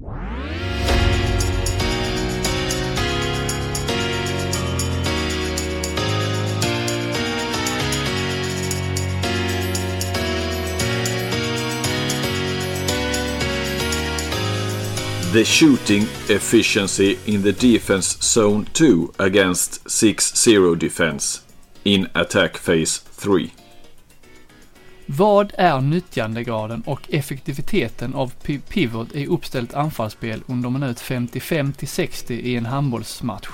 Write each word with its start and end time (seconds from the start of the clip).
The 0.00 0.14
shooting 15.44 16.04
efficiency 16.30 17.18
in 17.26 17.42
the 17.42 17.52
defense 17.52 18.16
zone 18.22 18.64
2 18.72 19.12
against 19.18 19.84
6-0 19.84 20.78
defense 20.78 21.42
in 21.84 22.08
attack 22.14 22.56
phase 22.56 22.96
3. 22.96 23.52
Vad 25.16 25.52
är 25.58 25.80
nyttjandegraden 25.80 26.82
och 26.86 27.00
effektiviteten 27.08 28.14
av 28.14 28.32
pi- 28.44 28.60
pivot 28.68 29.14
i 29.14 29.26
uppställt 29.26 29.74
anfallsspel 29.74 30.42
under 30.46 30.70
minut 30.70 31.00
55 31.00 31.72
till 31.72 31.88
60 31.88 32.34
i 32.34 32.56
en 32.56 32.66
handbollsmatch? 32.66 33.48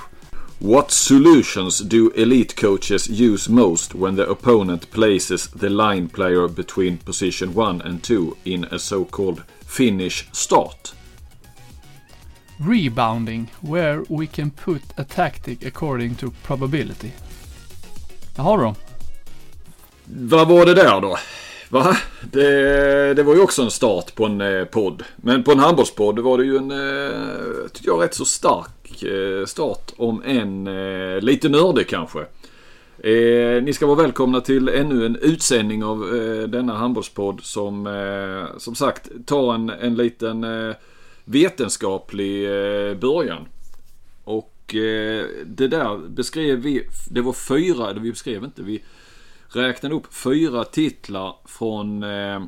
What 0.59 0.91
solutions 0.91 1.79
do 1.79 2.11
elite 2.15 2.55
coaches 2.55 3.09
use 3.09 3.51
most 3.51 3.95
when 3.95 4.15
the 4.15 4.23
opponent 4.23 4.91
places 4.91 5.47
the 5.47 5.69
line 5.69 6.09
player 6.09 6.47
between 6.47 6.97
position 6.97 7.53
1 7.55 7.81
and 7.81 8.03
2 8.03 8.35
in 8.43 8.65
a 8.71 8.79
so-called 8.79 9.41
finish 9.67 10.25
start? 10.31 10.93
Rebounding, 12.57 13.51
where 13.61 14.03
we 14.09 14.27
can 14.27 14.51
put 14.51 14.81
a 14.95 15.03
tactic 15.03 15.65
according 15.65 16.15
to 16.15 16.31
probability. 16.43 17.11
Du 18.35 18.41
dem. 18.43 18.75
Vad 20.05 20.47
var 20.47 20.65
det 20.65 20.73
där 20.73 21.01
då? 21.01 21.17
Va? 21.69 21.97
Det, 22.31 23.13
det 23.13 23.23
var 23.23 23.35
ju 23.35 23.41
också 23.41 23.61
en 23.61 23.71
start 23.71 24.15
på 24.15 24.25
en 24.25 24.41
eh, 24.41 24.65
podd. 24.65 25.03
Men 25.17 25.43
på 25.43 25.51
en 25.51 25.59
handbollspodd 25.59 26.19
var 26.19 26.37
det 26.37 26.45
ju 26.45 26.57
en, 26.57 26.71
eh, 26.71 27.67
tycker 27.73 27.89
jag, 27.89 28.03
rätt 28.03 28.13
så 28.13 28.25
stark 28.25 29.03
eh, 29.03 29.45
start. 29.45 29.93
Om 29.97 30.23
en 30.25 30.67
eh, 30.67 31.21
lite 31.21 31.49
nördig 31.49 31.87
kanske. 31.87 32.19
Eh, 32.99 33.63
ni 33.63 33.73
ska 33.73 33.85
vara 33.85 34.01
välkomna 34.01 34.41
till 34.41 34.69
ännu 34.69 35.05
en 35.05 35.15
utsändning 35.15 35.83
av 35.83 36.15
eh, 36.15 36.47
denna 36.47 36.75
handbollspodd 36.77 37.39
som 37.43 37.87
eh, 37.87 38.57
som 38.57 38.75
sagt 38.75 39.09
tar 39.25 39.53
en, 39.53 39.69
en 39.69 39.95
liten 39.95 40.43
eh, 40.43 40.75
vetenskaplig 41.25 42.45
eh, 42.45 42.95
början. 42.95 43.47
Och 44.23 44.75
eh, 44.75 45.25
det 45.45 45.67
där 45.67 45.97
beskrev 45.97 46.59
vi, 46.59 46.87
det 47.09 47.21
var 47.21 47.33
fyra, 47.33 47.93
det 47.93 47.99
vi 47.99 48.11
beskrev 48.11 48.43
inte, 48.43 48.61
vi 48.61 48.81
räknade 49.49 49.95
upp 49.95 50.13
fyra 50.13 50.63
titlar 50.63 51.35
från 51.45 52.03
eh, 52.03 52.39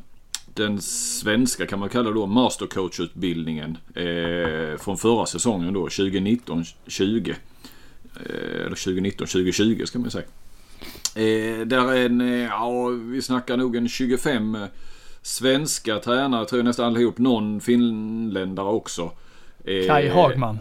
den 0.53 0.81
svenska 0.81 1.65
kan 1.65 1.79
man 1.79 1.89
kalla 1.89 2.09
det 2.09 2.15
då 2.15 2.25
mastercoachutbildningen 2.25 3.77
eh, 3.95 4.77
från 4.79 4.97
förra 4.97 5.25
säsongen 5.25 5.73
då 5.73 5.87
2019-20. 5.87 7.35
Eh, 8.15 8.65
eller 8.65 8.75
2019-2020 8.75 9.85
ska 9.85 9.99
man 9.99 10.11
säga. 10.11 10.25
Eh, 11.15 11.65
där 11.65 11.93
är 11.93 12.05
en, 12.05 12.21
eh, 12.21 12.43
ja 12.43 12.87
vi 12.87 13.21
snackar 13.21 13.57
nog 13.57 13.75
en 13.75 13.89
25 13.89 14.55
eh, 14.55 14.61
svenska 15.21 15.99
tränare, 15.99 16.45
tror 16.45 16.59
jag 16.59 16.65
nästan 16.65 16.85
allihop. 16.85 17.17
Någon 17.17 17.61
finländare 17.61 18.67
också. 18.67 19.11
Eh, 19.65 19.87
Kai 19.87 20.09
Hagman. 20.09 20.59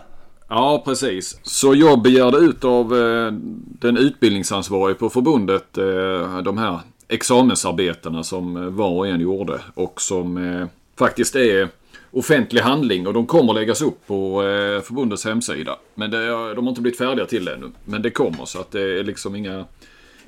Ja, 0.48 0.82
precis. 0.84 1.41
Så 1.42 1.74
jag 1.74 2.02
begärde 2.02 2.36
ut 2.36 2.64
av 2.64 2.96
eh, 2.96 3.32
den 3.80 3.96
utbildningsansvarige 3.96 4.94
på 4.94 5.10
förbundet 5.10 5.78
eh, 5.78 6.42
de 6.42 6.58
här 6.58 6.80
examensarbetena 7.08 8.22
som 8.22 8.56
eh, 8.56 8.62
var 8.62 8.90
och 8.90 9.06
en 9.06 9.20
gjorde 9.20 9.60
och 9.74 10.00
som 10.00 10.36
eh, 10.36 10.66
faktiskt 10.98 11.36
är 11.36 11.68
offentlig 12.10 12.60
handling 12.60 13.06
och 13.06 13.12
de 13.12 13.27
kommer 13.27 13.55
läggas 13.55 13.82
upp 13.82 14.06
på 14.06 14.42
eh, 14.42 14.80
förbundets 14.80 15.24
hemsida. 15.24 15.77
Men 15.94 16.10
det, 16.10 16.55
de 16.55 16.64
har 16.64 16.68
inte 16.68 16.80
blivit 16.80 16.98
färdiga 16.98 17.27
till 17.27 17.44
det 17.44 17.55
ännu. 17.55 17.70
Men 17.84 18.02
det 18.02 18.10
kommer 18.10 18.44
så 18.44 18.60
att 18.60 18.70
det 18.70 18.98
är 18.98 19.05
liksom 19.05 19.34
inga, 19.34 19.64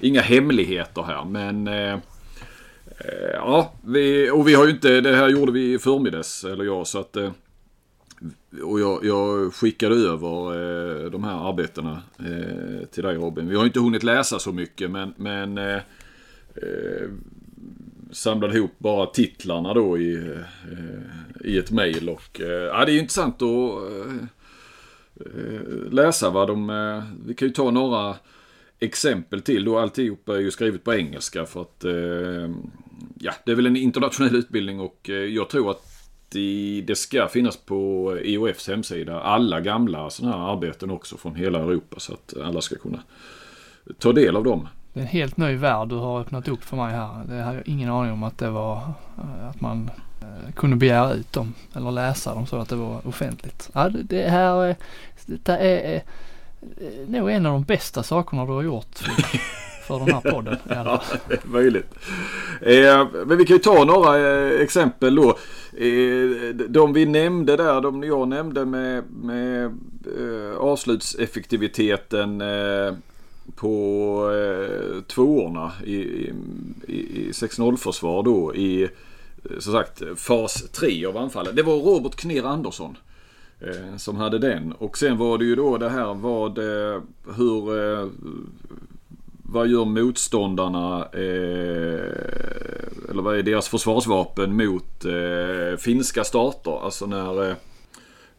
inga 0.00 0.20
hemligheter 0.20 1.02
här. 1.02 1.24
Men 1.24 1.68
eh, 1.68 1.92
eh, 2.98 3.30
ja, 3.34 3.72
vi, 3.84 4.30
och 4.30 4.48
vi 4.48 4.54
har 4.54 4.64
ju 4.64 4.70
inte, 4.70 5.00
det 5.00 5.16
här 5.16 5.28
gjorde 5.28 5.52
vi 5.52 5.74
i 5.74 5.78
förmiddags, 5.78 6.44
eller 6.44 6.64
jag, 6.64 6.86
så 6.86 6.98
att 6.98 7.16
eh, 7.16 7.30
och 8.62 8.80
jag, 8.80 9.04
jag 9.04 9.54
skickade 9.54 9.94
över 9.94 10.52
eh, 11.04 11.10
de 11.10 11.24
här 11.24 11.48
arbetena 11.48 12.02
eh, 12.18 12.86
till 12.86 13.02
dig 13.02 13.16
Robin. 13.16 13.48
Vi 13.48 13.56
har 13.56 13.64
inte 13.64 13.80
hunnit 13.80 14.02
läsa 14.02 14.38
så 14.38 14.52
mycket 14.52 14.90
men, 14.90 15.14
men 15.16 15.58
eh, 15.58 15.76
eh 16.54 17.08
samlade 18.12 18.56
ihop 18.56 18.78
bara 18.78 19.06
titlarna 19.06 19.74
då 19.74 19.98
i, 19.98 20.14
eh, 20.14 21.44
i 21.44 21.58
ett 21.58 21.70
mejl. 21.70 22.08
Och 22.08 22.40
eh, 22.40 22.46
ja, 22.46 22.84
det 22.84 22.92
är 22.92 22.98
intressant 22.98 23.42
att 23.42 23.90
eh, 25.26 25.90
läsa 25.90 26.30
vad 26.30 26.48
de... 26.48 27.02
Vi 27.26 27.34
kan 27.34 27.48
ju 27.48 27.54
ta 27.54 27.70
några 27.70 28.16
exempel 28.80 29.42
till 29.42 29.64
då. 29.64 29.78
Alltihop 29.78 30.28
är 30.28 30.38
ju 30.38 30.50
skrivet 30.50 30.84
på 30.84 30.94
engelska 30.94 31.46
för 31.46 31.62
att 31.62 31.84
eh, 31.84 32.50
ja, 33.18 33.32
det 33.44 33.52
är 33.52 33.54
väl 33.54 33.66
en 33.66 33.76
internationell 33.76 34.36
utbildning 34.36 34.80
och 34.80 35.08
jag 35.08 35.48
tror 35.48 35.70
att 35.70 35.89
det, 36.32 36.84
det 36.86 36.94
ska 36.96 37.28
finnas 37.28 37.56
på 37.56 38.12
EOFs 38.24 38.68
hemsida 38.68 39.20
alla 39.20 39.60
gamla 39.60 40.10
sådana 40.10 40.36
här 40.36 40.52
arbeten 40.52 40.90
också 40.90 41.16
från 41.16 41.34
hela 41.34 41.58
Europa 41.58 42.00
så 42.00 42.12
att 42.12 42.34
alla 42.44 42.60
ska 42.60 42.76
kunna 42.76 43.02
ta 43.98 44.12
del 44.12 44.36
av 44.36 44.44
dem. 44.44 44.68
Det 44.92 45.00
är 45.00 45.02
en 45.02 45.08
helt 45.08 45.36
ny 45.36 45.56
värld 45.56 45.88
du 45.88 45.94
har 45.94 46.20
öppnat 46.20 46.48
upp 46.48 46.64
för 46.64 46.76
mig 46.76 46.94
här. 46.94 47.24
Det 47.28 47.42
hade 47.42 47.56
jag 47.56 47.68
ingen 47.68 47.90
aning 47.90 48.12
om 48.12 48.22
att 48.22 48.38
det 48.38 48.50
var 48.50 48.76
eh, 49.18 49.48
att 49.48 49.60
man 49.60 49.90
eh, 50.20 50.52
kunde 50.54 50.76
begära 50.76 51.12
ut 51.12 51.32
dem 51.32 51.54
eller 51.74 51.90
läsa 51.90 52.34
dem 52.34 52.46
så 52.46 52.56
att 52.56 52.68
det 52.68 52.76
var 52.76 53.06
offentligt. 53.06 53.70
Ja, 53.72 53.88
det, 53.88 54.28
här 54.28 54.64
är, 54.64 54.76
detta 55.26 55.58
är 55.58 55.94
eh, 55.96 56.02
nog 57.06 57.30
en 57.30 57.46
av 57.46 57.52
de 57.52 57.62
bästa 57.62 58.02
sakerna 58.02 58.46
du 58.46 58.52
har 58.52 58.62
gjort 58.62 58.98
för, 59.98 60.06
den 60.06 60.14
här 60.14 60.30
podden. 60.30 60.56
Ja, 60.68 61.02
det 61.28 61.34
är 61.34 61.48
möjligt. 61.48 61.94
Eh, 62.60 63.08
men 63.26 63.38
vi 63.38 63.44
kan 63.44 63.56
ju 63.56 63.62
ta 63.62 63.84
några 63.84 64.18
eh, 64.18 64.60
exempel 64.60 65.14
då. 65.14 65.28
Eh, 65.76 66.54
de 66.68 66.92
vi 66.92 67.06
nämnde 67.06 67.56
där, 67.56 67.80
de 67.80 68.02
jag 68.04 68.28
nämnde 68.28 68.64
med, 68.64 69.04
med 69.22 69.64
eh, 70.18 70.56
avslutseffektiviteten 70.58 72.40
eh, 72.40 72.94
på 73.56 74.32
eh, 74.34 75.02
tvåorna 75.02 75.72
i, 75.84 75.94
i, 75.94 76.32
i 76.86 77.30
6-0 77.32 77.76
försvar 77.76 78.22
då 78.22 78.54
i 78.54 78.82
eh, 78.82 78.88
som 79.58 79.72
sagt 79.72 80.02
fas 80.16 80.70
3 80.70 81.06
av 81.06 81.16
anfallet. 81.16 81.56
Det 81.56 81.62
var 81.62 81.76
Robert 81.76 82.16
Kner 82.16 82.42
Andersson 82.42 82.96
som 83.96 84.16
hade 84.16 84.38
den. 84.38 84.72
Och 84.72 84.98
sen 84.98 85.18
var 85.18 85.38
det 85.38 85.44
ju 85.44 85.56
då 85.56 85.78
det 85.78 85.88
här 85.88 86.14
vad, 86.14 86.58
hur, 87.36 87.70
vad 89.50 89.68
gör 89.68 89.84
motståndarna, 89.84 91.08
eh, 91.12 91.20
eller 93.10 93.22
vad 93.22 93.38
är 93.38 93.42
deras 93.42 93.68
försvarsvapen 93.68 94.56
mot 94.56 95.04
eh, 95.04 95.78
finska 95.78 96.24
stater? 96.24 96.84
Alltså 96.84 97.06
när 97.06 97.48
eh, 97.48 97.54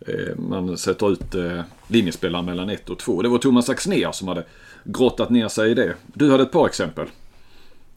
eh 0.07 0.37
man 0.37 0.77
sätter 0.77 1.11
ut 1.11 1.35
eh, 1.35 1.61
linjespelare 1.87 2.43
mellan 2.43 2.69
1 2.69 2.89
och 2.89 2.99
2. 2.99 3.21
Det 3.21 3.29
var 3.29 3.37
Thomas 3.37 3.69
Axnér 3.69 4.11
som 4.11 4.27
hade 4.27 4.45
grottat 4.83 5.29
ner 5.29 5.47
sig 5.47 5.71
i 5.71 5.73
det. 5.73 5.95
Du 6.13 6.31
hade 6.31 6.43
ett 6.43 6.51
par 6.51 6.67
exempel. 6.67 7.07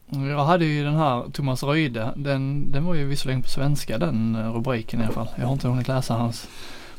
Jag 0.09 0.45
hade 0.45 0.65
ju 0.65 0.83
den 0.83 0.95
här 0.95 1.23
Thomas 1.33 1.63
Röjde. 1.63 2.13
Den, 2.15 2.71
den 2.71 2.85
var 2.85 2.95
ju 2.95 3.05
visserligen 3.05 3.41
på 3.41 3.49
svenska 3.49 3.97
den 3.97 4.35
eh, 4.35 4.53
rubriken 4.53 5.01
i 5.01 5.03
alla 5.03 5.13
fall. 5.13 5.27
Jag 5.35 5.45
har 5.45 5.53
inte 5.53 5.67
hunnit 5.67 5.87
läsa 5.87 6.13
hans 6.13 6.47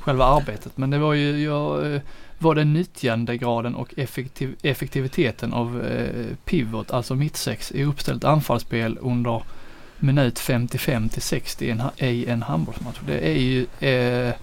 själva 0.06 0.24
arbetet. 0.24 0.76
Men 0.76 0.90
det 0.90 0.98
var 0.98 1.14
ju, 1.14 1.44
jag, 1.44 1.94
eh, 1.94 2.00
var 2.38 2.54
det 2.54 2.64
nyttjandegraden 2.64 3.74
och 3.74 3.94
effektiv, 3.96 4.56
effektiviteten 4.62 5.52
av 5.52 5.84
eh, 5.86 6.36
pivot, 6.44 6.90
alltså 6.90 7.14
mittsex 7.14 7.72
i 7.72 7.84
uppställt 7.84 8.24
anfallsspel 8.24 8.98
under 9.00 9.42
minut 9.98 10.38
55 10.38 11.08
till 11.08 11.22
60 11.22 11.64
i 11.64 11.70
en, 11.70 11.82
i 11.98 12.26
en 12.26 12.42
handbollsmatch. 12.42 12.98
Det 13.06 13.28
är 13.28 13.38
ju 13.38 13.66
eh, 13.80 14.34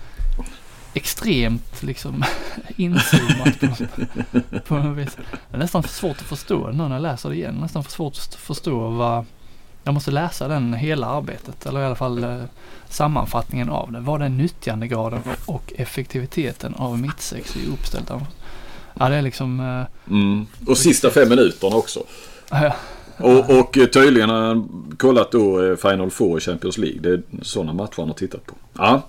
extremt 0.94 1.84
liksom 1.84 2.24
inzoomat 2.76 3.60
på, 3.60 3.76
på 4.68 4.76
något 4.76 4.98
vis. 4.98 5.16
Det 5.50 5.56
är 5.56 5.60
nästan 5.60 5.84
svårt 5.84 6.18
att 6.18 6.28
förstå 6.28 6.72
nu 6.72 6.84
när 6.84 6.96
jag 6.96 7.02
läser 7.02 7.30
det 7.30 7.36
igen. 7.36 7.56
Nästan 7.62 7.84
för 7.84 7.92
svårt 7.92 8.14
att 8.14 8.36
förstå 8.36 8.90
vad 8.90 9.26
jag 9.84 9.94
måste 9.94 10.12
läsa 10.12 10.48
den 10.48 10.74
hela 10.74 11.08
arbetet 11.08 11.66
eller 11.66 11.82
i 11.82 11.86
alla 11.86 11.96
fall 11.96 12.24
eh, 12.24 12.44
sammanfattningen 12.90 13.70
av 13.70 13.92
det. 13.92 14.00
Vad 14.00 14.22
är 14.22 14.30
nyttjandegraden 14.30 15.22
och 15.46 15.74
effektiviteten 15.76 16.76
av 16.76 17.00
mittsex 17.00 17.56
i 17.56 17.68
uppställt? 17.74 18.12
Ja 19.00 19.10
det 19.10 19.16
är 19.16 19.22
liksom, 19.22 19.60
eh, 19.60 20.12
Mm. 20.14 20.46
Och 20.68 20.78
sista 20.78 21.10
fem 21.10 21.30
minuterna 21.30 21.76
också. 21.76 22.00
ja, 22.50 22.76
Och, 23.18 23.60
och 23.60 23.78
eh, 23.78 23.86
tydligen 23.86 24.30
har 24.30 24.42
han 24.42 24.96
kollat 25.00 25.32
då 25.32 25.64
eh, 25.66 25.76
Final 25.76 26.12
Four 26.12 26.38
i 26.38 26.42
Champions 26.42 26.78
Leage. 26.78 27.02
Det 27.02 27.10
är 27.10 27.22
sådana 27.42 27.74
matcher 27.74 27.94
han 27.98 28.08
har 28.08 28.16
tittat 28.16 28.46
på. 28.46 28.56
Ja. 28.78 29.02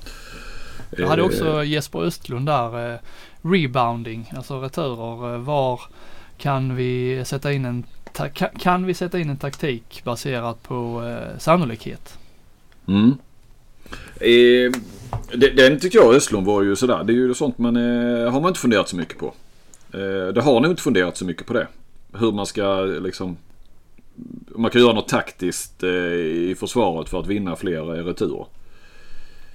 jag 0.99 1.09
hade 1.09 1.23
Eh, 1.23 1.27
också 1.27 1.65
Jesper 1.65 1.99
Östlund 1.99 2.47
där, 2.47 2.99
rebounding, 3.43 4.33
alltså 4.37 4.61
returer. 4.61 5.39
Var 5.39 5.81
kan 6.39 6.77
vi 6.77 7.23
sätta 7.25 7.53
in 7.53 7.65
en 7.65 7.85
kan, 8.35 8.49
kan 8.59 8.87
vi 8.87 8.95
sätta 8.95 9.19
in 9.19 9.31
en 9.31 9.37
taktik 9.37 10.03
baserat 10.05 10.63
på 10.63 11.03
eh, 11.07 11.39
sannolikhet? 11.39 12.19
Mm. 12.89 13.17
Eh, 14.21 14.73
den 15.57 15.81
tycker 15.81 15.99
jag 15.99 16.15
Östlund 16.15 16.47
var 16.47 16.63
ju 16.63 16.77
sådär. 16.77 17.05
Det 17.05 17.13
är 17.13 17.15
ju 17.15 17.35
sånt 17.35 17.59
man 17.59 17.77
eh, 17.77 18.33
har 18.33 18.41
man 18.41 18.49
inte 18.49 18.61
funderat 18.61 18.89
så 18.89 18.97
mycket 18.97 19.19
på. 19.19 19.27
Eh, 19.93 20.33
det 20.35 20.43
har 20.43 20.61
nog 20.61 20.71
inte 20.71 20.83
funderat 20.83 21.17
så 21.17 21.25
mycket 21.25 21.47
på 21.47 21.53
det. 21.53 21.67
Hur 22.13 22.33
man 22.33 22.47
ska 22.47 22.81
liksom 22.81 23.37
man 24.57 24.71
kan 24.71 24.81
göra 24.81 24.93
något 24.93 25.09
taktiskt 25.09 25.83
eh, 25.83 25.91
i 25.91 26.57
försvaret 26.59 27.09
för 27.09 27.21
att 27.21 27.27
vinna 27.27 27.57
fler 27.57 27.99
eh, 27.99 28.05
returer. 28.05 28.47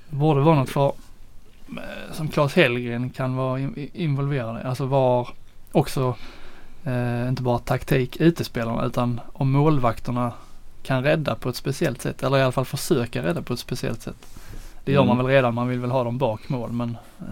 Borde 0.10 0.42
vara 0.42 0.56
något 0.56 0.70
för 0.70 0.88
eh, 1.70 2.14
som 2.14 2.28
Claes 2.28 2.56
Hellgren 2.56 3.10
kan 3.10 3.36
vara 3.36 3.60
involverad 3.94 4.62
i. 4.62 4.68
Alltså 4.68 4.86
var 4.86 5.30
också 5.72 6.16
eh, 6.90 7.30
inte 7.30 7.42
bara 7.42 7.60
taktik 7.60 8.18
utespelarna 8.20 8.86
utan 8.86 9.22
om 9.34 9.52
målvakterna 9.52 10.32
kan 10.84 11.04
rädda 11.04 11.36
på 11.36 11.50
ett 11.50 11.56
speciellt 11.56 12.02
sätt 12.02 12.24
eller 12.24 12.38
i 12.38 12.42
alla 12.42 12.52
fall 12.52 12.66
försöka 12.66 13.24
rädda 13.24 13.42
på 13.42 13.54
ett 13.54 13.60
speciellt 13.60 14.02
sätt. 14.02 14.28
Det 14.84 14.92
gör 14.92 15.02
mm. 15.02 15.08
man 15.08 15.26
väl 15.26 15.36
redan, 15.36 15.54
man 15.54 15.68
vill 15.68 15.80
väl 15.80 15.92
ha 15.92 16.04
dem 16.04 16.18
bak 16.18 16.50
mål 16.50 16.72
men 16.72 16.98
eh, 17.20 17.26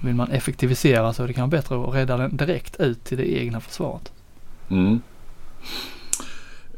vill 0.00 0.14
man 0.14 0.30
effektivisera 0.30 1.12
så 1.12 1.22
är 1.22 1.26
det 1.26 1.32
kanske 1.32 1.56
bättre 1.56 1.84
att 1.84 1.94
rädda 1.94 2.16
den 2.16 2.36
direkt 2.36 2.80
ut 2.80 3.04
till 3.04 3.18
det 3.18 3.38
egna 3.38 3.60
försvaret. 3.60 4.12
Mm. 4.68 5.00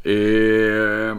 Eh, 0.03 1.17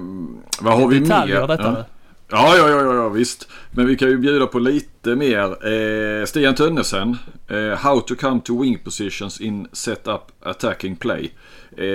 vad 0.61 0.81
har 0.81 0.89
vi 0.89 1.01
mer? 1.01 1.47
Detta, 1.47 1.77
ja. 1.79 1.85
Ja, 2.31 2.57
ja, 2.57 2.69
ja, 2.69 2.95
ja, 2.95 3.09
visst. 3.09 3.49
Men 3.71 3.87
vi 3.87 3.97
kan 3.97 4.09
ju 4.09 4.19
bjuda 4.19 4.47
på 4.47 4.59
lite 4.59 5.17
mer. 5.17 5.67
Eh, 5.73 6.25
Stian 6.25 6.55
Tönnesen. 6.55 7.17
Eh, 7.49 7.79
how 7.79 8.01
to 8.01 8.15
come 8.15 8.41
to 8.41 8.63
wing 8.63 8.79
positions 8.79 9.41
in 9.41 9.69
setup 9.73 10.21
attacking 10.41 10.97
play. 10.97 11.31
Eh, 11.77 11.87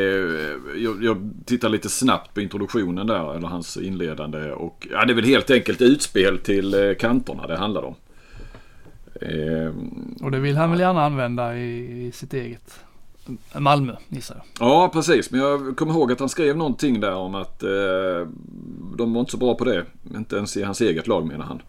jag, 0.75 1.03
jag 1.03 1.31
tittar 1.45 1.69
lite 1.69 1.89
snabbt 1.89 2.33
på 2.33 2.41
introduktionen 2.41 3.07
där, 3.07 3.35
eller 3.35 3.47
hans 3.47 3.77
inledande. 3.77 4.51
Och 4.51 4.87
ja, 4.91 5.05
det 5.05 5.13
är 5.13 5.15
väl 5.15 5.25
helt 5.25 5.51
enkelt 5.51 5.81
utspel 5.81 6.37
till 6.37 6.73
eh, 6.73 6.93
kanterna 6.93 7.47
det 7.47 7.57
handlar 7.57 7.83
om. 7.83 7.95
Eh, 9.21 9.73
och 10.21 10.31
det 10.31 10.39
vill 10.39 10.57
han 10.57 10.71
väl 10.71 10.79
gärna 10.79 11.05
använda 11.05 11.57
i, 11.57 12.05
i 12.07 12.11
sitt 12.11 12.33
eget 12.33 12.79
Malmö 13.59 13.95
gissar 14.09 14.35
jag. 14.35 14.67
Ja 14.67 14.89
precis 14.93 15.31
men 15.31 15.39
jag 15.39 15.77
kommer 15.77 15.93
ihåg 15.93 16.11
att 16.11 16.19
han 16.19 16.29
skrev 16.29 16.57
någonting 16.57 16.99
där 16.99 17.15
om 17.15 17.35
att 17.35 17.63
eh, 17.63 18.27
de 18.97 19.13
var 19.13 19.19
inte 19.19 19.31
så 19.31 19.37
bra 19.37 19.55
på 19.55 19.65
det. 19.65 19.85
Inte 20.15 20.35
ens 20.35 20.57
i 20.57 20.63
hans 20.63 20.81
eget 20.81 21.07
lag 21.07 21.27
menar 21.27 21.45
han. 21.45 21.61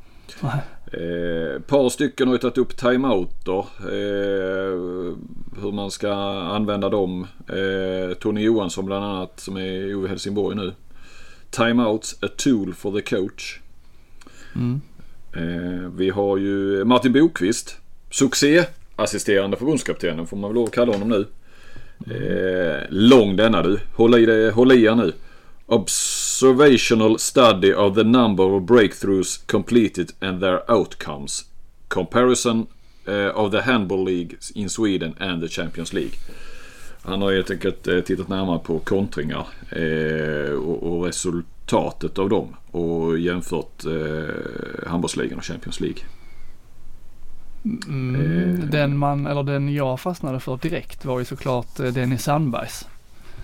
Eh, 0.86 1.60
par 1.60 1.88
stycken 1.88 2.28
har 2.28 2.34
ju 2.34 2.38
tagit 2.38 2.58
upp 2.58 2.76
timeouter. 2.76 3.58
Eh, 3.80 5.16
hur 5.62 5.72
man 5.72 5.90
ska 5.90 6.12
använda 6.54 6.88
dem. 6.88 7.26
Eh, 7.48 8.14
Tony 8.14 8.42
Johansson 8.42 8.86
bland 8.86 9.04
annat 9.04 9.40
som 9.40 9.56
är 9.56 10.04
i 10.04 10.08
Helsingborg 10.08 10.56
nu. 10.56 10.72
Timeouts, 11.50 12.16
a 12.22 12.28
tool 12.36 12.74
for 12.74 13.00
the 13.00 13.16
coach. 13.16 13.60
Mm. 14.54 14.80
Eh, 15.32 15.90
vi 15.96 16.10
har 16.10 16.36
ju 16.36 16.84
Martin 16.84 17.12
Bokvist. 17.12 17.76
Succéassisterande 18.10 19.56
förbundskaptenen 19.56 20.26
får 20.26 20.36
man 20.36 20.50
väl 20.50 20.54
lov 20.54 20.64
att 20.64 20.74
kalla 20.74 20.92
honom 20.92 21.08
nu. 21.08 21.26
Eh, 22.06 22.86
lång 22.88 23.36
denna 23.36 23.62
du. 23.62 23.80
Håll 23.94 24.18
i, 24.18 24.26
det, 24.26 24.50
håll 24.50 24.72
i 24.72 24.84
er 24.84 24.94
nu. 24.94 25.12
Observational 25.66 27.18
study 27.18 27.72
of 27.72 27.94
the 27.94 28.04
number 28.04 28.44
of 28.44 28.62
breakthroughs 28.62 29.46
completed 29.46 30.12
and 30.20 30.40
their 30.40 30.70
outcomes. 30.70 31.44
Comparison 31.88 32.66
uh, 33.08 33.28
of 33.34 33.50
the 33.50 33.60
handball 33.60 34.04
league 34.04 34.36
in 34.54 34.68
Sweden 34.68 35.14
and 35.18 35.42
the 35.42 35.48
Champions 35.48 35.92
League. 35.92 36.18
Han 37.02 37.22
har 37.22 37.32
helt 37.32 37.50
enkelt 37.50 37.88
eh, 37.88 38.00
tittat 38.00 38.28
närmare 38.28 38.58
på 38.58 38.78
kontringar 38.78 39.46
eh, 39.70 40.52
och, 40.52 40.82
och, 40.82 41.04
resultatet 41.04 42.18
av 42.18 42.28
dem 42.28 42.56
och 42.70 43.18
jämfört 43.18 43.84
eh, 43.84 44.88
handbollsligan 44.88 45.38
och 45.38 45.44
Champions 45.44 45.80
League. 45.80 45.98
Mm, 47.64 48.14
eh. 48.14 48.66
Den 48.68 48.98
man, 48.98 49.26
eller 49.26 49.42
den 49.42 49.74
jag 49.74 50.00
fastnade 50.00 50.40
för 50.40 50.56
direkt 50.56 51.04
var 51.04 51.18
ju 51.18 51.24
såklart 51.24 51.80
eh, 51.80 51.86
Dennis 51.86 52.22
Sandbergs 52.22 52.88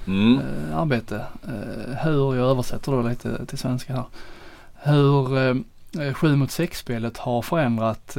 mm. 0.06 0.38
eh, 0.38 0.78
arbete. 0.78 1.24
Hur, 2.02 2.36
jag 2.36 2.50
översätter 2.50 2.92
då 2.92 3.02
lite 3.02 3.46
till 3.46 3.58
svenska 3.58 3.92
här. 3.92 4.04
Hur 4.74 5.38
eh, 5.38 6.14
7 6.14 6.36
mot 6.36 6.50
6 6.50 6.78
spelet 6.78 7.18
har 7.18 7.42
förändrat 7.42 8.16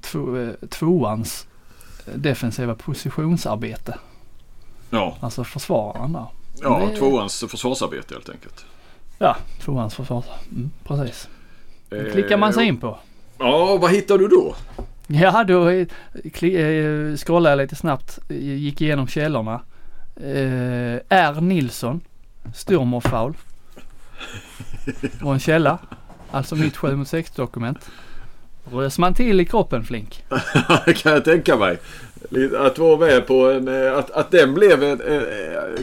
två, 0.00 0.52
tvåans 0.68 1.46
defensiva 2.14 2.74
positionsarbete. 2.74 3.98
Ja. 4.90 5.16
Alltså 5.20 5.44
försvararen 5.44 6.12
där. 6.12 6.26
Ja, 6.62 6.88
det, 6.90 6.96
tvåans 6.96 7.44
försvarsarbete 7.48 8.14
helt 8.14 8.28
enkelt. 8.28 8.64
Ja, 9.18 9.36
tvåans 9.60 9.94
försvars, 9.94 10.24
mm, 10.50 10.70
precis. 10.84 11.28
Det 11.88 12.12
klickar 12.12 12.36
man 12.36 12.52
sig 12.52 12.66
in 12.66 12.76
på. 12.76 12.98
Ja, 13.38 13.76
vad 13.80 13.90
hittar 13.90 14.18
du 14.18 14.28
då? 14.28 14.54
Ja, 15.20 15.44
då 15.44 15.68
eh, 15.68 15.86
eh, 16.42 17.16
scrollade 17.16 17.52
jag 17.52 17.56
lite 17.56 17.76
snabbt, 17.76 18.18
gick 18.28 18.80
igenom 18.80 19.06
källorna. 19.06 19.60
Eh, 20.16 21.00
R. 21.08 21.40
Nilsson, 21.40 22.00
Sturmorfaul. 22.54 23.34
Och 25.22 25.32
en 25.32 25.40
källa. 25.40 25.78
Alltså 26.30 26.56
mitt 26.56 26.76
7 26.76 26.96
mot 26.96 27.08
6 27.08 27.30
dokument. 27.30 27.90
Rös 28.72 28.98
man 28.98 29.14
till 29.14 29.40
i 29.40 29.44
kroppen 29.44 29.84
Flink? 29.84 30.24
kan 30.96 31.12
jag 31.12 31.24
tänka 31.24 31.56
mig. 31.56 31.78
Att 32.58 32.78
vara 32.78 32.98
med 32.98 33.26
på 33.26 33.50
en, 33.50 33.68
att, 33.94 34.10
att 34.10 34.30
den 34.30 34.54
blev, 34.54 35.00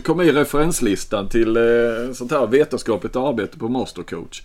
kom 0.04 0.22
i 0.22 0.32
referenslistan 0.32 1.30
till 1.30 1.58
sånt 2.14 2.32
här 2.32 2.48
vetenskapligt 2.48 3.16
arbete 3.16 3.58
på 3.58 3.70
Mastercoach. 3.70 4.42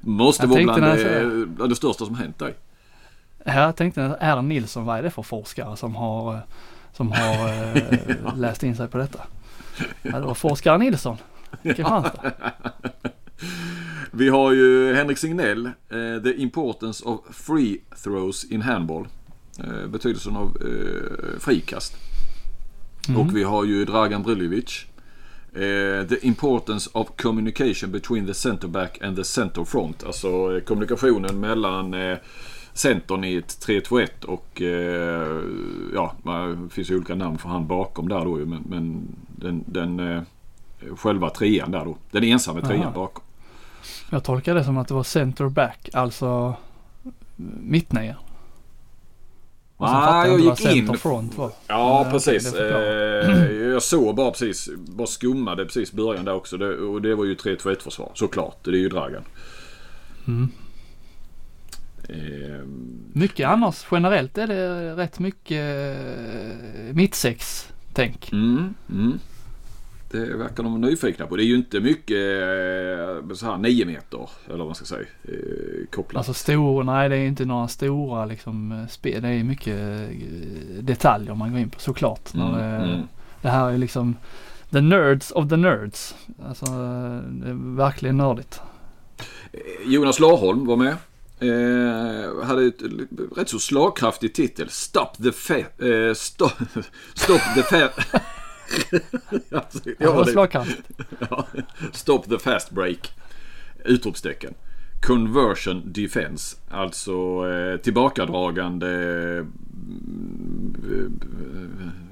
Måste 0.00 0.42
jag 0.42 0.48
vara 0.48 0.62
bland 0.62 0.82
det, 0.82 1.66
det 1.66 1.76
största 1.76 2.04
som 2.04 2.14
hänt 2.14 2.38
dig. 2.38 2.54
Jag 3.44 3.76
tänkte, 3.76 4.16
är 4.20 4.42
Nilsson, 4.42 4.84
vad 4.84 4.98
är 4.98 5.02
det 5.02 5.10
för 5.10 5.22
forskare 5.22 5.76
som 5.76 5.94
har, 5.94 6.40
som 6.92 7.12
har 7.12 7.48
äh, 7.48 8.36
läst 8.36 8.62
in 8.62 8.76
sig 8.76 8.88
på 8.88 8.98
detta? 8.98 9.20
Ja, 10.02 10.20
det 10.20 10.26
var 10.26 10.34
forskare 10.34 10.78
Nilsson, 10.78 11.16
Kristianstad. 11.62 12.32
Vi 14.10 14.28
har 14.28 14.52
ju 14.52 14.94
Henrik 14.94 15.18
Signell, 15.18 15.66
uh, 15.66 16.22
The 16.22 16.42
Importance 16.42 17.04
of 17.04 17.20
Free 17.30 17.80
Throws 18.04 18.44
in 18.44 18.62
Handball. 18.62 19.06
Betydelsen 19.88 20.36
av 20.36 20.56
frikast. 21.38 21.96
Mm. 23.08 23.20
Och 23.20 23.36
vi 23.36 23.42
har 23.42 23.64
ju 23.64 23.84
Dragan 23.84 24.22
Briljevic. 24.22 24.86
the 26.08 26.26
Importance 26.26 26.90
of 26.92 27.08
Communication 27.16 27.92
between 27.92 28.26
the 28.26 28.34
center 28.34 28.68
back 28.68 29.02
and 29.02 29.16
the 29.16 29.24
center 29.24 29.64
front. 29.64 30.04
Alltså 30.04 30.60
kommunikationen 30.60 31.40
mellan 31.40 31.94
centern 32.80 33.24
i 33.24 33.36
ett 33.36 33.66
3-2-1 33.66 34.24
och 34.24 34.62
eh, 34.62 35.42
ja, 35.94 36.14
det 36.22 36.74
finns 36.74 36.90
ju 36.90 36.96
olika 36.96 37.14
namn 37.14 37.38
för 37.38 37.48
han 37.48 37.66
bakom 37.66 38.08
där 38.08 38.24
då 38.24 38.36
men, 38.36 38.62
men 38.68 39.16
den, 39.36 39.64
den 39.66 40.00
eh, 40.00 40.22
själva 40.96 41.30
trean 41.30 41.70
där 41.70 41.84
då. 41.84 41.96
Den 42.10 42.24
ensamma 42.24 42.60
trean 42.60 42.82
Aha. 42.82 42.92
bakom. 42.94 43.24
Jag 44.10 44.24
tolkar 44.24 44.54
det 44.54 44.64
som 44.64 44.78
att 44.78 44.88
det 44.88 44.94
var 44.94 45.02
center 45.02 45.48
back, 45.48 45.88
alltså 45.92 46.54
mittnia. 47.60 48.16
Nej, 49.78 50.30
jag 50.30 50.40
gick 50.40 50.66
in. 50.66 50.98
Front, 50.98 51.38
va? 51.38 51.50
Ja, 51.66 52.00
Nej, 52.02 52.12
precis. 52.12 52.54
Eh, 52.54 53.52
jag 53.52 53.82
såg 53.82 54.14
bara 54.14 54.30
precis, 54.30 54.68
bara 54.76 55.06
skummade 55.06 55.64
precis 55.64 55.92
början 55.92 56.24
där 56.24 56.34
också. 56.34 56.56
Det, 56.56 56.76
och 56.76 57.02
det 57.02 57.14
var 57.14 57.24
ju 57.24 57.34
3-2-1 57.34 57.82
försvar 57.82 58.10
såklart. 58.14 58.64
Det 58.64 58.70
är 58.70 58.74
ju 58.74 58.88
Dragan. 58.88 59.22
Mm. 60.26 60.48
Eh, 62.12 62.66
mycket 63.12 63.48
annars 63.48 63.86
generellt 63.90 64.38
är 64.38 64.46
det 64.46 64.94
rätt 64.96 65.18
mycket 65.18 65.96
eh, 65.96 66.94
mittsex-tänk. 66.94 68.32
Mm, 68.32 68.74
mm. 68.90 69.18
Det 70.10 70.36
verkar 70.36 70.62
de 70.62 70.80
nyfikna 70.80 71.26
på. 71.26 71.36
Det 71.36 71.44
är 71.44 71.46
ju 71.46 71.56
inte 71.56 71.80
mycket 71.80 72.16
eh, 72.16 73.34
så 73.34 73.46
här 73.46 73.58
9 73.58 73.86
meter 73.86 74.30
eller 74.46 74.58
vad 74.58 74.66
man 74.66 74.74
ska 74.74 74.84
säga 74.84 75.06
eh, 75.22 75.86
kopplat. 75.90 76.18
Alltså 76.18 76.34
stor, 76.34 76.84
nej 76.84 77.08
det 77.08 77.16
är 77.16 77.26
inte 77.26 77.44
några 77.44 77.68
stora 77.68 78.24
liksom 78.24 78.86
spel. 78.90 79.22
Det 79.22 79.28
är 79.28 79.44
mycket 79.44 80.08
detaljer 80.80 81.34
man 81.34 81.50
går 81.50 81.60
in 81.60 81.70
på 81.70 81.80
såklart. 81.80 82.34
Mm, 82.34 82.52
det, 82.52 82.64
mm. 82.64 83.00
det 83.42 83.48
här 83.48 83.70
är 83.70 83.78
liksom 83.78 84.16
the 84.70 84.80
nerds 84.80 85.30
of 85.30 85.48
the 85.48 85.56
nerds. 85.56 86.14
Alltså 86.48 86.64
det 87.28 87.48
är 87.48 87.76
verkligen 87.76 88.16
nördigt. 88.16 88.60
Jonas 89.86 90.20
Larholm 90.20 90.66
var 90.66 90.76
med. 90.76 90.96
Eh, 91.40 92.44
hade 92.44 92.66
ett 92.66 92.82
rätt 93.36 93.48
så 93.48 93.58
slagkraftig 93.58 94.34
titel. 94.34 94.68
Stop 94.68 95.10
the 95.22 95.32
fa... 95.32 95.54
Eh, 95.54 96.14
stop, 96.14 96.52
stop 97.14 97.40
the 97.54 97.62
fa... 97.62 97.88
alltså, 99.50 99.80
ja, 99.98 100.12
var 100.12 100.24
slagkraftigt. 100.24 100.82
ja, 101.30 101.46
stop 101.92 102.22
the 102.22 102.38
fast 102.38 102.70
break. 102.70 103.12
Utropstecken. 103.84 104.54
Conversion 105.02 105.82
defense. 105.84 106.56
Alltså 106.70 107.12
eh, 107.50 107.76
tillbakadragande 107.76 108.88
eh, 109.38 109.44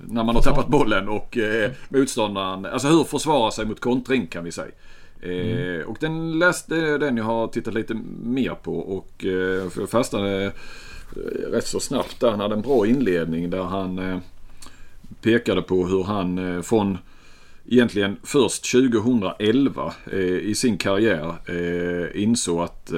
när 0.06 0.25
man 0.25 0.35
har 0.35 0.42
tappat 0.42 0.68
bollen 0.68 1.08
och 1.08 1.38
eh, 1.38 1.70
motståndaren. 1.88 2.66
Alltså 2.66 2.88
hur 2.88 3.04
försvara 3.04 3.50
sig 3.50 3.66
mot 3.66 3.80
kontring 3.80 4.26
kan 4.26 4.44
vi 4.44 4.52
säga. 4.52 4.73
Mm. 5.22 5.87
och 5.87 5.96
den 6.00 6.38
läste 6.38 6.98
den 6.98 7.16
jag 7.16 7.25
har 7.25 7.48
tittat 7.48 7.75
lite 7.75 7.96
mer 8.22 8.54
på 8.54 8.78
och 8.78 9.25
eh, 9.25 9.68
för 9.68 9.87
fastnade 9.87 10.44
eh, 10.44 11.50
rätt 11.50 11.66
så 11.66 11.80
snabbt 11.80 12.20
där. 12.20 12.30
Han 12.30 12.40
hade 12.40 12.54
en 12.54 12.62
bra 12.62 12.87
inledning 12.87 13.50
där 13.50 13.62
han 13.62 13.98
eh, 13.98 14.18
pekade 15.22 15.62
på 15.62 15.87
hur 15.87 16.04
han 16.04 16.62
från 16.62 16.98
egentligen 17.66 18.16
först 18.22 18.72
2011 18.72 19.92
i 20.42 20.54
sin 20.54 20.78
karriär 20.78 21.34
insåg 22.16 22.60
att 22.60 22.92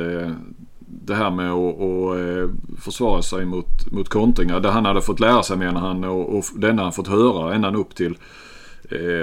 det 1.07 1.15
här 1.15 1.31
med 1.31 1.51
att, 1.53 1.81
att 1.81 2.85
försvara 2.85 3.23
sig 3.23 3.45
mot, 3.45 3.93
mot 3.93 4.09
kontringar. 4.09 4.61
Det 4.61 4.71
han 4.71 4.85
hade 4.85 5.01
fått 5.01 5.21
lära 5.21 5.43
sig 5.43 5.57
menar 5.57 5.81
han 5.81 6.05
och, 6.05 6.39
och 6.39 6.45
denna 6.57 6.83
han 6.83 6.93
fått 6.93 7.09
höra 7.09 7.55
ända 7.55 7.77
upp 7.77 7.95
till 7.95 8.17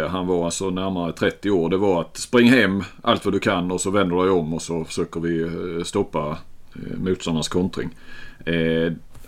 han 0.10 0.28
var 0.28 0.46
alltså 0.46 0.70
närmare 0.70 1.14
30 1.14 1.52
år. 1.52 1.70
Det 1.70 1.78
var 1.78 2.02
att 2.02 2.18
spring 2.18 2.50
hem 2.50 2.84
allt 3.02 3.26
vad 3.26 3.34
du 3.34 3.40
kan 3.40 3.72
och 3.72 3.82
så 3.82 3.92
vänder 3.92 4.16
du 4.16 4.22
dig 4.22 4.32
om 4.32 4.54
och 4.54 4.62
så 4.62 4.86
försöker 4.86 5.20
vi 5.20 5.50
stoppa 5.86 6.38
motståndarnas 6.98 7.48
kontring. 7.48 7.90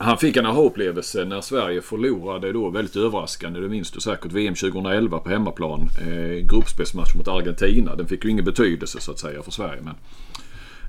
Han 0.01 0.17
fick 0.17 0.38
en 0.38 0.46
aha-upplevelse 0.46 1.25
när 1.25 1.41
Sverige 1.41 1.81
förlorade 1.81 2.51
då 2.51 2.69
väldigt 2.69 2.96
överraskande. 2.96 3.60
Det 3.60 3.69
minns 3.69 3.91
du 3.91 4.00
säkert. 4.00 4.31
VM 4.31 4.55
2011 4.55 5.19
på 5.19 5.29
hemmaplan. 5.29 5.89
Eh, 6.01 6.46
gruppspelsmatch 6.46 7.15
mot 7.15 7.27
Argentina. 7.27 7.96
Den 7.96 8.08
fick 8.08 8.25
ju 8.25 8.31
ingen 8.31 8.46
betydelse 8.46 9.00
så 9.00 9.12
att 9.12 9.19
säga 9.19 9.43
för 9.43 9.51
Sverige. 9.51 9.81
Men, 9.81 9.96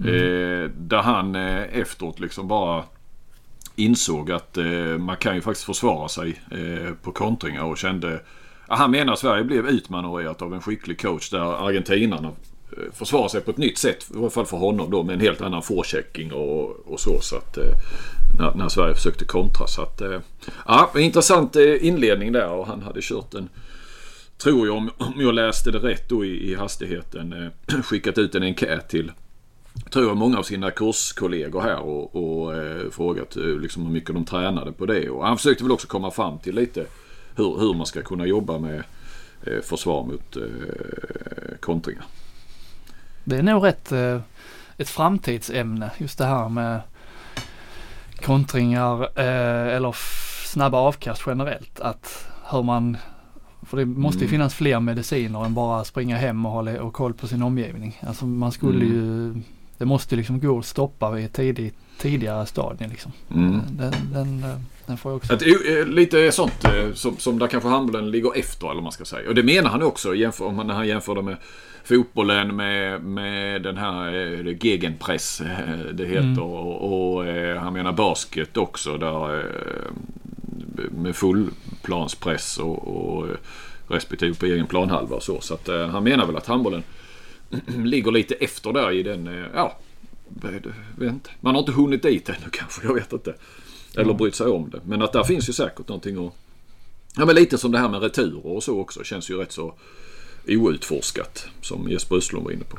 mm. 0.00 0.14
eh, 0.14 0.70
där 0.70 1.02
han 1.02 1.34
eh, 1.34 1.78
efteråt 1.78 2.20
liksom 2.20 2.48
bara 2.48 2.84
insåg 3.76 4.32
att 4.32 4.56
eh, 4.56 4.98
man 4.98 5.16
kan 5.16 5.34
ju 5.34 5.40
faktiskt 5.40 5.66
försvara 5.66 6.08
sig 6.08 6.40
eh, 6.50 6.94
på 7.02 7.12
kontringar 7.12 7.64
och 7.64 7.78
kände 7.78 8.20
han 8.76 8.90
menar 8.90 9.12
att 9.12 9.18
Sverige 9.18 9.44
blev 9.44 9.68
utmanövrerat 9.68 10.42
av 10.42 10.54
en 10.54 10.60
skicklig 10.60 11.00
coach 11.00 11.30
där 11.30 11.66
argentinarna 11.68 12.28
eh, 12.28 12.92
försvarar 12.92 13.28
sig 13.28 13.40
på 13.40 13.50
ett 13.50 13.56
nytt 13.56 13.78
sätt. 13.78 14.06
I 14.14 14.18
alla 14.18 14.30
fall 14.30 14.46
för 14.46 14.56
honom 14.56 14.90
då 14.90 15.02
med 15.02 15.14
en 15.14 15.20
helt 15.20 15.40
annan 15.40 15.62
forechecking 15.62 16.32
och, 16.32 16.92
och 16.92 17.00
så. 17.00 17.20
så 17.20 17.36
att, 17.36 17.56
eh, 17.56 17.72
när, 18.38 18.54
när 18.54 18.68
Sverige 18.68 18.94
försökte 18.94 19.24
kontra. 19.24 19.66
Så 19.66 19.82
att, 19.82 20.00
eh, 20.00 20.20
ja, 20.66 20.90
intressant 20.96 21.56
inledning 21.56 22.32
där 22.32 22.50
och 22.50 22.66
han 22.66 22.82
hade 22.82 23.00
kört 23.02 23.34
en 23.34 23.48
Tror 24.42 24.66
jag 24.66 24.76
om, 24.76 24.90
jag 25.16 25.34
läste 25.34 25.70
det 25.70 25.78
rätt 25.78 26.08
då 26.08 26.24
i, 26.24 26.50
i 26.50 26.54
hastigheten 26.54 27.32
eh, 27.32 27.80
skickat 27.82 28.18
ut 28.18 28.34
en 28.34 28.42
enkät 28.42 28.88
till 28.88 29.12
tror 29.92 30.06
jag 30.06 30.16
många 30.16 30.38
av 30.38 30.42
sina 30.42 30.70
kurskollegor 30.70 31.60
här 31.60 31.80
och, 31.80 32.16
och 32.16 32.54
eh, 32.54 32.90
frågat 32.90 33.36
eh, 33.36 33.42
liksom 33.42 33.86
hur 33.86 33.92
mycket 33.92 34.14
de 34.14 34.24
tränade 34.24 34.72
på 34.72 34.86
det. 34.86 35.10
Och 35.10 35.26
han 35.26 35.36
försökte 35.36 35.64
väl 35.64 35.72
också 35.72 35.88
komma 35.88 36.10
fram 36.10 36.38
till 36.38 36.54
lite 36.54 36.86
hur, 37.40 37.58
hur 37.58 37.74
man 37.74 37.86
ska 37.86 38.02
kunna 38.02 38.26
jobba 38.26 38.58
med 38.58 38.82
eh, 39.46 39.60
försvar 39.62 40.04
mot 40.04 40.36
eh, 40.36 40.42
kontringar. 41.60 42.04
Det 43.24 43.36
är 43.36 43.42
nog 43.42 43.64
rätt 43.64 43.92
eh, 43.92 44.20
ett 44.76 44.88
framtidsämne 44.88 45.90
just 45.98 46.18
det 46.18 46.24
här 46.24 46.48
med 46.48 46.80
kontringar 48.22 49.02
eh, 49.02 49.76
eller 49.76 49.96
snabba 50.46 50.78
avkast 50.78 51.22
generellt. 51.26 51.80
Att 51.80 52.28
hur 52.50 52.62
man, 52.62 52.96
för 53.62 53.76
det 53.76 53.86
måste 53.86 54.18
ju 54.18 54.24
mm. 54.24 54.30
finnas 54.30 54.54
fler 54.54 54.80
mediciner 54.80 55.44
än 55.44 55.54
bara 55.54 55.84
springa 55.84 56.16
hem 56.16 56.46
och 56.46 56.52
hålla 56.52 56.82
och 56.82 56.92
koll 56.92 57.14
på 57.14 57.26
sin 57.26 57.42
omgivning. 57.42 57.98
Alltså 58.00 58.26
man 58.26 58.52
skulle 58.52 58.84
mm. 58.84 58.88
ju, 58.88 59.34
det 59.78 59.84
måste 59.84 60.16
liksom 60.16 60.40
gå 60.40 60.58
att 60.58 60.66
stoppa 60.66 61.10
vid 61.10 61.32
tidigt, 61.32 61.76
tidigare 62.00 62.46
stadie 62.46 62.88
liksom. 62.88 63.12
Mm. 63.34 63.60
Den, 63.70 63.92
den, 64.12 64.44
den, 64.86 64.96
får 64.96 65.12
jag 65.12 65.16
också. 65.16 65.34
Att, 65.34 65.42
eh, 65.42 65.86
lite 65.86 66.32
sånt 66.32 66.64
eh, 66.64 66.92
som, 66.94 67.16
som 67.16 67.38
där 67.38 67.46
kanske 67.46 67.68
handbollen 67.68 68.10
ligger 68.10 68.38
efter 68.38 68.70
eller 68.70 68.82
man 68.82 68.92
ska 68.92 69.04
säga. 69.04 69.28
Och 69.28 69.34
det 69.34 69.42
menar 69.42 69.70
han 69.70 69.82
också 69.82 70.14
jämför, 70.14 70.50
när 70.50 70.74
han 70.74 70.88
jämför 70.88 71.14
det 71.14 71.22
med 71.22 71.36
fotbollen 71.84 72.56
med, 72.56 73.02
med 73.02 73.62
den 73.62 73.76
här 73.76 74.14
eh, 74.14 74.56
gegenpress 74.60 75.40
eh, 75.40 75.78
det 75.92 76.04
heter. 76.04 76.20
Mm. 76.20 76.42
Och, 76.42 77.14
och 77.14 77.26
eh, 77.26 77.58
han 77.58 77.72
menar 77.72 77.92
basket 77.92 78.56
också 78.56 78.96
där 78.96 79.38
eh, 79.38 79.92
med 80.90 81.16
fullplanspress 81.16 82.58
och, 82.58 82.88
och 82.88 83.26
respektive 83.88 84.34
på 84.34 84.46
egen 84.46 84.66
planhalva 84.66 85.16
och 85.16 85.22
så. 85.22 85.40
Så 85.40 85.54
att 85.54 85.68
eh, 85.68 85.86
han 85.86 86.04
menar 86.04 86.26
väl 86.26 86.36
att 86.36 86.46
handbollen 86.46 86.82
ligger 87.84 88.10
lite 88.10 88.34
efter 88.34 88.72
där 88.72 88.92
i 88.92 89.02
den, 89.02 89.28
eh, 89.28 89.46
ja, 89.54 89.76
Man 91.40 91.54
har 91.54 91.60
inte 91.60 91.72
hunnit 91.72 92.02
dit 92.02 92.28
ännu 92.28 92.50
kanske, 92.52 92.86
jag 92.86 92.94
vet 92.94 93.12
inte. 93.12 93.34
Eller 93.96 94.14
brytt 94.14 94.34
sig 94.34 94.46
om 94.46 94.70
det. 94.70 94.80
Men 94.84 95.02
att 95.02 95.12
där 95.12 95.24
finns 95.24 95.48
ju 95.48 95.52
säkert 95.52 95.88
någonting 95.88 96.26
att... 96.26 96.32
Ja 97.16 97.26
men 97.26 97.34
lite 97.34 97.58
som 97.58 97.72
det 97.72 97.78
här 97.78 97.88
med 97.88 98.02
returer 98.02 98.46
och 98.46 98.62
så 98.62 98.80
också. 98.80 99.04
Känns 99.04 99.30
ju 99.30 99.36
rätt 99.36 99.52
så 99.52 99.74
outforskat 100.48 101.46
som 101.60 101.88
Jesper 101.88 102.16
Östlund 102.16 102.44
var 102.44 102.52
inne 102.52 102.64
på. 102.64 102.78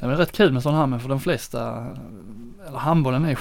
Det 0.00 0.06
är 0.06 0.16
rätt 0.16 0.32
kul 0.32 0.52
med 0.52 0.62
sådana 0.62 0.78
här 0.78 0.86
men 0.86 1.00
för 1.00 1.08
de 1.08 1.20
flesta, 1.20 1.86
eller 2.68 2.78
handbollen 2.78 3.24
är 3.24 3.38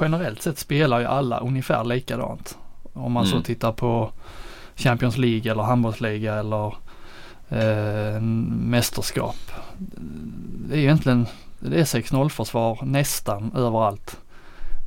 generellt 0.00 0.42
sett 0.42 0.58
spelar 0.58 1.00
ju 1.00 1.06
alla 1.06 1.40
ungefär 1.40 1.84
likadant. 1.84 2.58
Om 2.92 3.12
man 3.12 3.24
mm. 3.24 3.38
så 3.38 3.44
tittar 3.44 3.72
på 3.72 4.12
Champions 4.76 5.18
League 5.18 5.52
eller 5.52 5.62
handbollsliga 5.62 6.34
eller 6.34 6.74
eh, 7.48 8.20
mästerskap. 8.20 9.52
Det 10.68 10.74
är 10.74 10.78
egentligen, 10.78 11.26
det 11.60 11.80
är 11.80 11.84
6-0 11.84 12.28
försvar 12.28 12.78
nästan 12.82 13.52
överallt. 13.56 14.18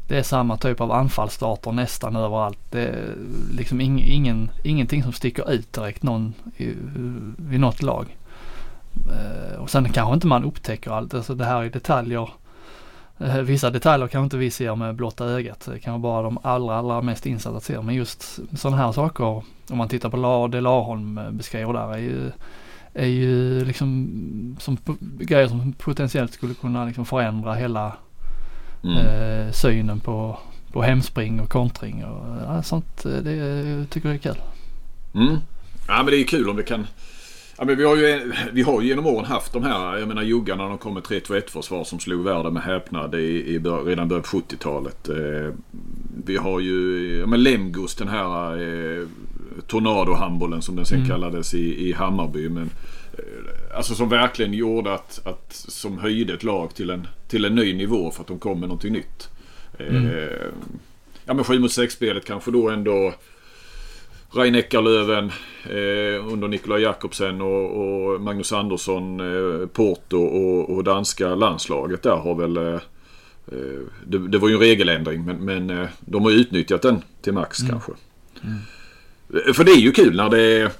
Det 0.08 0.18
är 0.18 0.24
samma 0.24 0.58
typ 0.58 0.82
av 0.82 0.92
anfallsstarter 0.92 1.72
nästan 1.72 2.16
överallt. 2.16 2.60
Det 2.70 2.82
är 2.82 3.16
liksom 3.52 3.82
ing, 3.82 4.04
ingen, 4.04 4.50
ingenting 4.64 5.04
som 5.04 5.14
sticker 5.14 5.52
ut 5.52 5.74
direkt 5.74 6.04
någon 6.04 6.34
i, 6.58 6.74
vid 7.38 7.60
något 7.60 7.82
lag. 7.82 8.18
Eh, 8.94 9.60
och 9.62 9.70
sen 9.70 9.90
kanske 9.90 10.14
inte 10.14 10.28
man 10.28 10.44
upptäcker 10.44 10.92
allt. 10.92 11.14
Alltså 11.14 11.36
det 11.36 11.46
här 11.46 11.64
är 11.64 11.70
detaljer. 11.70 12.30
Eh, 13.18 13.38
vissa 13.38 13.70
detaljer 13.70 14.08
kanske 14.08 14.24
inte 14.24 14.38
vi 14.38 14.52
ser 14.52 14.76
med 14.76 14.96
blotta 14.96 15.26
ögat. 15.26 15.70
Det 15.72 15.80
kan 15.80 16.02
vara 16.02 16.02
bara 16.02 16.22
de 16.22 16.38
allra, 16.44 16.76
allra 16.76 17.02
mest 17.02 17.26
insatta 17.26 17.60
ser. 17.60 17.82
Men 17.82 17.96
just 17.96 18.40
sådana 18.58 18.78
här 18.78 18.92
saker, 18.92 19.44
om 19.70 19.78
man 19.78 19.88
tittar 19.88 20.10
på 20.10 20.48
det 20.48 20.62
Larholm 20.62 21.18
eh, 21.18 21.32
beskriver 21.32 21.74
där, 21.74 21.94
är 21.94 21.98
ju, 21.98 22.32
är 22.94 23.08
ju 23.08 23.66
liksom 23.66 24.58
som 24.60 24.78
grejer 25.20 25.48
som 25.48 25.74
potentiellt 25.74 26.34
skulle 26.34 26.54
kunna 26.54 26.86
liksom 26.86 27.06
förändra 27.06 27.54
hela 27.54 27.94
Mm. 28.84 28.98
Eh, 28.98 29.52
synen 29.52 30.00
på, 30.00 30.40
på 30.72 30.82
hemspring 30.82 31.40
och 31.40 31.50
kontring 31.50 32.06
och 32.06 32.42
ja, 32.48 32.64
sånt. 32.64 33.06
Eh, 33.06 33.12
det 33.12 33.36
jag 33.36 33.90
tycker 33.90 34.10
jag 34.10 34.16
är 34.16 34.20
kul. 34.20 34.42
Mm. 35.16 35.38
Ja 35.88 35.98
men 35.98 36.06
det 36.06 36.18
är 36.18 36.24
kul 36.24 36.50
om 36.50 36.56
vi 36.56 36.64
kan 36.64 36.88
Ja, 37.64 37.68
men 37.68 37.78
vi, 37.78 37.84
har 37.84 37.96
ju, 37.96 38.34
vi 38.54 38.62
har 38.62 38.82
ju 38.82 38.88
genom 38.88 39.06
åren 39.06 39.26
haft 39.26 39.54
de 39.54 39.64
här, 39.64 39.98
jag 39.98 40.08
menar 40.08 40.24
juggarna 40.24 40.68
de 40.68 40.78
kom 40.78 40.94
med 40.94 41.04
3-2-1 41.04 41.50
försvar 41.50 41.84
som 41.84 42.00
slog 42.00 42.24
världen 42.24 42.54
med 42.54 42.64
häpnad 42.64 43.16
i, 43.16 43.56
i 43.56 43.60
redan 43.60 44.08
början 44.08 44.24
på 44.24 44.38
70-talet. 44.38 45.10
Eh, 45.10 45.54
vi 46.26 46.38
har 46.38 46.60
ju, 46.60 47.08
ja 47.20 47.26
men 47.26 47.44
Lemgos 47.44 47.96
den 47.96 48.08
här 48.08 48.52
eh, 48.52 49.08
Tornado-handbollen 49.68 50.62
som 50.62 50.76
den 50.76 50.86
sen 50.86 50.98
mm. 50.98 51.10
kallades 51.10 51.54
i, 51.54 51.90
i 51.90 51.94
Hammarby. 51.94 52.50
Men 52.50 52.70
Eh, 53.18 53.78
alltså 53.78 53.96
som 53.96 54.10
verkligen 54.10 54.54
gjorde 54.54 54.94
att, 54.94 55.28
att 55.28 55.54
som 55.54 55.98
höjde 55.98 56.34
ett 56.34 56.44
lag 56.44 56.76
till 56.76 56.90
en, 56.90 57.08
till 57.28 57.46
en 57.46 57.56
ny 57.56 57.74
nivå 57.74 58.12
för 58.12 58.22
att 58.22 58.28
de 58.28 58.40
kom 58.40 58.60
med 58.60 58.70
någonting 58.70 58.94
nytt. 58.94 59.30
Mm. 59.80 60.08
Eh, 60.08 60.48
ja 61.26 61.34
men 61.34 61.44
7 61.44 61.60
mot 61.60 61.72
6 61.72 61.94
spelet 61.94 62.26
kanske 62.26 62.52
då 62.52 62.70
ändå 62.70 63.14
Rein 64.36 64.56
Eckerlöven 64.56 65.32
eh, 65.64 66.34
under 66.34 66.48
Nikolaj 66.48 66.82
Jakobsen 66.82 67.42
och, 67.42 67.82
och 67.82 68.22
Magnus 68.22 68.54
Andersson, 68.54 69.20
eh, 69.20 69.68
Porto 69.68 70.18
och, 70.18 70.70
och, 70.70 70.84
danska 70.84 71.36
landslaget 71.36 72.04
där 72.04 72.16
har 72.16 72.36
väl 72.36 72.58
eh, 72.58 72.74
eh 72.74 73.80
det, 74.08 74.28
det, 74.28 74.38
var 74.38 74.50
ju 74.50 74.54
en 74.54 74.60
regeländring 74.60 75.26
men, 75.26 75.38
men 75.38 75.70
eh, 75.70 75.88
de 76.00 76.24
har 76.24 76.32
utnyttjat 76.32 76.82
den 76.82 77.02
till 77.22 77.34
max 77.34 77.60
mm. 77.60 77.72
kanske. 77.72 77.92
Mm. 78.44 79.54
För 79.54 79.64
det 79.64 79.72
är 79.72 79.80
ju 79.80 79.92
kul 79.92 80.16
när 80.16 80.30
det 80.30 80.42
är 80.42 80.72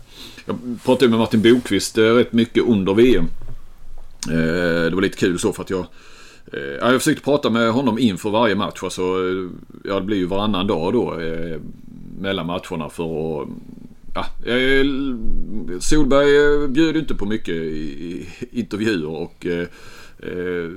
jag 0.46 0.58
pratade 0.86 1.10
med 1.10 1.20
Martin 1.20 1.42
Bokvist 1.42 1.98
eh, 1.98 2.04
rätt 2.04 2.34
mycket 2.34 2.64
under 2.64 2.94
VM. 2.94 3.28
Eh, 4.32 4.90
det 4.90 4.96
var 4.96 5.02
lite 5.02 5.18
kul 5.18 5.40
så 5.40 5.54
för 5.54 5.64
att 5.64 5.70
jag 5.70 5.86
eh, 6.54 6.92
jag 6.92 7.02
försökte 7.02 7.24
prata 7.24 7.50
med 7.50 7.72
honom 7.72 8.00
inför 8.00 8.30
varje 8.30 8.56
match. 8.56 8.84
Alltså, 8.84 9.02
ja, 9.84 10.00
det 10.00 10.06
blir 10.06 10.18
ju 10.18 10.26
varannan 10.26 10.68
dag 10.68 10.94
då 10.94 11.20
mellan 12.20 12.46
matcherna 12.46 12.90
för 12.90 13.42
att 13.42 13.48
Ja, 14.16 14.26
eh, 14.52 14.86
Solberg 15.80 16.64
eh, 16.64 16.68
bjöd 16.68 16.98
inte 16.98 17.16
på 17.16 17.26
mycket 17.26 17.56
i 17.56 18.28
intervjuer 18.52 19.08
och 19.08 19.46
eh, 19.46 19.68
eh, 20.20 20.72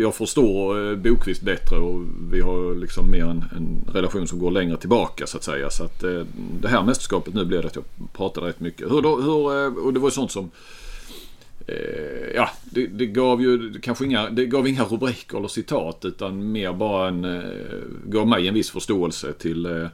jag 0.00 0.14
förstår 0.14 0.90
eh, 0.90 0.96
Bokvist 0.96 1.42
bättre 1.42 1.76
och 1.76 2.02
vi 2.32 2.40
har 2.40 2.74
liksom 2.74 3.10
mer 3.10 3.24
en, 3.24 3.44
en, 3.56 3.94
relation 3.94 4.26
som 4.26 4.38
går 4.38 4.50
längre 4.50 4.76
tillbaka 4.76 5.26
så 5.26 5.36
att 5.36 5.44
säga. 5.44 5.70
Så 5.70 5.84
att 5.84 6.02
eh, 6.04 6.22
det 6.60 6.68
här 6.68 6.82
mästerskapet 6.82 7.34
nu 7.34 7.44
blev 7.44 7.62
det 7.62 7.68
att 7.68 7.76
jag 7.76 7.84
pratade 8.12 8.46
rätt 8.46 8.60
mycket. 8.60 8.90
Hur, 8.90 9.02
då, 9.02 9.20
hur, 9.20 9.86
och 9.86 9.92
det 9.92 10.00
var 10.00 10.10
sånt 10.10 10.32
som 10.32 10.50
Ja, 12.34 12.50
det, 12.64 12.86
det, 12.86 13.06
gav 13.06 13.42
ju 13.42 13.80
kanske 13.80 14.04
inga, 14.04 14.30
det 14.30 14.46
gav 14.46 14.68
inga 14.68 14.84
rubriker 14.84 15.38
eller 15.38 15.48
citat 15.48 16.04
utan 16.04 16.52
mer 16.52 16.72
bara 16.72 17.08
en, 17.08 17.42
gav 18.04 18.28
mig 18.28 18.48
en 18.48 18.54
viss 18.54 18.70
förståelse 18.70 19.32
till 19.32 19.88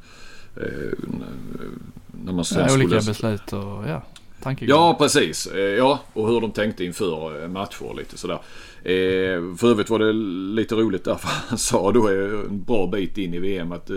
när 2.25 2.33
man 2.33 2.45
ja, 2.55 2.75
olika 2.75 2.95
beslut 2.95 3.53
och 3.53 3.89
ja. 3.89 4.03
tankegång. 4.43 4.77
Ja, 4.77 4.97
precis. 4.99 5.47
Eh, 5.47 5.61
Ja, 5.61 6.01
och 6.13 6.29
hur 6.29 6.41
de 6.41 6.51
tänkte 6.51 6.85
inför 6.85 7.43
eh, 7.43 7.49
matcher 7.49 7.83
och 7.83 7.97
lite 7.97 8.19
sådär. 8.19 8.39
Eh, 8.83 9.57
För 9.57 9.71
övrigt 9.71 9.91
var 9.91 9.99
det 9.99 10.13
lite 10.55 10.75
roligt 10.75 11.05
därför 11.05 11.29
han 11.49 11.59
sa 11.59 11.93
då 11.93 12.09
eh, 12.09 12.41
en 12.41 12.65
bra 12.65 12.87
bit 12.87 13.19
in 13.19 13.35
i 13.35 13.39
VM 13.39 13.73
att 13.73 13.91
eh, 13.91 13.97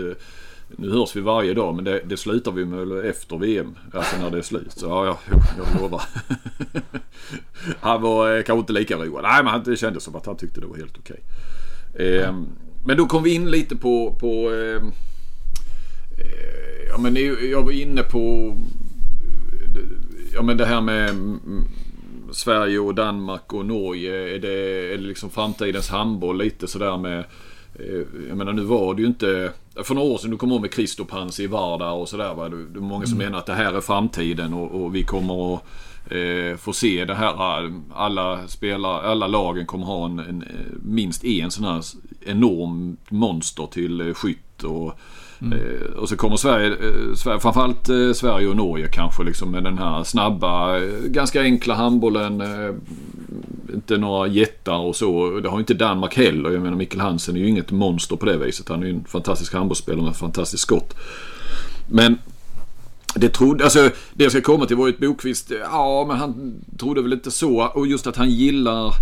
nu 0.68 0.90
hörs 0.90 1.16
vi 1.16 1.20
varje 1.20 1.54
dag 1.54 1.74
men 1.74 1.84
det, 1.84 2.00
det 2.04 2.16
slutar 2.16 2.52
vi 2.52 2.64
med 2.64 3.04
efter 3.06 3.36
VM. 3.38 3.74
Alltså 3.94 4.16
när 4.16 4.30
det 4.30 4.38
är 4.38 4.42
slut. 4.42 4.72
Så 4.72 4.86
ja, 4.86 5.06
ja 5.06 5.18
jag 5.58 5.80
lovar. 5.82 6.02
han 7.80 8.02
var 8.02 8.36
eh, 8.36 8.42
kanske 8.42 8.60
inte 8.60 8.72
lika 8.72 8.96
road. 8.96 9.22
Nej 9.22 9.44
men 9.44 9.62
det 9.64 9.76
kändes 9.76 10.02
som 10.02 10.16
att 10.16 10.26
han 10.26 10.36
tyckte 10.36 10.60
det 10.60 10.66
var 10.66 10.76
helt 10.76 10.98
okej. 10.98 11.20
Eh, 11.94 12.34
Men 12.86 12.96
då 12.96 13.06
kom 13.06 13.22
vi 13.22 13.34
in 13.34 13.50
lite 13.50 13.76
på, 13.76 14.16
på 14.20 14.52
eh, 14.52 14.76
eh, 14.76 14.82
ja 16.88 16.98
men 16.98 17.16
jag 17.50 17.62
var 17.62 17.72
inne 17.72 18.02
på 18.02 18.56
ja 20.34 20.42
men 20.42 20.56
det 20.56 20.66
här 20.66 20.80
med 20.80 21.10
mm, 21.10 21.64
Sverige 22.32 22.78
och 22.78 22.94
Danmark 22.94 23.52
och 23.52 23.66
Norge. 23.66 24.34
Är 24.34 24.38
det, 24.38 24.92
är 24.92 24.96
det 24.96 25.04
liksom 25.04 25.30
framtidens 25.30 25.88
handboll 25.88 26.38
lite 26.38 26.66
sådär 26.66 26.96
med 26.96 27.18
eh, 27.74 28.02
jag 28.28 28.36
menar 28.36 28.52
nu 28.52 28.62
var 28.62 28.94
det 28.94 29.02
ju 29.02 29.08
inte... 29.08 29.52
För 29.84 29.94
några 29.94 30.08
år 30.08 30.18
sedan 30.18 30.30
du 30.30 30.36
kom 30.36 30.52
ihåg 30.52 30.60
med 30.60 30.72
Kristopans 30.72 31.40
i 31.40 31.46
Varda 31.46 31.90
och 31.90 32.08
sådär 32.08 32.34
va. 32.34 32.48
Det 32.48 32.56
är 32.56 32.80
många 32.80 33.06
som 33.06 33.18
menar 33.18 33.38
att 33.38 33.46
det 33.46 33.54
här 33.54 33.74
är 33.74 33.80
framtiden 33.80 34.54
och, 34.54 34.82
och 34.84 34.94
vi 34.94 35.02
kommer 35.02 35.54
att 35.54 35.62
eh, 36.10 36.56
få 36.56 36.72
se 36.72 37.04
det 37.04 37.14
här. 37.14 37.72
Alla 37.94 38.48
spelare, 38.48 39.10
alla 39.10 39.26
lagen 39.26 39.66
kommer 39.66 39.86
ha 39.86 40.04
en, 40.06 40.18
en, 40.18 40.42
eh, 40.42 40.48
minst 40.82 41.24
en 41.24 41.50
sån 41.50 41.64
här 41.64 41.82
enorm 42.26 42.96
monster 43.08 43.66
till 43.66 44.00
eh, 44.00 44.14
och 44.64 44.98
Eh, 45.40 45.96
och 45.96 46.08
så 46.08 46.16
kommer 46.16 46.36
Sverige, 46.36 46.68
eh, 46.68 47.14
Sverige, 47.14 47.40
framförallt 47.40 47.88
eh, 47.88 48.12
Sverige 48.12 48.48
och 48.48 48.56
Norge 48.56 48.88
kanske 48.92 49.24
liksom 49.24 49.50
med 49.50 49.64
den 49.64 49.78
här 49.78 50.04
snabba, 50.04 50.78
eh, 50.78 51.02
ganska 51.04 51.40
enkla 51.40 51.74
handbollen. 51.74 52.42
Inte 53.74 53.96
några 53.96 54.26
jättar 54.26 54.78
och 54.78 54.96
så. 54.96 55.40
Det 55.40 55.48
har 55.48 55.58
inte 55.58 55.74
Danmark 55.74 56.16
heller. 56.16 56.50
Jag 56.50 56.62
menar 56.62 56.76
Mikkel 56.76 57.00
Hansen 57.00 57.36
är 57.36 57.40
ju 57.40 57.48
inget 57.48 57.70
monster 57.70 58.16
på 58.16 58.26
det 58.26 58.36
viset. 58.36 58.68
Han 58.68 58.82
är 58.82 58.86
ju 58.86 58.92
en 58.92 59.04
fantastisk 59.04 59.54
handbollsspelare 59.54 60.04
med 60.04 60.16
fantastiskt 60.16 60.62
skott. 60.62 60.94
Men 61.90 62.18
det 63.14 63.28
trodde, 63.28 63.64
alltså 63.64 63.90
det 64.12 64.24
jag 64.24 64.32
ska 64.32 64.40
komma 64.40 64.66
till 64.66 64.76
var 64.76 64.86
ju 64.86 64.92
ett 64.92 65.00
Bokvist, 65.00 65.52
ja 65.70 66.04
men 66.08 66.16
han 66.16 66.54
trodde 66.78 67.02
väl 67.02 67.12
inte 67.12 67.30
så. 67.30 67.66
Och 67.74 67.86
just 67.86 68.06
att 68.06 68.16
han 68.16 68.30
gillar 68.30 68.92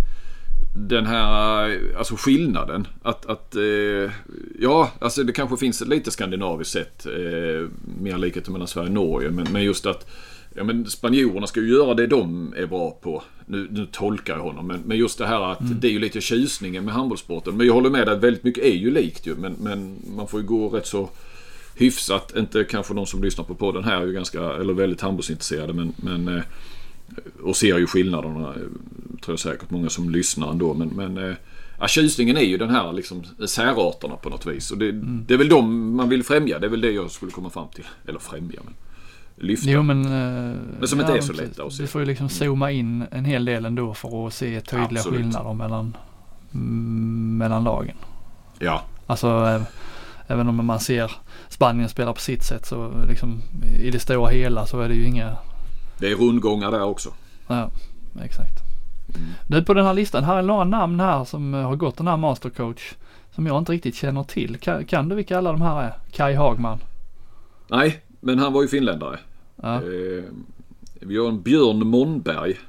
den 0.77 1.05
här 1.05 1.79
alltså 1.97 2.15
skillnaden. 2.15 2.87
Att, 3.01 3.25
att 3.25 3.55
eh, 3.55 4.11
ja, 4.59 4.91
alltså 4.99 5.23
det 5.23 5.33
kanske 5.33 5.57
finns 5.57 5.81
ett 5.81 5.87
lite 5.87 6.11
skandinaviskt 6.11 6.73
sätt. 6.73 7.05
Eh, 7.05 7.69
mer 8.01 8.17
likheter 8.17 8.51
mellan 8.51 8.67
Sverige 8.67 8.87
och 8.87 8.93
Norge. 8.93 9.31
Men, 9.31 9.47
men 9.51 9.63
just 9.63 9.85
att 9.85 10.07
ja, 10.55 10.63
men 10.63 10.85
spanjorerna 10.85 11.47
ska 11.47 11.59
ju 11.59 11.69
göra 11.69 11.93
det 11.93 12.07
de 12.07 12.53
är 12.57 12.65
bra 12.65 12.91
på. 12.91 13.23
Nu, 13.45 13.67
nu 13.71 13.87
tolkar 13.91 14.35
jag 14.35 14.43
honom. 14.43 14.67
Men, 14.67 14.81
men 14.85 14.97
just 14.97 15.17
det 15.17 15.27
här 15.27 15.51
att 15.51 15.81
det 15.81 15.87
är 15.87 15.91
ju 15.91 15.99
lite 15.99 16.21
tjusningen 16.21 16.85
med 16.85 16.93
handbollssporten. 16.93 17.57
Men 17.57 17.67
jag 17.67 17.73
håller 17.73 17.89
med 17.89 18.07
dig 18.07 18.15
att 18.15 18.23
väldigt 18.23 18.43
mycket 18.43 18.63
är 18.63 18.75
ju 18.75 18.91
likt 18.91 19.27
ju. 19.27 19.35
Men, 19.35 19.55
men 19.59 19.97
man 20.15 20.27
får 20.27 20.39
ju 20.39 20.45
gå 20.45 20.69
rätt 20.69 20.87
så 20.87 21.09
hyfsat. 21.75 22.35
Inte 22.37 22.63
kanske 22.63 22.93
de 22.93 23.05
som 23.05 23.23
lyssnar 23.23 23.45
på 23.45 23.55
podden 23.55 23.83
här 23.83 24.01
är 24.01 24.05
ju 24.05 24.13
ganska, 24.13 24.41
eller 24.41 24.73
väldigt 24.73 25.01
handbollsintresserade. 25.01 25.73
Men, 25.73 25.93
men 25.97 26.27
eh, 26.27 26.43
och 27.43 27.55
ser 27.55 27.77
ju 27.77 27.87
skillnaderna. 27.87 28.53
Tror 28.53 29.33
jag 29.33 29.39
säkert 29.39 29.69
många 29.69 29.89
som 29.89 30.09
lyssnar 30.09 30.51
ändå. 30.51 30.73
Men, 30.73 30.87
men 30.87 31.17
eh, 31.17 31.35
ja, 31.79 31.87
tjusningen 31.87 32.37
är 32.37 32.41
ju 32.41 32.57
den 32.57 32.69
här 32.69 32.93
liksom 32.93 33.23
särarterna 33.47 34.15
på 34.15 34.29
något 34.29 34.45
vis. 34.45 34.71
Och 34.71 34.77
det, 34.77 34.91
det 35.01 35.33
är 35.33 35.37
väl 35.37 35.49
de 35.49 35.95
man 35.95 36.09
vill 36.09 36.23
främja. 36.23 36.59
Det 36.59 36.65
är 36.65 36.69
väl 36.69 36.81
det 36.81 36.91
jag 36.91 37.11
skulle 37.11 37.31
komma 37.31 37.49
fram 37.49 37.67
till. 37.75 37.85
Eller 38.07 38.19
främja 38.19 38.59
men 38.63 38.73
lyfta. 39.47 39.69
Jo 39.69 39.83
men... 39.83 40.05
eh, 40.05 40.59
Men 40.79 40.87
som 40.87 40.99
inte 40.99 41.13
är 41.13 41.21
så 41.21 41.33
lätta 41.33 41.63
att 41.63 41.73
se. 41.73 41.81
Du 41.83 41.87
får 41.87 42.01
ju 42.01 42.07
liksom 42.07 42.29
zooma 42.29 42.71
in 42.71 43.03
en 43.11 43.25
hel 43.25 43.45
del 43.45 43.65
ändå 43.65 43.93
för 43.93 44.27
att 44.27 44.33
se 44.33 44.61
tydliga 44.61 44.85
Absolut. 44.99 45.19
skillnader 45.19 45.53
mellan, 45.53 45.97
mm, 46.53 47.37
mellan 47.37 47.63
lagen. 47.63 47.95
Ja, 48.59 48.81
Alltså 49.07 49.61
även 50.27 50.47
om 50.47 50.65
man 50.65 50.79
ser 50.79 51.11
Spanien 51.49 51.89
spela 51.89 52.13
på 52.13 52.19
sitt 52.21 52.43
sätt 52.43 52.65
så 52.65 52.91
liksom 53.09 53.41
i 53.79 53.91
det 53.91 53.99
stora 53.99 54.29
hela 54.29 54.65
så 54.65 54.81
är 54.81 54.89
det 54.89 54.95
ju 54.95 55.05
inga, 55.05 55.37
det 55.99 56.11
är 56.11 56.15
rundgångar 56.15 56.71
där 56.71 56.83
också. 56.83 57.13
ja 57.47 57.69
exakt. 58.21 58.65
Mm. 59.15 59.29
Du 59.47 59.63
på 59.63 59.73
den 59.73 59.85
här 59.85 59.93
listan, 59.93 60.23
här 60.23 60.37
är 60.37 60.41
några 60.41 60.63
namn 60.63 60.99
här 60.99 61.25
som 61.25 61.53
eh, 61.53 61.61
har 61.61 61.75
gått 61.75 61.97
den 61.97 62.07
här 62.07 62.17
mastercoach 62.17 62.93
som 63.35 63.47
jag 63.47 63.57
inte 63.57 63.71
riktigt 63.71 63.95
känner 63.95 64.23
till. 64.23 64.57
Kan, 64.57 64.85
kan 64.85 65.09
du 65.09 65.15
vilka 65.15 65.37
alla 65.37 65.51
de 65.51 65.61
här 65.61 65.83
är? 65.83 65.93
Kai 66.11 66.33
Hagman. 66.33 66.79
Nej, 67.67 68.03
men 68.19 68.39
han 68.39 68.53
var 68.53 68.61
ju 68.61 68.67
finländare. 68.67 69.19
Ja. 69.55 69.75
Eh, 69.75 70.23
vi 70.99 71.17
har 71.17 71.27
en 71.27 71.41
Björn 71.41 71.87
Månberg. 71.87 72.59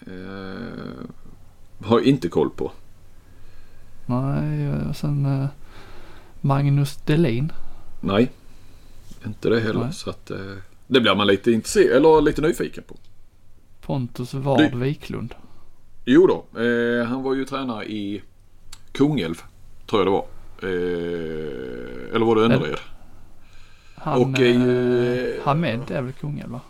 Eh, 0.00 1.86
har 1.86 1.98
jag 1.98 2.06
inte 2.06 2.28
koll 2.28 2.50
på. 2.50 2.72
Nej, 4.06 4.64
eh, 4.64 4.92
sen 4.92 5.26
eh, 5.26 5.48
Magnus 6.40 6.96
Delin. 6.96 7.52
Nej, 8.00 8.30
inte 9.26 9.48
det 9.48 9.60
heller. 9.60 9.80
Nej. 9.84 9.92
Så 9.92 10.10
att, 10.10 10.30
eh, 10.30 10.56
det 10.90 11.00
blir 11.00 11.14
man 11.14 11.26
lite 11.26 11.52
intresserad 11.52 11.96
eller 11.96 12.20
lite 12.20 12.42
nyfiken 12.42 12.84
på. 12.86 12.96
Pontus 13.80 14.34
Ward 14.34 14.58
Du- 14.72 14.78
Wiklund. 14.78 15.34
Jo 16.04 16.26
då, 16.26 16.60
eh, 16.60 17.06
han 17.06 17.22
var 17.22 17.34
ju 17.34 17.44
tränare 17.44 17.84
i 17.84 18.22
Kungälv. 18.92 19.34
Tror 19.86 20.00
jag 20.00 20.06
det 20.06 20.10
var. 20.10 20.24
Eh, 20.62 22.14
eller 22.14 22.24
var 22.26 22.36
det 22.36 22.42
Önnered? 22.42 22.78
Han, 23.94 24.22
Och 24.34 24.38
ju- 24.40 25.34
eh, 25.36 25.42
Hamed 25.44 25.90
är 25.90 26.02
väl 26.02 26.12
Kungälv 26.12 26.50
va? 26.50 26.60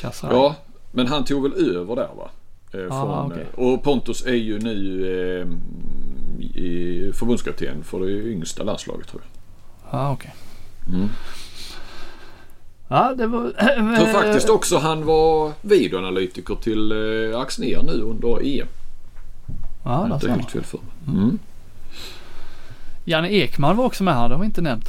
Kasrai. 0.00 0.34
Ja, 0.34 0.56
men 0.92 1.06
han 1.06 1.24
tog 1.24 1.42
väl 1.42 1.76
över 1.76 1.96
där 1.96 2.08
va? 2.16 2.30
Eh, 2.72 2.80
Ah, 2.96 3.06
från, 3.06 3.32
okej. 3.32 3.46
eh, 3.56 3.58
Och 3.58 3.82
Pontus 3.82 4.26
är 4.26 4.34
ju 4.34 4.58
nu 4.58 5.06
eh, 5.40 7.12
förbundskapten 7.12 7.84
för 7.84 8.00
det 8.00 8.10
yngsta 8.12 8.62
landslaget 8.62 9.08
tror 9.08 9.22
jag. 9.22 9.30
Ja 10.00 10.12
okej. 10.12 10.34
Mm. 10.88 11.08
Ja 12.88 13.14
det 13.16 13.26
var... 13.26 13.50
Tror 13.96 14.06
faktiskt 14.12 14.48
också 14.48 14.78
han 14.78 15.04
var 15.04 15.52
videoanalytiker 15.60 16.54
till 16.54 16.92
eh, 16.92 17.40
Axnér 17.40 17.82
nu 17.82 17.92
under 17.92 18.60
EM. 18.60 18.68
Ja, 19.84 19.90
där 19.90 20.14
inte 20.14 20.20
ser 20.20 20.28
man. 20.28 20.38
helt 20.38 20.50
fel 20.50 20.64
för 20.64 20.78
mig. 20.78 21.16
Mm. 21.16 21.38
Janne 23.04 23.30
Ekman 23.30 23.76
var 23.76 23.84
också 23.84 24.04
med 24.04 24.14
här, 24.14 24.28
det 24.28 24.34
har 24.34 24.40
vi 24.40 24.46
inte 24.46 24.60
nämnt. 24.60 24.88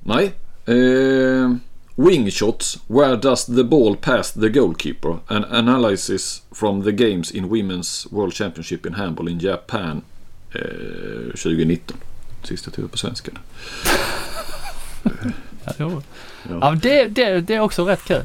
Nej. 0.00 0.32
Eh, 0.66 1.54
wingshots. 1.94 2.78
Where 2.86 3.16
does 3.16 3.46
the 3.46 3.64
ball 3.64 3.96
pass 3.96 4.32
the 4.32 4.48
goalkeeper? 4.48 5.16
An 5.26 5.44
analysis 5.44 6.42
from 6.52 6.82
the 6.82 6.92
games 6.92 7.30
in 7.30 7.44
Women's 7.44 8.06
World 8.10 8.34
Championship 8.34 8.86
in 8.86 8.94
Handball 8.94 9.28
in 9.28 9.38
Japan 9.38 10.02
eh, 10.54 10.60
2019. 11.26 11.96
Sist 12.42 12.66
jag 12.66 12.74
tog 12.74 12.84
det 12.84 12.88
på 12.88 12.98
svenska. 12.98 13.32
Ja. 15.64 15.72
Ja. 15.78 16.58
ja, 16.60 16.70
det, 16.82 17.04
det, 17.08 17.40
det 17.40 17.54
är 17.54 17.60
också 17.60 17.84
rätt 17.84 18.04
kul. 18.04 18.24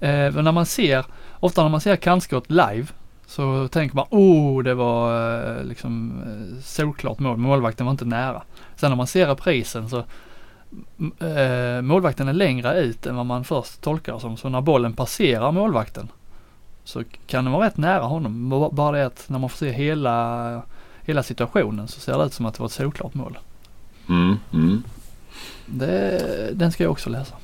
Eh, 0.00 0.32
men 0.32 0.44
när 0.44 0.52
man 0.52 0.66
ser, 0.66 1.04
ofta 1.40 1.62
när 1.62 1.68
man 1.68 1.80
ser 1.80 1.96
kantskott 1.96 2.50
live 2.50 2.86
så 3.26 3.68
tänker 3.68 3.96
man 3.96 4.06
oh 4.10 4.62
det 4.62 4.74
var 4.74 5.30
eh, 5.58 5.64
liksom 5.64 6.22
eh, 6.26 6.62
solklart 6.62 7.18
mål, 7.18 7.36
målvakten 7.36 7.86
var 7.86 7.90
inte 7.90 8.04
nära. 8.04 8.42
Sen 8.76 8.90
när 8.90 8.96
man 8.96 9.06
ser 9.06 9.26
reprisen 9.26 9.88
så 9.88 9.98
eh, 11.24 11.82
målvakten 11.82 12.28
är 12.28 12.32
längre 12.32 12.80
ut 12.80 13.06
än 13.06 13.16
vad 13.16 13.26
man 13.26 13.44
först 13.44 13.80
tolkar 13.80 14.18
som. 14.18 14.36
Så 14.36 14.48
när 14.48 14.60
bollen 14.60 14.92
passerar 14.92 15.52
målvakten 15.52 16.08
så 16.84 17.02
kan 17.26 17.44
den 17.44 17.52
vara 17.52 17.66
rätt 17.66 17.76
nära 17.76 18.02
honom. 18.02 18.48
Bara 18.72 18.96
det 18.96 19.06
att 19.06 19.24
när 19.28 19.38
man 19.38 19.50
får 19.50 19.56
se 19.56 19.70
hela, 19.70 20.62
hela 21.02 21.22
situationen 21.22 21.88
så 21.88 22.00
ser 22.00 22.18
det 22.18 22.24
ut 22.24 22.32
som 22.32 22.46
att 22.46 22.54
det 22.54 22.60
var 22.60 22.66
ett 22.66 22.72
solklart 22.72 23.14
mål. 23.14 23.38
Mm, 24.08 24.36
mm. 24.52 24.82
Det, 25.70 26.50
den 26.54 26.72
ska 26.72 26.82
jag 26.82 26.92
också 26.92 27.10
läsa. 27.10 27.34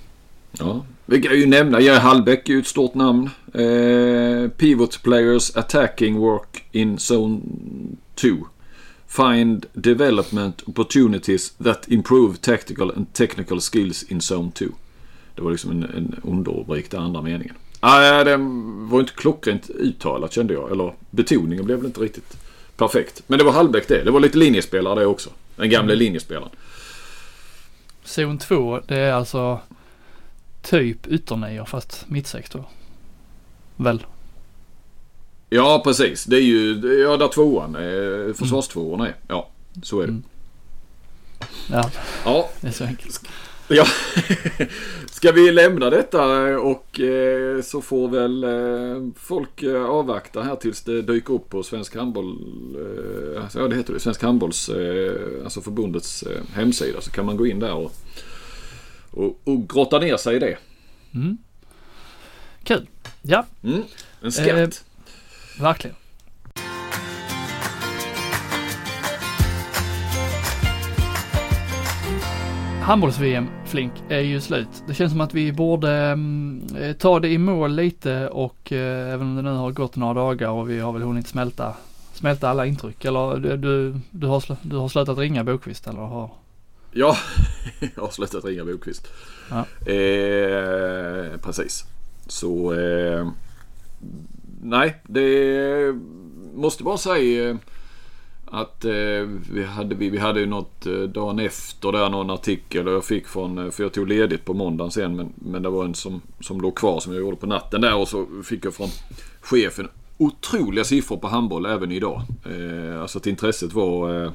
Ja. 0.58 0.84
Vi 1.06 1.22
kan 1.22 1.36
ju 1.36 1.46
nämna, 1.46 1.80
Jerry 1.80 1.98
Hallbäck 1.98 2.48
är 2.48 2.52
ju 2.52 2.58
ett 2.58 2.66
stort 2.66 2.94
namn. 2.94 3.30
Eh, 3.54 4.50
pivot 4.50 5.02
players 5.02 5.56
attacking 5.56 6.18
work 6.18 6.64
in 6.72 6.96
zone 6.96 7.40
2. 8.14 8.28
Find 9.08 9.66
development 9.72 10.62
opportunities 10.66 11.50
that 11.50 11.88
improve 11.88 12.36
tactical 12.36 12.90
and 12.96 13.12
technical 13.12 13.60
skills 13.60 14.02
in 14.02 14.20
zone 14.20 14.50
2. 14.50 14.64
Det 15.34 15.42
var 15.42 15.50
liksom 15.50 15.70
en, 15.70 15.82
en 15.82 16.20
underrubrik, 16.22 16.90
den 16.90 17.02
andra 17.02 17.22
meningen. 17.22 17.54
Ah, 17.80 18.24
den 18.24 18.88
var 18.88 19.00
inte 19.00 19.12
klockrent 19.12 19.70
uttalat 19.70 20.32
kände 20.32 20.54
jag. 20.54 20.72
Eller 20.72 20.92
betoningen 21.10 21.64
blev 21.64 21.76
väl 21.78 21.86
inte 21.86 22.00
riktigt 22.00 22.36
perfekt. 22.76 23.22
Men 23.26 23.38
det 23.38 23.44
var 23.44 23.52
Hallbäck 23.52 23.88
det. 23.88 24.04
Det 24.04 24.10
var 24.10 24.20
lite 24.20 24.38
linjespelare 24.38 25.00
det 25.00 25.06
också. 25.06 25.30
Den 25.56 25.70
gamla 25.70 25.94
linjespelaren. 25.94 26.50
Zon 28.06 28.38
2 28.38 28.80
det 28.86 28.98
är 28.98 29.12
alltså 29.12 29.60
typ 30.62 31.06
ytternior 31.06 31.64
fast 31.64 32.04
mittsektor. 32.08 32.64
Väl? 33.76 34.06
Ja, 35.48 35.80
precis. 35.84 36.24
Det 36.24 36.36
är 36.36 36.40
ju 36.40 36.80
ja, 37.02 37.16
där 37.16 37.28
tvåan, 37.28 37.76
eh, 37.76 38.34
försvarstvåan 38.34 39.00
är. 39.00 39.14
Ja, 39.28 39.48
så 39.82 40.00
är 40.00 40.06
det. 40.06 40.08
Mm. 40.08 40.22
Ja, 41.70 41.90
Ja, 42.24 42.50
det 42.60 42.68
är 42.68 42.72
så 42.72 42.84
enkelt. 42.84 43.20
Ja, 43.68 43.86
ska 45.10 45.32
vi 45.32 45.52
lämna 45.52 45.90
detta 45.90 46.24
och 46.58 47.00
eh, 47.00 47.62
så 47.62 47.82
får 47.82 48.08
väl 48.08 48.44
eh, 48.44 49.12
folk 49.16 49.62
eh, 49.62 49.84
avvakta 49.84 50.42
här 50.42 50.56
tills 50.56 50.82
det 50.82 51.02
dyker 51.02 51.34
upp 51.34 51.50
på 51.50 51.62
Svensk 51.62 51.96
Handboll, 51.96 52.36
eh, 52.76 53.42
alltså, 53.42 53.58
ja 53.60 53.68
det 53.68 53.76
heter 53.76 53.92
det, 53.92 54.00
Svensk 54.00 54.22
Handbolls, 54.22 54.68
eh, 54.68 55.44
alltså 55.44 55.60
förbundets 55.60 56.22
eh, 56.22 56.42
hemsida 56.54 57.00
så 57.00 57.10
kan 57.10 57.26
man 57.26 57.36
gå 57.36 57.46
in 57.46 57.60
där 57.60 57.74
och, 57.74 57.92
och, 59.10 59.40
och 59.44 59.68
grotta 59.68 59.98
ner 59.98 60.16
sig 60.16 60.36
i 60.36 60.38
det. 60.38 60.58
Mm. 61.14 61.38
Kul. 62.64 62.86
Ja, 63.22 63.46
Mm. 63.62 63.82
En 64.22 64.32
skatt. 64.32 64.46
Eh, 64.48 65.62
verkligen. 65.62 65.96
Handbolls-VM, 72.86 73.46
Flink, 73.64 73.92
är 74.08 74.20
ju 74.20 74.40
slut. 74.40 74.68
Det 74.86 74.94
känns 74.94 75.12
som 75.12 75.20
att 75.20 75.34
vi 75.34 75.52
borde 75.52 75.90
mm, 75.90 76.66
eh, 76.78 76.96
ta 76.96 77.20
det 77.20 77.28
i 77.28 77.38
mål 77.38 77.74
lite 77.74 78.28
och 78.28 78.72
eh, 78.72 79.12
även 79.12 79.26
om 79.26 79.36
det 79.36 79.42
nu 79.42 79.50
har 79.50 79.70
gått 79.70 79.96
några 79.96 80.14
dagar 80.14 80.48
och 80.48 80.70
vi 80.70 80.78
har 80.78 80.92
väl 80.92 81.02
hunnit 81.02 81.26
smälta, 81.26 81.74
smälta 82.12 82.48
alla 82.48 82.66
intryck. 82.66 83.04
Eller 83.04 83.36
du, 83.36 83.56
du, 83.56 84.00
du, 84.10 84.26
har, 84.26 84.44
du 84.62 84.76
har 84.76 84.88
slutat 84.88 85.18
ringa 85.18 85.44
Bokvist 85.44 85.86
eller 85.86 86.00
har? 86.00 86.30
Ja, 86.92 87.16
jag 87.94 88.02
har 88.02 88.10
slutat 88.10 88.44
ringa 88.44 88.64
Bokvist. 88.64 89.08
Ja. 89.50 89.92
Eh, 89.92 91.36
precis. 91.36 91.84
Så 92.26 92.74
eh, 92.74 93.28
nej, 94.62 94.96
det 95.02 95.94
måste 96.54 96.82
bara 96.82 96.98
säga 96.98 97.50
eh, 97.50 97.56
att 98.50 98.84
eh, 98.84 98.92
vi, 99.50 99.64
hade, 99.64 99.94
vi, 99.94 100.10
vi 100.10 100.18
hade 100.18 100.40
ju 100.40 100.46
något 100.46 100.86
eh, 100.86 100.92
dagen 100.92 101.38
efter 101.38 101.92
där 101.92 102.10
någon 102.10 102.30
artikel 102.30 102.88
och 102.88 102.94
jag 102.94 103.04
fick 103.04 103.26
från, 103.26 103.58
eh, 103.58 103.70
för 103.70 103.82
jag 103.82 103.92
tog 103.92 104.08
ledigt 104.08 104.44
på 104.44 104.54
måndagen 104.54 104.90
sen 104.90 105.16
men, 105.16 105.32
men 105.34 105.62
det 105.62 105.68
var 105.68 105.84
en 105.84 105.94
som, 105.94 106.20
som 106.40 106.60
låg 106.60 106.74
kvar 106.74 107.00
som 107.00 107.12
jag 107.12 107.20
gjorde 107.20 107.36
på 107.36 107.46
natten 107.46 107.80
där 107.80 107.96
och 107.96 108.08
så 108.08 108.26
fick 108.44 108.64
jag 108.64 108.74
från 108.74 108.88
chefen 109.40 109.88
otroliga 110.18 110.84
siffror 110.84 111.16
på 111.16 111.28
handboll 111.28 111.66
även 111.66 111.92
idag. 111.92 112.22
Eh, 112.44 113.02
alltså 113.02 113.18
att 113.18 113.26
intresset 113.26 113.72
var 113.72 114.24
eh, 114.24 114.32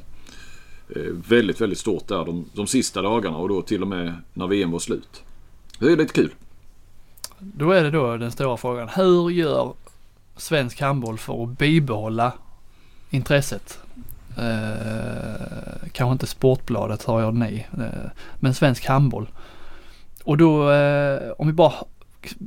eh 0.95 1.01
väldigt, 1.27 1.61
väldigt 1.61 1.79
stort 1.79 2.07
där 2.07 2.25
de, 2.25 2.45
de 2.53 2.67
sista 2.67 3.01
dagarna 3.01 3.37
och 3.37 3.49
då 3.49 3.61
till 3.61 3.81
och 3.81 3.87
med 3.87 4.13
när 4.33 4.47
VM 4.47 4.71
var 4.71 4.79
slut. 4.79 5.23
Det 5.79 5.91
är 5.91 5.97
lite 5.97 6.13
kul. 6.13 6.33
Då 7.39 7.71
är 7.71 7.83
det 7.83 7.91
då 7.91 8.17
den 8.17 8.31
stora 8.31 8.57
frågan. 8.57 8.89
Hur 8.89 9.29
gör 9.29 9.73
svensk 10.37 10.81
handboll 10.81 11.17
för 11.17 11.43
att 11.43 11.57
bibehålla 11.57 12.33
intresset? 13.09 13.79
Eh, 14.37 15.89
kanske 15.91 16.11
inte 16.11 16.27
Sportbladet 16.27 17.03
har 17.03 17.21
jag 17.21 17.35
nej, 17.35 17.69
eh, 17.77 18.09
men 18.35 18.53
svensk 18.53 18.85
handboll. 18.85 19.27
Och 20.23 20.37
då, 20.37 20.71
eh, 20.71 21.31
om 21.37 21.47
vi 21.47 21.53
bara 21.53 21.73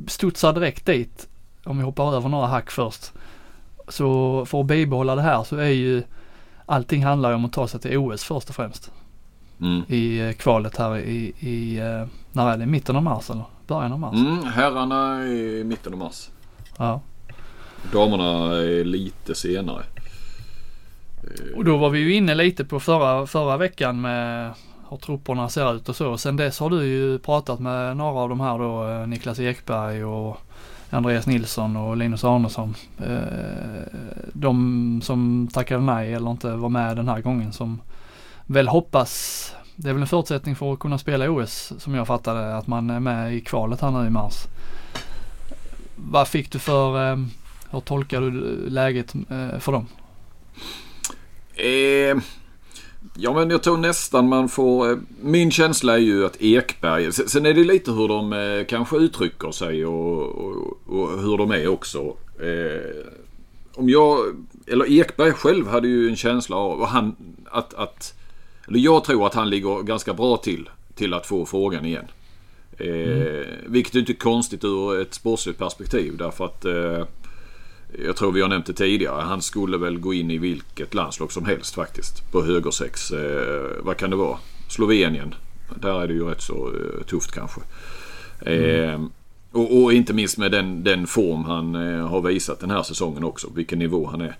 studsar 0.06 0.52
direkt 0.52 0.86
dit, 0.86 1.28
om 1.64 1.78
vi 1.78 1.84
hoppar 1.84 2.16
över 2.16 2.28
några 2.28 2.46
hack 2.46 2.70
först. 2.70 3.12
Så 3.88 4.44
för 4.46 4.60
att 4.60 4.66
bibehålla 4.66 5.14
det 5.14 5.22
här 5.22 5.44
så 5.44 5.56
är 5.56 5.68
ju 5.68 6.02
allting 6.66 7.04
handlar 7.04 7.28
ju 7.28 7.34
om 7.34 7.44
att 7.44 7.52
ta 7.52 7.68
sig 7.68 7.80
till 7.80 7.98
OS 7.98 8.24
först 8.24 8.48
och 8.48 8.54
främst. 8.54 8.90
Mm. 9.60 9.82
I 9.88 10.20
eh, 10.20 10.32
kvalet 10.32 10.76
här 10.76 10.98
i, 10.98 11.34
i 11.38 11.78
eh, 11.78 12.06
när 12.32 12.50
är 12.52 12.56
det? 12.56 12.66
Mitten 12.66 12.96
av 12.96 13.02
mars 13.02 13.30
eller 13.30 13.44
början 13.66 13.92
av 13.92 13.98
mars? 13.98 14.14
Mm, 14.14 14.44
herrarna 14.44 15.26
i 15.26 15.64
mitten 15.64 15.92
av 15.92 15.98
mars. 15.98 16.30
Ja. 16.78 17.00
Damerna 17.92 18.56
är 18.56 18.84
lite 18.84 19.34
senare. 19.34 19.82
Eh, 21.24 21.56
och 21.56 21.64
då 21.64 21.76
var 21.76 21.90
vi 21.90 21.98
ju 21.98 22.14
inne 22.14 22.34
lite 22.34 22.64
på 22.64 22.80
förra, 22.80 23.26
förra 23.26 23.56
veckan 23.56 24.00
med 24.00 24.52
hur 24.90 24.96
trupperna 24.96 25.48
ser 25.48 25.76
ut 25.76 25.88
och 25.88 25.96
så. 25.96 26.18
Sen 26.18 26.36
dess 26.36 26.60
har 26.60 26.70
du 26.70 26.84
ju 26.84 27.18
pratat 27.18 27.60
med 27.60 27.96
några 27.96 28.20
av 28.20 28.28
de 28.28 28.40
här 28.40 28.58
då, 28.58 28.88
eh, 28.88 29.06
Niklas 29.06 29.40
Ekberg 29.40 30.04
och 30.04 30.36
Andreas 30.90 31.26
Nilsson 31.26 31.76
och 31.76 31.96
Linus 31.96 32.24
Arnesson. 32.24 32.74
Eh, 32.98 33.98
de 34.32 35.00
som 35.04 35.48
tackade 35.52 35.82
nej 35.82 36.14
eller 36.14 36.30
inte 36.30 36.50
var 36.50 36.68
med 36.68 36.96
den 36.96 37.08
här 37.08 37.20
gången 37.20 37.52
som 37.52 37.80
väl 38.46 38.68
hoppas, 38.68 39.54
det 39.76 39.88
är 39.88 39.92
väl 39.92 40.02
en 40.02 40.08
förutsättning 40.08 40.56
för 40.56 40.72
att 40.72 40.78
kunna 40.78 40.98
spela 40.98 41.30
OS 41.30 41.72
som 41.78 41.94
jag 41.94 42.06
fattade, 42.06 42.56
att 42.56 42.66
man 42.66 42.90
är 42.90 43.00
med 43.00 43.34
i 43.34 43.40
kvalet 43.40 43.80
här 43.80 43.90
nu 43.90 44.06
i 44.06 44.10
mars. 44.10 44.34
Vad 45.96 46.28
fick 46.28 46.52
du 46.52 46.58
för, 46.58 47.16
hur 47.70 47.80
tolkar 47.80 48.20
du 48.20 48.30
läget 48.68 49.14
för 49.58 49.72
dem? 49.72 49.86
Eh, 51.56 52.16
ja 53.16 53.34
men 53.34 53.50
jag 53.50 53.62
tror 53.62 53.76
nästan 53.76 54.28
man 54.28 54.48
får... 54.48 54.90
Eh, 54.90 54.98
min 55.22 55.50
känsla 55.50 55.94
är 55.94 55.98
ju 55.98 56.26
att 56.26 56.42
Ekberg... 56.42 57.12
Sen, 57.12 57.46
är 57.46 57.54
det 57.54 57.64
lite 57.64 57.92
hur 57.92 58.08
de 58.08 58.32
eh, 58.32 58.66
kanske 58.66 58.96
uttrycker 58.96 59.50
sig 59.50 59.86
och, 59.86 60.22
och, 60.22 60.78
och 60.86 61.20
hur 61.20 61.38
de 61.38 61.50
är 61.50 61.68
också. 61.68 62.16
Eh, 62.40 63.06
om 63.74 63.88
jag... 63.88 64.18
Eller 64.66 64.92
Ekberg 64.92 65.32
själv 65.32 65.68
hade 65.68 65.88
ju 65.88 66.08
en 66.08 66.16
känsla 66.16 66.56
av 66.56 66.86
han, 66.86 67.16
att, 67.50 67.74
att... 67.74 68.14
Eller 68.68 68.78
jag 68.78 69.04
tror 69.04 69.26
att 69.26 69.34
han 69.34 69.50
ligger 69.50 69.82
ganska 69.82 70.14
bra 70.14 70.36
till. 70.36 70.68
Till 70.94 71.14
att 71.14 71.26
få 71.26 71.46
frågan 71.46 71.84
igen. 71.84 72.06
Eh, 72.78 73.46
Vilket 73.66 73.94
är 73.94 73.98
inte 73.98 74.14
konstigt 74.14 74.64
ur 74.64 75.00
ett 75.00 75.14
sportsligt 75.14 75.58
perspektiv 75.58 76.16
därför 76.16 76.44
att... 76.44 76.64
Jag 78.04 78.16
tror 78.16 78.32
vi 78.32 78.40
har 78.40 78.48
nämnt 78.48 78.66
det 78.66 78.72
tidigare. 78.72 79.22
Han 79.22 79.42
skulle 79.42 79.78
väl 79.78 79.98
gå 79.98 80.14
in 80.14 80.30
i 80.30 80.38
vilket 80.38 80.94
landslag 80.94 81.32
som 81.32 81.44
helst 81.44 81.74
faktiskt. 81.74 82.32
På 82.32 82.42
högersex. 82.42 83.10
Eh, 83.10 83.70
vad 83.80 83.96
kan 83.96 84.10
det 84.10 84.16
vara? 84.16 84.38
Slovenien. 84.68 85.34
Där 85.80 86.02
är 86.02 86.08
det 86.08 86.14
ju 86.14 86.24
rätt 86.24 86.42
så 86.42 86.68
eh, 86.68 87.04
tufft 87.06 87.32
kanske. 87.32 87.60
Eh, 88.40 89.00
och, 89.52 89.82
och 89.82 89.92
inte 89.92 90.12
minst 90.12 90.38
med 90.38 90.52
den, 90.52 90.84
den 90.84 91.06
form 91.06 91.44
han 91.44 91.74
eh, 91.74 92.08
har 92.08 92.20
visat 92.20 92.60
den 92.60 92.70
här 92.70 92.82
säsongen 92.82 93.24
också. 93.24 93.48
Vilken 93.54 93.78
nivå 93.78 94.06
han 94.06 94.20
är. 94.20 94.36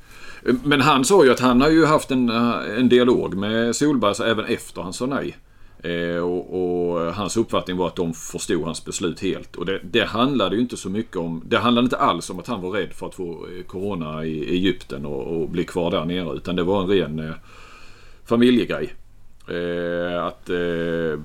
Men 0.65 0.81
han 0.81 1.05
sa 1.05 1.25
ju 1.25 1.33
att 1.33 1.41
han 1.41 1.61
har 1.61 1.71
ju 1.71 1.85
haft 1.85 2.11
en, 2.11 2.29
eh, 2.29 2.79
en 2.79 2.89
dialog 2.89 3.35
med 3.35 3.77
Solberg 3.77 4.15
så 4.15 4.25
även 4.25 4.45
efter 4.45 4.83
han 4.83 4.93
sa 4.93 5.07
nej. 5.07 5.37
Eh, 5.85 6.17
och, 6.17 6.95
och 6.95 7.15
hans 7.15 7.37
uppfattning 7.37 7.77
var 7.77 7.87
att 7.87 7.97
de 7.97 8.15
förstod 8.15 8.65
hans 8.65 8.85
beslut 8.85 9.21
helt. 9.21 9.57
Och 9.57 9.67
det, 9.67 9.81
det 9.83 10.05
handlade 10.05 10.57
ju 10.57 10.63
inte 10.63 10.77
så 10.77 10.91
mycket 10.91 11.17
om... 11.17 11.43
Det 11.47 11.59
handlade 11.59 11.85
inte 11.85 11.97
alls 11.97 12.31
om 12.31 12.39
att 12.39 12.47
han 12.47 12.63
var 12.63 12.71
rädd 12.71 12.93
för 12.93 13.07
att 13.07 13.15
få 13.15 13.47
eh, 13.47 13.65
Corona 13.67 14.25
i 14.25 14.51
Egypten 14.51 15.07
och, 15.07 15.27
och 15.27 15.49
bli 15.49 15.65
kvar 15.65 15.91
där 15.91 16.05
nere. 16.05 16.37
Utan 16.37 16.57
det 16.57 16.63
var 16.63 16.83
en 16.83 16.89
ren 16.89 17.19
eh, 17.19 17.35
familjegrej. 18.25 18.95
Eh, 19.49 20.25
att 20.25 20.51
eh, 20.51 21.21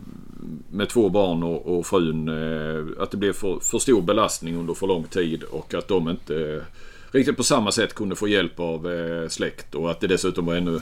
med 0.71 0.89
två 0.89 1.09
barn 1.09 1.43
och, 1.43 1.77
och 1.77 1.85
frun, 1.85 2.27
eh, 2.27 3.03
att 3.03 3.11
det 3.11 3.17
blev 3.17 3.33
för, 3.33 3.59
för 3.59 3.79
stor 3.79 4.01
belastning 4.01 4.55
under 4.55 4.73
för 4.73 4.87
lång 4.87 5.03
tid 5.03 5.43
och 5.43 5.73
att 5.73 5.87
de 5.87 6.09
inte 6.09 6.35
eh, 6.35 6.63
riktigt 7.11 7.37
på 7.37 7.43
samma 7.43 7.71
sätt 7.71 7.93
kunde 7.93 8.15
få 8.15 8.27
hjälp 8.27 8.59
av 8.59 8.91
eh, 8.91 9.27
släkt 9.27 9.75
och 9.75 9.91
att 9.91 9.99
det 9.99 10.07
dessutom 10.07 10.45
var 10.45 10.55
ännu 10.55 10.79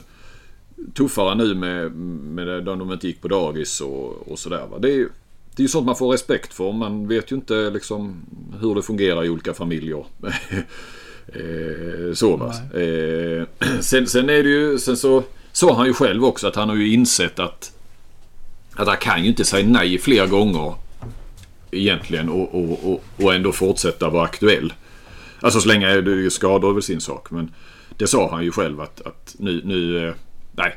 tuffare 0.94 1.36
nu 1.36 1.56
med, 1.56 1.92
med 1.92 2.48
det, 2.48 2.62
de 2.62 2.92
inte 2.92 3.08
gick 3.08 3.22
på 3.22 3.28
dagis 3.28 3.82
och, 3.82 4.32
och 4.32 4.40
sådär. 4.40 4.68
Det 4.80 4.88
är 4.88 4.96
ju 4.96 5.10
det 5.56 5.62
är 5.62 5.64
ju 5.64 5.68
sånt 5.68 5.86
man 5.86 5.96
får 5.96 6.12
respekt 6.12 6.54
för. 6.54 6.72
Man 6.72 7.08
vet 7.08 7.32
ju 7.32 7.36
inte 7.36 7.70
liksom 7.70 8.26
hur 8.62 8.76
det 8.76 8.82
fungerar 8.82 9.26
i 9.26 9.30
olika 9.30 9.54
familjer. 9.54 10.06
eh, 11.28 12.14
så 12.14 12.38
va. 12.38 12.54
Eh, 12.82 13.48
sen, 13.80 14.08
sen 14.08 14.30
är 14.30 14.44
det 14.44 14.50
ju, 14.50 14.80
sen 14.80 14.98
så 14.98 15.24
sa 15.52 15.76
han 15.76 15.88
ju 15.88 15.94
själv 15.94 16.26
också 16.26 16.48
att 16.48 16.56
han 16.56 16.70
har 16.70 16.76
ju 16.76 16.94
insett 16.94 17.40
att 17.40 17.74
att 18.78 18.88
han 18.88 18.98
kan 18.98 19.24
ju 19.24 19.30
inte 19.30 19.46
säga 19.46 19.68
nej 19.68 19.98
flera 19.98 20.28
gånger 20.28 20.76
egentligen 21.72 22.30
och, 22.30 22.56
och, 22.56 22.92
och, 22.92 23.04
och 23.18 23.34
ändå 23.34 23.52
fortsätta 23.52 24.10
vara 24.10 24.24
aktuell. 24.24 24.74
Alltså 25.40 25.60
så 25.60 25.68
länge 25.68 26.02
det 26.02 26.26
är 26.26 26.30
skador 26.30 26.70
är 26.70 26.74
väl 26.74 26.84
sin 26.84 27.02
sak. 27.02 27.32
Men 27.32 27.52
det 27.98 28.08
sa 28.08 28.32
han 28.32 28.44
ju 28.44 28.52
själv 28.52 28.82
att, 28.82 29.02
att 29.02 29.36
nu, 29.40 29.62
nu... 29.66 30.14
Nej, 30.58 30.76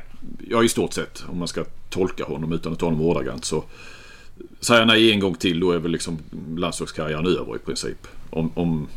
ja 0.49 0.63
i 0.63 0.69
stort 0.69 0.93
sett 0.93 1.23
om 1.29 1.39
man 1.39 1.47
ska 1.47 1.65
tolka 1.89 2.23
honom 2.23 2.53
utan 2.53 2.73
att 2.73 2.79
ta 2.79 2.85
honom 2.85 3.01
ordagrant 3.01 3.45
så... 3.45 3.63
Säger 4.59 4.81
han 4.81 4.87
nej 4.87 5.11
en 5.11 5.19
gång 5.19 5.35
till 5.35 5.59
då 5.59 5.71
är 5.71 5.77
väl 5.79 5.91
liksom 5.91 6.19
landslagskarriären 6.57 7.25
över 7.25 7.55
i 7.55 7.59
princip. 7.59 8.07
Om, 8.29 8.51
om, 8.53 8.87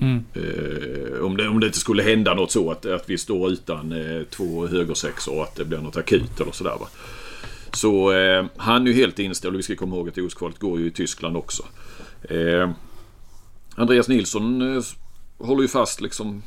Mm. 0.00 0.24
eh, 0.34 1.20
om, 1.24 1.36
det, 1.36 1.48
om 1.48 1.60
det 1.60 1.66
inte 1.66 1.78
skulle 1.78 2.02
hända 2.02 2.34
något 2.34 2.50
så 2.50 2.70
att, 2.70 2.86
att 2.86 3.10
vi 3.10 3.18
står 3.18 3.50
utan 3.50 3.92
eh, 3.92 4.22
två 4.22 4.66
högersexor 4.66 5.34
och 5.36 5.42
att 5.42 5.56
det 5.56 5.64
blir 5.64 5.78
något 5.78 5.96
akut 5.96 6.40
eller 6.40 6.52
sådär 6.52 6.76
va. 6.80 6.88
Så 7.72 8.12
eh, 8.12 8.46
han 8.56 8.82
är 8.86 8.90
ju 8.90 8.96
helt 8.96 9.18
inställd 9.18 9.54
och 9.54 9.58
vi 9.58 9.62
ska 9.62 9.76
komma 9.76 9.96
ihåg 9.96 10.08
att 10.08 10.18
OS-kvalet 10.18 10.58
går 10.58 10.80
ju 10.80 10.86
i 10.86 10.90
Tyskland 10.90 11.36
också. 11.36 11.62
Eh, 12.22 12.70
Andreas 13.74 14.08
Nilsson 14.08 14.76
eh, 14.76 14.82
håller 15.38 15.62
ju 15.62 15.68
fast 15.68 16.00
liksom 16.00 16.42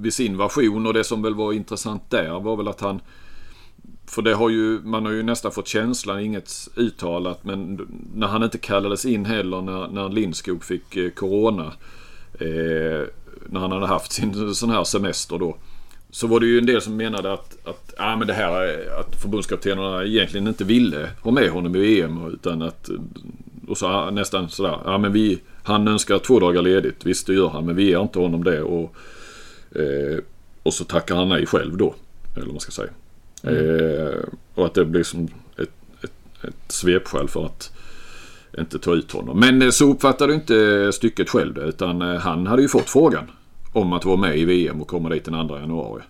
vid 0.00 0.14
sin 0.14 0.36
version 0.36 0.86
och 0.86 0.94
det 0.94 1.04
som 1.04 1.22
väl 1.22 1.34
var 1.34 1.52
intressant 1.52 2.10
där 2.10 2.40
var 2.40 2.56
väl 2.56 2.68
att 2.68 2.80
han 2.80 3.00
för 4.06 4.22
det 4.22 4.34
har 4.34 4.48
ju, 4.48 4.80
man 4.84 5.04
har 5.04 5.12
ju 5.12 5.22
nästan 5.22 5.52
fått 5.52 5.68
känslan, 5.68 6.20
inget 6.20 6.68
uttalat, 6.76 7.44
men 7.44 7.88
när 8.14 8.26
han 8.26 8.42
inte 8.42 8.58
kallades 8.58 9.04
in 9.04 9.24
heller 9.24 9.60
när, 9.60 9.88
när 9.88 10.08
Lindskog 10.08 10.64
fick 10.64 10.96
eh, 10.96 11.10
Corona. 11.10 11.72
Eh, 12.40 13.06
när 13.46 13.60
han 13.60 13.72
hade 13.72 13.86
haft 13.86 14.12
sin 14.12 14.54
sån 14.54 14.70
här 14.70 14.84
semester 14.84 15.38
då. 15.38 15.56
så 16.10 16.26
var 16.26 16.40
det 16.40 16.46
ju 16.46 16.58
en 16.58 16.66
del 16.66 16.80
som 16.80 16.96
menade 16.96 17.32
att, 17.32 17.68
att, 17.68 17.94
ah, 17.98 18.16
men 18.16 18.26
det 18.26 18.32
här, 18.32 18.64
eh, 18.64 18.98
att 18.98 19.22
förbundskaptenerna 19.22 20.04
egentligen 20.04 20.48
inte 20.48 20.64
ville 20.64 21.10
ha 21.22 21.30
med 21.30 21.50
honom 21.50 21.76
i 21.76 22.00
EM. 22.00 22.26
Utan 22.26 22.62
att, 22.62 22.90
och 23.68 23.78
så 23.78 24.10
nästan 24.10 24.48
sådär, 24.48 24.78
ah, 24.84 24.98
men 24.98 25.12
vi, 25.12 25.40
han 25.62 25.88
önskar 25.88 26.18
två 26.18 26.40
dagar 26.40 26.62
ledigt. 26.62 27.06
Visst 27.06 27.26
det 27.26 27.34
gör 27.34 27.48
han 27.48 27.66
men 27.66 27.76
vi 27.76 27.84
ger 27.84 28.02
inte 28.02 28.18
honom 28.18 28.44
det. 28.44 28.62
Och, 28.62 28.96
eh, 29.74 30.18
och 30.62 30.74
så 30.74 30.84
tackar 30.84 31.16
han 31.16 31.28
nej 31.28 31.46
själv 31.46 31.76
då. 31.76 31.94
Eller 32.34 32.44
vad 32.44 32.54
man 32.54 32.60
ska 32.60 32.72
säga. 32.72 32.90
Mm. 33.42 33.56
Eh, 33.56 34.18
och 34.54 34.66
att 34.66 34.74
det 34.74 34.84
blir 34.84 35.02
som 35.02 35.28
ett, 35.56 35.70
ett, 36.02 36.44
ett 36.44 36.72
svepskäl 36.72 37.28
för 37.28 37.46
att 37.46 37.72
inte 38.58 38.78
ta 38.78 38.94
ut 38.94 39.12
honom. 39.12 39.40
Men 39.40 39.62
eh, 39.62 39.70
så 39.70 39.90
uppfattade 39.90 40.34
inte 40.34 40.90
stycket 40.92 41.30
själv 41.30 41.54
det. 41.54 41.62
Utan 41.62 42.02
eh, 42.02 42.20
han 42.20 42.46
hade 42.46 42.62
ju 42.62 42.68
fått 42.68 42.90
frågan 42.90 43.30
om 43.72 43.92
att 43.92 44.04
vara 44.04 44.16
med 44.16 44.38
i 44.38 44.44
VM 44.44 44.80
och 44.80 44.88
komma 44.88 45.08
dit 45.08 45.24
den 45.24 45.48
2 45.48 45.58
januari. 45.58 46.02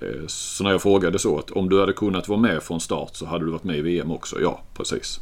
Eh, 0.00 0.26
så 0.26 0.64
när 0.64 0.70
jag 0.70 0.82
frågade 0.82 1.18
så 1.18 1.38
att 1.38 1.50
om 1.50 1.68
du 1.68 1.80
hade 1.80 1.92
kunnat 1.92 2.28
vara 2.28 2.40
med 2.40 2.62
från 2.62 2.80
start 2.80 3.10
så 3.12 3.26
hade 3.26 3.44
du 3.44 3.50
varit 3.50 3.64
med 3.64 3.78
i 3.78 3.82
VM 3.82 4.10
också. 4.10 4.40
Ja, 4.40 4.62
precis. 4.74 5.20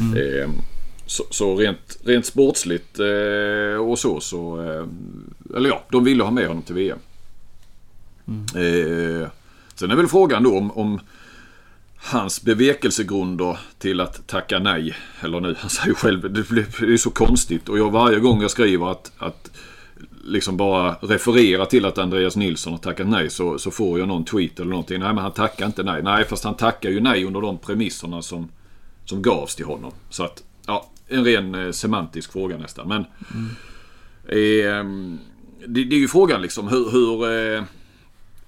Mm. 0.00 0.50
Så, 1.06 1.24
så, 1.30 1.56
rent, 1.56 1.98
rent 2.04 2.26
sportsligt 2.26 2.98
eh, 2.98 3.80
och 3.80 3.98
så 3.98 4.20
så... 4.20 4.62
Eh, 4.62 4.86
eller 5.56 5.68
ja, 5.68 5.84
de 5.90 6.04
ville 6.04 6.24
ha 6.24 6.30
med 6.30 6.48
honom 6.48 6.62
till 6.62 6.74
VM. 6.74 6.98
Mm. 8.28 9.22
Eh, 9.22 9.28
sen 9.74 9.90
är 9.90 9.96
väl 9.96 10.08
frågan 10.08 10.42
då 10.42 10.58
om, 10.58 10.70
om 10.70 11.00
hans 11.96 12.42
bevekelsegrunder 12.42 13.58
till 13.78 14.00
att 14.00 14.26
tacka 14.26 14.58
nej. 14.58 14.94
Eller 15.20 15.40
nu, 15.40 15.56
han 15.58 15.70
säger 15.70 15.94
själv, 15.94 16.32
det 16.32 16.92
är 16.92 16.96
så 16.96 17.10
konstigt. 17.10 17.68
Och 17.68 17.78
jag 17.78 17.90
varje 17.90 18.18
gång 18.18 18.42
jag 18.42 18.50
skriver 18.50 18.90
att, 18.90 19.12
att 19.18 19.50
liksom 20.24 20.56
bara 20.56 20.94
referera 20.94 21.66
till 21.66 21.84
att 21.84 21.98
Andreas 21.98 22.36
Nilsson 22.36 22.72
har 22.72 22.80
tackat 22.80 23.06
nej 23.06 23.30
så, 23.30 23.58
så 23.58 23.70
får 23.70 23.98
jag 23.98 24.08
någon 24.08 24.24
tweet 24.24 24.60
eller 24.60 24.70
någonting. 24.70 25.00
Nej 25.00 25.14
men 25.14 25.22
han 25.22 25.32
tackar 25.32 25.66
inte 25.66 25.82
nej. 25.82 26.02
Nej 26.02 26.24
fast 26.24 26.44
han 26.44 26.54
tackar 26.54 26.90
ju 26.90 27.00
nej 27.00 27.24
under 27.24 27.40
de 27.40 27.58
premisserna 27.58 28.22
som, 28.22 28.48
som 29.04 29.22
gavs 29.22 29.54
till 29.54 29.66
honom. 29.66 29.92
Så 30.10 30.24
att, 30.24 30.42
ja, 30.66 30.90
en 31.08 31.24
ren 31.24 31.54
eh, 31.54 31.70
semantisk 31.70 32.32
fråga 32.32 32.56
nästan. 32.58 32.88
Men 32.88 33.04
mm. 33.34 33.48
eh, 34.28 34.78
ehm, 34.78 35.18
det, 35.66 35.84
det, 35.84 35.96
är 35.96 36.00
ju 36.00 36.08
frågan 36.08 36.42
liksom 36.42 36.68
hur, 36.68 36.90
hur 36.90 37.32
eh, 37.56 37.64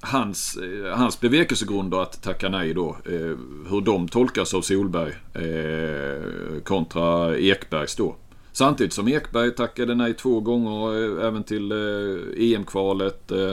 hans, 0.00 0.56
eh, 0.56 0.96
hans 0.96 1.20
bevekelsegrunder 1.20 2.02
att 2.02 2.22
tacka 2.22 2.48
nej 2.48 2.74
då. 2.74 2.96
Eh, 3.04 3.36
hur 3.70 3.80
de 3.80 4.08
tolkas 4.08 4.54
av 4.54 4.62
Solberg 4.62 5.12
eh, 5.34 6.62
kontra 6.62 7.38
Ekbergs 7.38 7.96
då. 7.96 8.16
Samtidigt 8.52 8.92
som 8.92 9.08
Ekberg 9.08 9.54
tackade 9.54 9.94
nej 9.94 10.14
två 10.14 10.40
gånger 10.40 11.18
eh, 11.18 11.26
även 11.26 11.44
till 11.44 11.72
eh, 11.72 12.52
EM-kvalet. 12.54 13.30
Eh, 13.30 13.52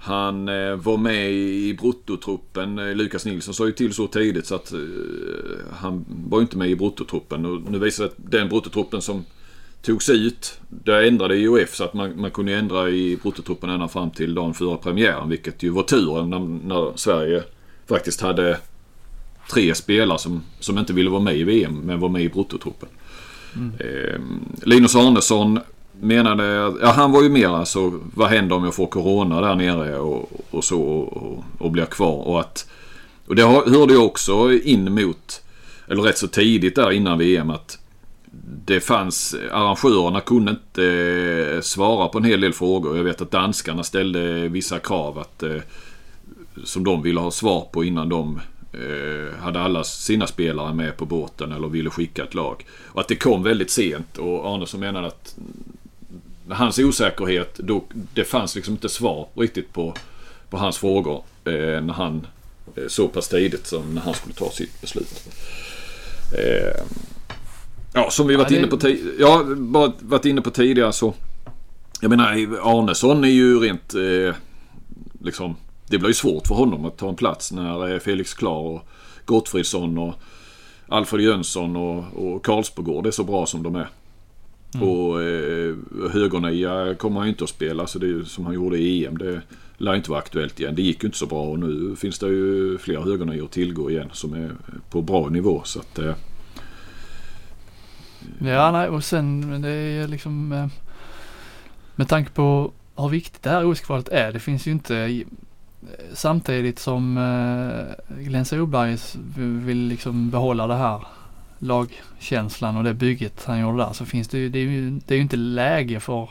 Eh, 0.00 0.06
han 0.06 0.46
var 0.82 0.96
med 0.96 1.32
i 1.32 1.74
bruttotruppen. 1.74 2.76
Lukas 2.76 3.24
Nilsson 3.24 3.54
sa 3.54 3.66
ju 3.66 3.72
till 3.72 3.94
så 3.94 4.06
tidigt 4.06 4.46
så 4.46 4.54
att 4.54 4.72
han 5.72 6.04
var 6.28 6.40
inte 6.40 6.58
med 6.58 6.70
i 6.70 6.76
bruttotruppen. 6.76 7.46
Och 7.46 7.70
nu 7.70 7.78
visar 7.78 8.04
det 8.04 8.10
att 8.10 8.16
den 8.30 8.48
bruttotruppen 8.48 9.02
som 9.02 9.24
togs 9.82 10.08
ut. 10.08 10.60
Det 10.68 11.08
ändrade 11.08 11.36
IOF 11.36 11.74
så 11.74 11.84
att 11.84 11.94
man, 11.94 12.20
man 12.20 12.30
kunde 12.30 12.54
ändra 12.54 12.90
i 12.90 13.18
bruttotruppen 13.22 13.70
ända 13.70 13.88
fram 13.88 14.10
till 14.10 14.34
dagen 14.34 14.54
före 14.54 14.76
premiären. 14.76 15.28
Vilket 15.28 15.62
ju 15.62 15.70
var 15.70 15.82
turen 15.82 16.30
när, 16.30 16.38
när 16.38 16.96
Sverige 16.96 17.42
faktiskt 17.86 18.20
hade 18.20 18.58
tre 19.50 19.74
spelare 19.74 20.18
som, 20.18 20.42
som 20.60 20.78
inte 20.78 20.92
ville 20.92 21.10
vara 21.10 21.22
med 21.22 21.36
i 21.36 21.44
VM 21.44 21.74
men 21.74 22.00
var 22.00 22.08
med 22.08 22.22
i 22.22 22.28
bruttotruppen. 22.28 22.88
Mm. 23.56 23.72
Eh, 23.78 24.20
Linus 24.68 24.96
Arnesson 24.96 25.60
menade, 26.00 26.72
ja 26.82 26.88
han 26.90 27.12
var 27.12 27.22
ju 27.22 27.28
mer 27.28 27.48
alltså 27.48 28.00
vad 28.14 28.28
händer 28.28 28.56
om 28.56 28.64
jag 28.64 28.74
får 28.74 28.86
Corona 28.86 29.40
där 29.40 29.54
nere 29.54 29.98
och, 29.98 30.30
och 30.50 30.64
så 30.64 30.82
och, 30.82 31.44
och 31.58 31.70
blir 31.70 31.84
kvar. 31.84 32.28
Och, 32.28 32.40
att, 32.40 32.70
och 33.26 33.36
det 33.36 33.42
hörde 33.42 33.94
jag 33.94 34.04
också 34.04 34.52
in 34.52 34.94
mot, 34.94 35.42
eller 35.88 36.02
rätt 36.02 36.18
så 36.18 36.28
tidigt 36.28 36.74
där 36.74 36.90
innan 36.90 37.18
VM 37.18 37.50
att 37.50 37.78
det 38.64 38.80
fanns, 38.80 39.36
arrangörerna 39.52 40.20
kunde 40.20 40.50
inte 40.50 40.84
eh, 41.54 41.60
svara 41.60 42.08
på 42.08 42.18
en 42.18 42.24
hel 42.24 42.40
del 42.40 42.52
frågor. 42.52 42.96
Jag 42.96 43.04
vet 43.04 43.20
att 43.20 43.30
danskarna 43.30 43.82
ställde 43.82 44.48
vissa 44.48 44.78
krav 44.78 45.18
att, 45.18 45.42
eh, 45.42 45.56
som 46.64 46.84
de 46.84 47.02
ville 47.02 47.20
ha 47.20 47.30
svar 47.30 47.68
på 47.72 47.84
innan 47.84 48.08
de 48.08 48.40
eh, 48.72 49.42
hade 49.42 49.60
alla 49.60 49.84
sina 49.84 50.26
spelare 50.26 50.74
med 50.74 50.96
på 50.96 51.04
båten 51.04 51.52
eller 51.52 51.68
ville 51.68 51.90
skicka 51.90 52.22
ett 52.22 52.34
lag. 52.34 52.66
Och 52.86 53.00
att 53.00 53.08
det 53.08 53.16
kom 53.16 53.42
väldigt 53.42 53.70
sent 53.70 54.18
och 54.18 54.54
Arnesson 54.54 54.80
menade 54.80 55.06
att 55.06 55.36
hans 56.56 56.78
osäkerhet, 56.78 57.58
då, 57.58 57.84
det 58.14 58.24
fanns 58.24 58.54
liksom 58.54 58.74
inte 58.74 58.88
svar 58.88 59.28
riktigt 59.34 59.72
på, 59.72 59.94
på 60.50 60.56
hans 60.56 60.78
frågor 60.78 61.22
när 61.80 61.92
han 61.92 62.26
så 62.88 63.08
pass 63.08 63.28
tidigt 63.28 63.66
som 63.66 63.94
när 63.94 64.00
han 64.00 64.14
skulle 64.14 64.34
ta 64.34 64.50
sitt 64.50 64.80
beslut. 64.80 65.28
Ja, 67.94 68.10
som 68.10 68.26
vi 68.26 68.36
varit, 68.36 68.50
ja, 68.50 68.56
det... 68.56 68.62
inne, 68.62 68.76
på 68.76 69.12
ja, 69.18 69.44
varit 70.00 70.24
inne 70.24 70.40
på 70.40 70.50
tidigare 70.50 70.92
så. 70.92 71.14
Jag 72.00 72.08
menar, 72.08 72.32
Arnesson 72.62 73.24
är 73.24 73.28
ju 73.28 73.60
rent... 73.60 73.94
Eh, 73.94 74.34
liksom, 75.20 75.56
det 75.86 75.98
blir 75.98 76.08
ju 76.08 76.14
svårt 76.14 76.46
för 76.46 76.54
honom 76.54 76.84
att 76.84 76.98
ta 76.98 77.08
en 77.08 77.16
plats 77.16 77.52
när 77.52 77.92
eh, 77.92 77.98
Felix 77.98 78.34
Klar 78.34 78.58
och 78.58 78.88
Gottfridsson 79.24 79.98
och 79.98 80.14
Alfred 80.88 81.24
Jönsson 81.24 81.76
och, 81.76 82.04
och 82.14 82.44
Karlsbogård 82.44 83.06
är 83.06 83.10
så 83.10 83.24
bra 83.24 83.46
som 83.46 83.62
de 83.62 83.76
är. 83.76 83.88
Mm. 84.74 84.88
Och 84.88 85.22
eh, 85.22 85.74
högernia 86.12 86.94
kommer 86.94 87.16
han 87.16 87.26
ju 87.26 87.32
inte 87.32 87.44
att 87.44 87.50
spela 87.50 87.86
så 87.86 87.98
det 87.98 88.10
är 88.10 88.22
som 88.22 88.46
han 88.46 88.54
gjorde 88.54 88.78
i 88.78 89.06
EM. 89.06 89.18
Det 89.18 89.42
lär 89.78 89.94
inte 89.94 90.10
vara 90.10 90.20
aktuellt 90.20 90.60
igen. 90.60 90.74
Det 90.74 90.82
gick 90.82 91.02
ju 91.02 91.06
inte 91.06 91.18
så 91.18 91.26
bra 91.26 91.42
och 91.42 91.58
nu 91.58 91.96
finns 91.96 92.18
det 92.18 92.26
ju 92.26 92.78
fler 92.78 93.00
högernior 93.00 93.44
att 93.44 93.50
tillgå 93.50 93.90
igen 93.90 94.08
som 94.12 94.34
är 94.34 94.50
på 94.90 95.02
bra 95.02 95.28
nivå. 95.28 95.62
Så 95.64 95.80
att, 95.80 95.98
eh, 95.98 96.14
Ja, 98.38 98.70
nej 98.70 98.88
och 98.88 99.04
sen 99.04 99.62
det 99.62 99.70
är 99.70 100.08
liksom 100.08 100.52
eh, 100.52 100.66
med 101.96 102.08
tanke 102.08 102.30
på 102.30 102.72
hur 102.96 103.08
viktigt 103.08 103.42
det 103.42 103.50
här 103.50 103.70
OS-kvalet 103.70 104.08
är. 104.08 104.32
Det 104.32 104.40
finns 104.40 104.66
ju 104.66 104.70
inte 104.70 105.24
samtidigt 106.12 106.78
som 106.78 107.16
eh, 107.16 108.16
Glenn 108.24 108.44
Solberg 108.44 108.96
vill 109.36 109.88
liksom 109.88 110.30
behålla 110.30 110.66
det 110.66 110.74
här 110.74 111.06
lagkänslan 111.60 112.76
och 112.76 112.84
det 112.84 112.94
bygget 112.94 113.44
han 113.44 113.60
gjorde 113.60 113.78
där 113.78 113.92
så 113.92 114.04
finns 114.04 114.28
det 114.28 114.38
ju, 114.38 114.48
det 114.48 114.58
är 114.58 114.62
ju, 114.62 114.90
det 114.90 115.14
är 115.14 115.16
ju 115.16 115.22
inte 115.22 115.36
läge 115.36 116.00
för 116.00 116.30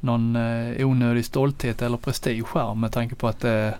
någon 0.00 0.36
eh, 0.36 0.86
onödig 0.86 1.24
stolthet 1.24 1.82
eller 1.82 1.96
prestige 1.96 2.46
här 2.54 2.74
med 2.74 2.92
tanke 2.92 3.14
på 3.14 3.28
att 3.28 3.40
det, 3.40 3.74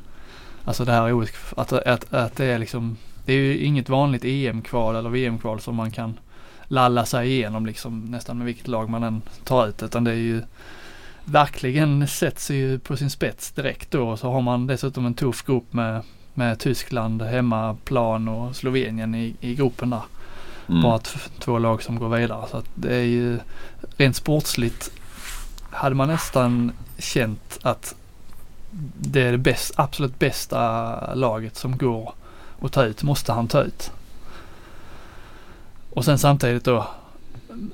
alltså 0.64 0.84
det 0.84 0.92
här 0.92 1.12
OS, 1.12 1.30
att, 1.56 1.72
att, 1.72 2.14
att 2.14 2.36
det 2.36 2.44
är 2.44 2.58
liksom, 2.58 2.96
det 3.24 3.32
är 3.32 3.36
ju 3.36 3.58
inget 3.58 3.88
vanligt 3.88 4.24
EM-kval 4.24 4.96
eller 4.96 5.10
VM-kval 5.10 5.60
som 5.60 5.74
man 5.74 5.90
kan 5.90 6.18
lalla 6.64 7.04
sig 7.04 7.28
igenom 7.28 7.66
liksom 7.66 8.04
nästan 8.04 8.38
med 8.38 8.46
vilket 8.46 8.68
lag 8.68 8.90
man 8.90 9.02
än 9.02 9.22
tar 9.44 9.68
ut. 9.68 9.82
Utan 9.82 10.04
det 10.04 10.10
är 10.10 10.14
ju 10.14 10.42
verkligen 11.24 12.08
sätts 12.08 12.50
ju 12.50 12.78
på 12.78 12.96
sin 12.96 13.10
spets 13.10 13.50
direkt 13.50 13.90
då. 13.90 14.08
och 14.08 14.18
Så 14.18 14.30
har 14.30 14.40
man 14.40 14.66
dessutom 14.66 15.06
en 15.06 15.14
tuff 15.14 15.44
grupp 15.44 15.72
med, 15.72 16.02
med 16.34 16.58
Tyskland, 16.58 17.22
hemmaplan 17.22 18.28
och 18.28 18.56
Slovenien 18.56 19.14
i, 19.14 19.36
i 19.40 19.54
gruppen 19.54 19.90
där. 19.90 20.02
Mm. 20.68 20.82
Bara 20.82 20.98
två 21.38 21.58
lag 21.58 21.82
som 21.82 21.98
går 21.98 22.16
vidare. 22.16 22.46
Så 22.50 22.56
att 22.56 22.68
det 22.74 22.94
är 22.94 23.04
ju 23.04 23.38
rent 23.96 24.16
sportsligt 24.16 24.90
hade 25.70 25.94
man 25.94 26.08
nästan 26.08 26.72
känt 26.98 27.58
att 27.62 27.94
det 29.00 29.22
är 29.22 29.32
det 29.32 29.38
bäst, 29.38 29.72
absolut 29.76 30.18
bästa 30.18 31.14
laget 31.14 31.56
som 31.56 31.78
går 31.78 32.12
att 32.62 32.72
ta 32.72 32.84
ut, 32.84 33.02
måste 33.02 33.32
han 33.32 33.48
ta 33.48 33.62
ut. 33.62 33.90
Och 35.90 36.04
sen 36.04 36.18
samtidigt 36.18 36.64
då 36.64 36.86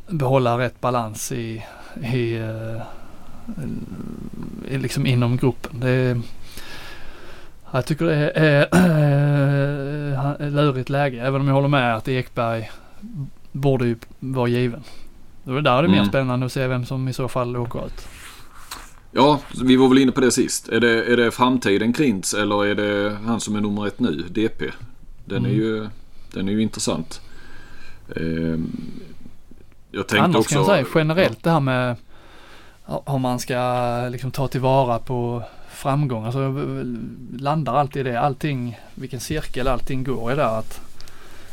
behålla 0.07 0.59
rätt 0.59 0.81
balans 0.81 1.33
i, 1.33 1.65
i, 2.03 2.35
eh, 2.35 2.83
i 4.69 4.79
liksom 4.79 5.07
inom 5.07 5.37
gruppen. 5.37 5.81
Det 5.81 5.91
är, 5.91 6.21
jag 7.71 7.87
tycker 7.87 8.05
det 8.05 8.31
är, 8.31 8.61
eh, 8.61 8.69
är, 10.27 10.43
är 10.43 10.51
lurigt 10.51 10.89
läge. 10.89 11.27
Även 11.27 11.41
om 11.41 11.49
jag 11.49 11.55
håller 11.55 11.69
med 11.69 11.97
att 11.97 12.09
Ekberg 12.09 12.71
borde 13.53 13.87
ju 13.87 13.97
vara 14.21 14.49
given. 14.49 14.83
Då 15.45 15.57
är 15.57 15.63
det 15.63 15.71
mm. 15.71 15.91
mer 15.91 16.05
spännande 16.05 16.47
att 16.47 16.53
se 16.53 16.67
vem 16.67 16.85
som 16.85 17.09
i 17.09 17.13
så 17.13 17.29
fall 17.29 17.57
åker 17.57 17.87
ut. 17.87 18.09
Ja, 19.13 19.41
vi 19.65 19.77
var 19.77 19.89
väl 19.89 19.99
inne 19.99 20.13
på 20.13 20.21
det 20.21 20.31
sist. 20.31 20.69
Är 20.69 20.81
det, 20.81 21.05
är 21.05 21.17
det 21.17 21.31
framtiden 21.31 21.93
Krintz 21.93 22.35
eller 22.35 22.67
är 22.67 22.75
det 22.75 23.17
han 23.27 23.41
som 23.41 23.57
är 23.57 23.61
nummer 23.61 23.87
ett 23.87 24.01
nu, 24.01 24.25
DP? 24.31 24.65
Den, 25.25 25.39
mm. 25.39 25.51
är, 25.51 25.55
ju, 25.55 25.89
den 26.33 26.49
är 26.49 26.53
ju 26.53 26.63
intressant. 26.63 27.21
Eh, 28.17 28.25
jag 29.91 30.09
tänkte 30.09 30.21
Annars 30.21 30.37
också, 30.37 30.55
kan 30.55 30.59
jag 30.59 30.67
säga 30.67 30.87
generellt 30.95 31.43
det 31.43 31.51
här 31.51 31.61
med 31.61 31.97
hur 33.07 33.19
man 33.19 33.39
ska 33.39 34.09
liksom 34.11 34.31
ta 34.31 34.49
tillvara 34.49 34.99
på 34.99 35.43
framgång. 35.71 36.25
Alltså 36.25 36.55
landar 37.39 37.75
alltid 37.75 38.07
i 38.07 38.11
det. 38.11 38.21
Allting, 38.21 38.79
vilken 38.95 39.21
cirkel 39.21 39.69
allting 39.69 40.05
går 40.05 40.33
i 40.33 40.37
där. 40.37 40.59
Att 40.59 40.81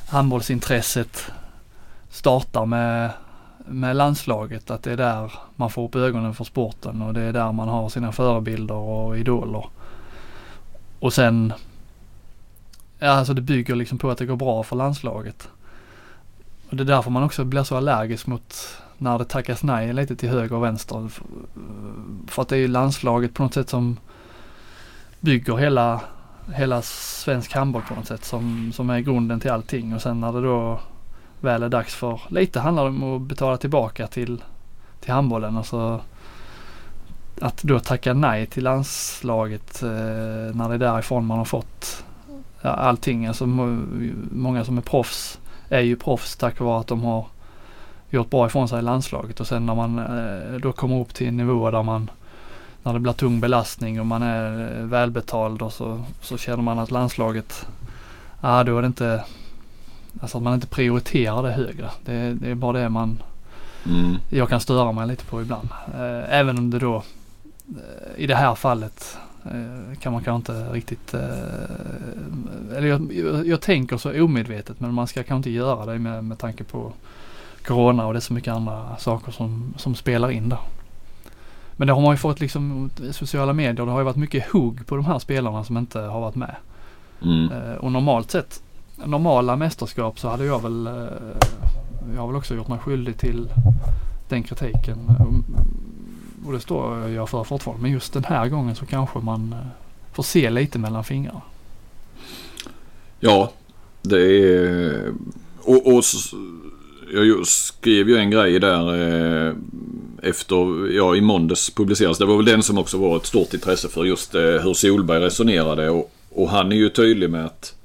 handbollsintresset 0.09 1.31
startar 2.11 2.65
med 2.65 3.11
med 3.65 3.95
landslaget. 3.95 4.71
Att 4.71 4.83
det 4.83 4.91
är 4.91 4.97
där 4.97 5.31
man 5.55 5.69
får 5.69 5.85
upp 5.85 5.95
ögonen 5.95 6.33
för 6.33 6.43
sporten 6.43 7.01
och 7.01 7.13
det 7.13 7.21
är 7.21 7.33
där 7.33 7.51
man 7.51 7.67
har 7.67 7.89
sina 7.89 8.11
förebilder 8.11 8.75
och 8.75 9.17
idoler. 9.17 9.65
Och 10.99 11.13
sen, 11.13 11.53
ja 12.99 13.09
alltså 13.09 13.33
det 13.33 13.41
bygger 13.41 13.75
liksom 13.75 13.97
på 13.97 14.09
att 14.09 14.17
det 14.17 14.25
går 14.25 14.35
bra 14.35 14.63
för 14.63 14.75
landslaget. 14.75 15.49
Och 16.69 16.75
det 16.75 16.83
är 16.83 16.85
därför 16.85 17.11
man 17.11 17.23
också 17.23 17.43
blir 17.43 17.63
så 17.63 17.77
allergisk 17.77 18.27
mot 18.27 18.77
när 18.97 19.19
det 19.19 19.25
tackas 19.25 19.63
nej 19.63 19.93
lite 19.93 20.15
till 20.15 20.29
höger 20.29 20.55
och 20.55 20.63
vänster. 20.63 21.09
För 22.27 22.41
att 22.41 22.47
det 22.47 22.55
är 22.55 22.59
ju 22.59 22.67
landslaget 22.67 23.33
på 23.33 23.43
något 23.43 23.53
sätt 23.53 23.69
som 23.69 23.97
bygger 25.19 25.57
hela, 25.57 26.01
hela 26.53 26.81
svensk 26.81 27.53
handboll 27.53 27.81
på 27.81 27.95
något 27.95 28.07
sätt 28.07 28.25
som, 28.25 28.71
som 28.73 28.89
är 28.89 28.99
grunden 28.99 29.39
till 29.39 29.51
allting. 29.51 29.95
Och 29.95 30.01
sen 30.01 30.21
när 30.21 30.33
det 30.33 30.41
då 30.41 30.79
väl 31.41 31.63
är 31.63 31.69
dags 31.69 31.95
för, 31.95 32.21
lite 32.29 32.59
handlar 32.59 32.83
det 32.83 32.89
om 32.89 33.15
att 33.15 33.21
betala 33.21 33.57
tillbaka 33.57 34.07
till, 34.07 34.43
till 34.99 35.13
handbollen. 35.13 35.57
Alltså 35.57 36.01
att 37.41 37.63
då 37.63 37.79
tacka 37.79 38.13
nej 38.13 38.45
till 38.45 38.63
landslaget 38.63 39.83
eh, 39.83 39.89
när 40.55 40.69
det 40.69 40.73
är 40.73 40.79
därifrån 40.79 41.25
man 41.25 41.37
har 41.37 41.45
fått 41.45 42.03
ja, 42.61 42.69
allting. 42.69 43.25
Alltså 43.25 43.45
må, 43.45 43.81
många 44.31 44.65
som 44.65 44.77
är 44.77 44.81
proffs 44.81 45.39
är 45.69 45.79
ju 45.79 45.95
proffs 45.95 46.35
tack 46.35 46.59
vare 46.59 46.79
att 46.79 46.87
de 46.87 47.03
har 47.03 47.25
gjort 48.09 48.29
bra 48.29 48.47
ifrån 48.47 48.67
sig 48.67 48.79
i 48.79 48.81
landslaget 48.81 49.39
och 49.39 49.47
sen 49.47 49.65
när 49.65 49.75
man 49.75 49.99
eh, 49.99 50.59
då 50.59 50.71
kommer 50.71 50.99
upp 50.99 51.13
till 51.13 51.27
en 51.27 51.37
nivå 51.37 51.71
där 51.71 51.83
man 51.83 52.09
när 52.83 52.93
det 52.93 52.99
blir 52.99 53.13
tung 53.13 53.39
belastning 53.39 53.99
och 53.99 54.05
man 54.05 54.23
är 54.23 54.79
eh, 54.79 54.85
välbetald 54.85 55.61
och 55.61 55.73
så, 55.73 56.03
så 56.21 56.37
känner 56.37 56.63
man 56.63 56.79
att 56.79 56.91
landslaget, 56.91 57.67
ja 58.41 58.59
ah, 58.59 58.63
då 58.63 58.77
är 58.77 58.81
det 58.81 58.87
inte, 58.87 59.23
alltså 60.19 60.37
att 60.37 60.43
man 60.43 60.53
inte 60.53 60.67
prioriterar 60.67 61.43
det 61.43 61.51
högre. 61.51 61.89
Det, 62.05 62.33
det 62.33 62.49
är 62.49 62.55
bara 62.55 62.79
det 62.79 62.89
man, 62.89 63.23
mm. 63.85 64.17
jag 64.29 64.49
kan 64.49 64.59
störa 64.59 64.91
mig 64.91 65.07
lite 65.07 65.25
på 65.25 65.41
ibland. 65.41 65.69
Eh, 65.93 66.39
även 66.39 66.57
om 66.57 66.69
det 66.69 66.79
då, 66.79 66.95
eh, 67.67 68.23
i 68.23 68.27
det 68.27 68.35
här 68.35 68.55
fallet 68.55 69.17
eh, 69.45 69.97
kan 69.99 70.13
man 70.13 70.23
kanske 70.23 70.53
inte 70.53 70.73
riktigt, 70.73 71.13
eller 72.75 72.87
jag, 72.87 73.11
jag, 73.47 73.61
tänker 73.61 73.97
så 73.97 74.23
omedvetet 74.23 74.79
men 74.79 74.93
man 74.93 75.07
ska 75.07 75.23
kanske 75.23 75.35
inte 75.35 75.49
göra 75.49 75.93
det 75.93 75.99
med, 75.99 76.23
med 76.23 76.37
tanke 76.37 76.63
på 76.63 76.93
Corona 77.65 78.07
och 78.07 78.13
det 78.13 78.19
är 78.19 78.21
så 78.21 78.33
mycket 78.33 78.53
andra 78.53 78.97
saker 78.97 79.31
som, 79.31 79.73
som 79.77 79.95
spelar 79.95 80.31
in 80.31 80.49
där. 80.49 80.59
Men 81.75 81.87
det 81.87 81.93
har 81.93 82.01
man 82.01 82.13
ju 82.13 82.17
fått 82.17 82.39
liksom 82.39 82.89
i 83.09 83.13
sociala 83.13 83.53
medier. 83.53 83.85
Det 83.85 83.91
har 83.91 83.99
ju 83.99 84.05
varit 84.05 84.15
mycket 84.15 84.51
hugg 84.51 84.87
på 84.87 84.95
de 84.95 85.05
här 85.05 85.19
spelarna 85.19 85.63
som 85.63 85.77
inte 85.77 85.99
har 85.99 86.21
varit 86.21 86.35
med. 86.35 86.55
Mm. 87.21 87.77
Och 87.79 87.91
normalt 87.91 88.31
sett, 88.31 88.61
normala 89.05 89.55
mästerskap 89.55 90.19
så 90.19 90.29
hade 90.29 90.45
jag 90.45 90.61
väl, 90.61 90.87
eh, 90.87 90.93
jag 92.13 92.21
har 92.21 92.27
väl 92.27 92.35
också 92.35 92.55
gjort 92.55 92.67
mig 92.67 92.79
skyldig 92.79 93.17
till 93.17 93.49
den 94.29 94.43
kritiken. 94.43 94.99
Mm, 94.99 95.21
mm, 95.21 95.43
och 96.45 96.53
det 96.53 96.59
står 96.59 97.09
jag 97.09 97.29
för 97.29 97.43
fortfarande. 97.43 97.81
Men 97.81 97.91
just 97.91 98.13
den 98.13 98.23
här 98.23 98.47
gången 98.47 98.75
så 98.75 98.85
kanske 98.85 99.19
man 99.19 99.53
eh, 99.53 99.67
får 100.13 100.23
se 100.23 100.49
lite 100.49 100.79
mellan 100.79 101.03
fingrarna. 101.03 101.41
Ja, 103.19 103.51
det 104.01 104.21
är... 104.21 105.13
Och, 105.61 105.87
och 105.87 106.03
jag 107.13 107.47
skrev 107.47 108.09
ju 108.09 108.17
en 108.17 108.31
grej 108.31 108.59
där 108.59 108.93
eh, 109.47 109.55
efter, 110.21 110.91
ja 110.91 111.15
i 111.15 111.21
måndags 111.21 111.69
publicerades. 111.69 112.17
Det 112.17 112.25
var 112.25 112.37
väl 112.37 112.45
den 112.45 112.63
som 112.63 112.77
också 112.77 112.97
var 112.97 113.17
ett 113.17 113.25
stort 113.25 113.53
intresse 113.53 113.89
för 113.89 114.05
just 114.05 114.35
hur 114.35 114.73
Solberg 114.73 115.19
resonerade. 115.19 115.89
Och, 115.89 116.11
och, 116.29 116.49
han 116.49 116.71
är 116.71 116.75
ju 116.75 116.89
tydlig 116.89 117.29
med 117.29 117.45
att 117.45 117.75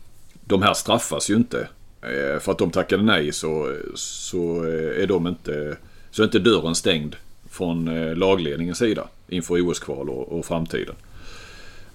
de 0.47 0.63
här 0.63 0.75
straffas 0.75 1.31
ju 1.31 1.35
inte. 1.35 1.69
Eh, 2.03 2.41
för 2.41 2.53
att 2.53 2.59
de 2.59 2.71
tackade 2.71 3.03
nej 3.03 3.33
så, 3.33 3.77
så 3.95 4.65
eh, 4.65 5.03
är 5.03 5.07
de 5.07 5.27
inte, 5.27 5.77
så 6.11 6.23
är 6.23 6.25
inte 6.25 6.39
dörren 6.39 6.75
stängd 6.75 7.17
från 7.51 7.89
eh, 7.89 8.17
lagledningens 8.17 8.79
sida 8.79 9.09
inför 9.29 9.71
OS-kval 9.71 10.09
och, 10.11 10.39
och 10.39 10.47
framtiden. 10.47 10.95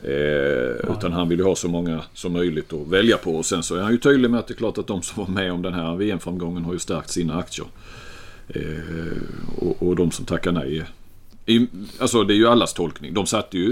Eh, 0.03 0.91
utan 0.95 1.13
han 1.13 1.29
vill 1.29 1.39
ju 1.39 1.45
ha 1.45 1.55
så 1.55 1.67
många 1.67 2.01
som 2.13 2.33
möjligt 2.33 2.73
att 2.73 2.87
välja 2.87 3.17
på. 3.17 3.35
Och 3.35 3.45
sen 3.45 3.63
så 3.63 3.75
är 3.75 3.81
han 3.81 3.91
ju 3.91 3.97
tydlig 3.97 4.31
med 4.31 4.39
att 4.39 4.47
det 4.47 4.53
är 4.53 4.55
klart 4.55 4.77
att 4.77 4.87
de 4.87 5.01
som 5.01 5.23
var 5.23 5.33
med 5.33 5.51
om 5.51 5.61
den 5.61 5.73
här 5.73 5.95
VM-framgången 5.95 6.65
har 6.65 6.73
ju 6.73 6.79
stärkt 6.79 7.09
sina 7.09 7.39
aktier. 7.39 7.67
Eh, 8.47 8.61
och, 9.57 9.83
och, 9.83 9.95
de 9.95 10.11
som 10.11 10.25
tackar 10.25 10.51
nej. 10.51 10.83
I, 11.45 11.67
alltså 11.99 12.23
det 12.23 12.33
är 12.33 12.35
ju 12.35 12.47
allas 12.47 12.73
tolkning. 12.73 13.13
De 13.13 13.25
satte 13.25 13.57
ju, 13.57 13.71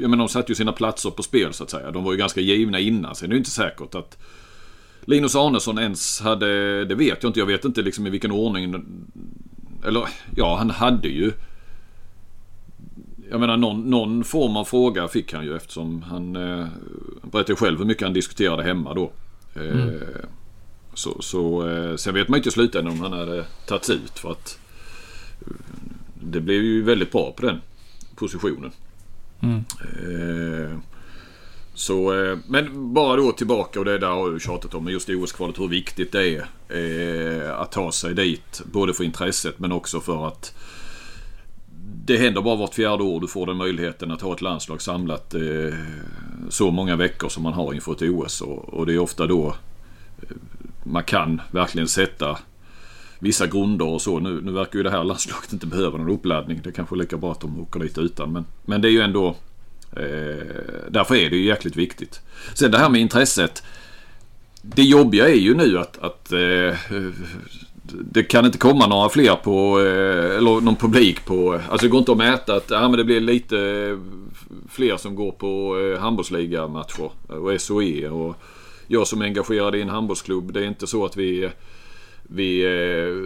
jag 0.00 0.10
menar, 0.10 0.24
de 0.24 0.28
satte 0.28 0.52
ju 0.52 0.56
sina 0.56 0.72
platser 0.72 1.10
på 1.10 1.22
spel 1.22 1.52
så 1.52 1.64
att 1.64 1.70
säga. 1.70 1.90
De 1.90 2.04
var 2.04 2.12
ju 2.12 2.18
ganska 2.18 2.40
givna 2.40 2.78
innan. 2.78 3.14
Sen 3.14 3.26
är 3.26 3.28
det 3.28 3.34
ju 3.34 3.38
inte 3.38 3.50
säkert 3.50 3.94
att 3.94 4.18
Linus 5.04 5.36
Arnesson 5.36 5.78
ens 5.78 6.20
hade, 6.20 6.84
det 6.84 6.94
vet 6.94 7.22
jag 7.22 7.30
inte. 7.30 7.40
Jag 7.40 7.46
vet 7.46 7.64
inte 7.64 7.82
liksom 7.82 8.06
i 8.06 8.10
vilken 8.10 8.30
ordning. 8.30 8.84
Eller 9.84 10.08
ja, 10.36 10.56
han 10.56 10.70
hade 10.70 11.08
ju 11.08 11.32
jag 13.30 13.40
menar 13.40 13.56
någon, 13.56 13.90
någon, 13.90 14.24
form 14.24 14.56
av 14.56 14.64
fråga 14.64 15.08
fick 15.08 15.32
han 15.32 15.44
ju 15.44 15.56
eftersom 15.56 16.02
han 16.02 16.36
eh, 16.36 16.66
berättade 17.22 17.56
själv 17.56 17.78
hur 17.78 17.84
mycket 17.84 18.02
han 18.02 18.12
diskuterade 18.12 18.62
hemma 18.62 18.94
då. 18.94 19.12
Eh, 19.54 19.62
mm. 19.62 20.00
Så, 20.94 21.22
så 21.22 21.68
eh, 21.68 21.96
sen 21.96 22.14
vet 22.14 22.28
man 22.28 22.36
inte 22.36 22.48
i 22.48 22.52
slutändan 22.52 22.92
om 22.92 23.00
han 23.00 23.12
hade 23.12 23.44
tagits 23.66 23.90
ut 23.90 24.18
för 24.18 24.30
att 24.30 24.58
det 26.24 26.40
blev 26.40 26.62
ju 26.62 26.82
väldigt 26.82 27.12
bra 27.12 27.32
på 27.32 27.46
den 27.46 27.60
positionen. 28.14 28.70
Mm. 29.40 29.64
Eh, 29.80 30.78
så, 31.74 32.22
eh, 32.24 32.38
men 32.48 32.94
bara 32.94 33.16
då 33.16 33.32
tillbaka 33.32 33.78
och 33.78 33.84
det 33.84 33.98
där 33.98 34.06
har 34.06 34.30
jag 34.30 34.42
tjatat 34.42 34.74
om. 34.74 34.88
Just 34.88 35.08
OS-kvalet 35.08 35.60
hur 35.60 35.68
viktigt 35.68 36.12
det 36.12 36.46
är 36.68 37.52
att 37.52 37.72
ta 37.72 37.92
sig 37.92 38.14
dit. 38.14 38.62
Både 38.64 38.94
för 38.94 39.04
intresset 39.04 39.58
men 39.58 39.72
också 39.72 40.00
för 40.00 40.28
att 40.28 40.54
det 42.06 42.16
händer 42.16 42.42
bara 42.42 42.56
vart 42.56 42.74
fjärde 42.74 43.02
år 43.02 43.20
du 43.20 43.28
får 43.28 43.46
den 43.46 43.56
möjligheten 43.56 44.10
att 44.10 44.20
ha 44.20 44.32
ett 44.32 44.42
landslag 44.42 44.82
samlat 44.82 45.34
eh, 45.34 45.74
så 46.48 46.70
många 46.70 46.96
veckor 46.96 47.28
som 47.28 47.42
man 47.42 47.52
har 47.52 47.74
inför 47.74 47.92
ett 47.92 48.02
OS. 48.02 48.40
Och, 48.40 48.74
och, 48.74 48.86
det 48.86 48.94
är 48.94 48.98
ofta 48.98 49.26
då 49.26 49.46
eh, 50.22 50.36
man 50.84 51.04
kan 51.04 51.40
verkligen 51.50 51.88
sätta 51.88 52.38
vissa 53.18 53.46
grunder 53.46 53.86
och 53.86 54.02
så. 54.02 54.18
Nu, 54.18 54.40
nu 54.40 54.52
verkar 54.52 54.76
ju 54.78 54.82
det 54.82 54.90
här 54.90 55.04
landslaget 55.04 55.52
inte 55.52 55.66
behöva 55.66 55.98
någon 55.98 56.10
uppladdning. 56.10 56.60
Det 56.62 56.70
är 56.70 56.72
kanske 56.72 56.94
är 56.94 56.98
lika 56.98 57.16
bra 57.16 57.32
att 57.32 57.40
de 57.40 57.60
åker 57.60 57.80
dit 57.80 57.98
utan. 57.98 58.32
Men, 58.32 58.44
men 58.64 58.80
det 58.80 58.88
är 58.88 58.92
ju 58.92 59.00
ändå... 59.00 59.36
Eh, 59.96 60.46
därför 60.90 61.14
är 61.14 61.30
det 61.30 61.36
ju 61.36 61.44
jäkligt 61.44 61.76
viktigt. 61.76 62.20
Sen 62.54 62.70
det 62.70 62.78
här 62.78 62.88
med 62.88 63.00
intresset. 63.00 63.62
Det 64.62 64.82
jobbiga 64.82 65.28
är 65.28 65.34
ju 65.34 65.54
nu 65.54 65.78
att, 65.78 65.98
att 65.98 66.32
eh, 66.32 66.74
det 67.92 68.22
kan 68.22 68.46
inte 68.46 68.58
komma 68.58 68.86
några 68.86 69.08
fler 69.08 69.36
på, 69.36 69.80
eh, 69.80 70.36
eller 70.36 70.60
någon 70.60 70.76
publik 70.76 71.24
på, 71.24 71.60
alltså 71.70 71.86
det 71.86 71.90
går 71.90 71.98
inte 71.98 72.12
att 72.12 72.18
mäta 72.18 72.54
att 72.54 72.70
ja, 72.70 72.88
men 72.88 72.98
det 72.98 73.04
blir 73.04 73.20
lite 73.20 73.58
eh, 73.58 73.98
fler 74.70 74.96
som 74.96 75.14
går 75.14 75.32
på 75.32 75.78
eh, 75.78 76.00
handbollsligamatcher 76.00 77.10
och 77.26 77.60
SOE. 77.60 78.08
Och 78.08 78.36
jag 78.86 79.06
som 79.06 79.22
är 79.22 79.24
engagerad 79.24 79.74
i 79.74 79.82
en 79.82 79.88
handbollsklubb, 79.88 80.52
det 80.52 80.60
är 80.60 80.64
inte 80.64 80.86
så 80.86 81.04
att 81.04 81.16
vi, 81.16 81.50
vi 82.28 82.64
eh, 82.64 83.16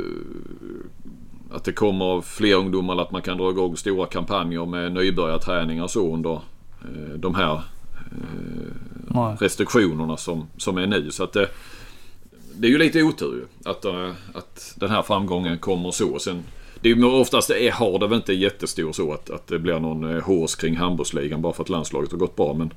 att 1.57 1.65
det 1.65 1.73
kommer 1.73 2.21
fler 2.21 2.55
ungdomar 2.55 2.95
eller 2.95 3.03
att 3.03 3.11
man 3.11 3.23
kan 3.23 3.39
dra 3.39 3.51
igång 3.51 3.77
stora 3.77 4.07
kampanjer 4.07 4.67
med 4.67 4.93
nybörjarträningar 4.93 5.85
och 5.85 5.91
så 5.91 6.15
under 6.15 6.41
de 7.17 7.35
här 7.35 7.63
restriktionerna 9.41 10.17
som, 10.17 10.47
som 10.57 10.79
är 10.79 10.87
nu. 10.87 11.11
Så 11.11 11.25
att 11.25 11.33
det, 11.33 11.49
det 12.55 12.67
är 12.67 12.71
ju 12.71 12.79
lite 12.79 13.03
otur. 13.03 13.47
Att, 13.65 13.85
att 14.35 14.75
den 14.77 14.91
här 14.91 15.03
framgången 15.03 15.59
kommer 15.59 15.91
så. 15.91 16.19
Sen, 16.19 16.43
det 16.81 16.91
är 16.91 17.05
oftast 17.05 17.51
är, 17.51 17.71
har 17.71 17.99
det 17.99 18.07
väl 18.07 18.17
inte 18.17 18.33
jättestor 18.33 18.93
så 18.93 19.13
att, 19.13 19.31
att 19.31 19.47
det 19.47 19.59
blir 19.59 19.81
någon 19.81 20.21
hårs 20.21 20.55
kring 20.55 20.77
handbollsligan 20.77 21.43
bara 21.43 21.53
för 21.53 21.63
att 21.63 21.69
landslaget 21.69 22.11
har 22.11 22.19
gått 22.19 22.37
bra. 22.37 22.55
Men 22.55 22.73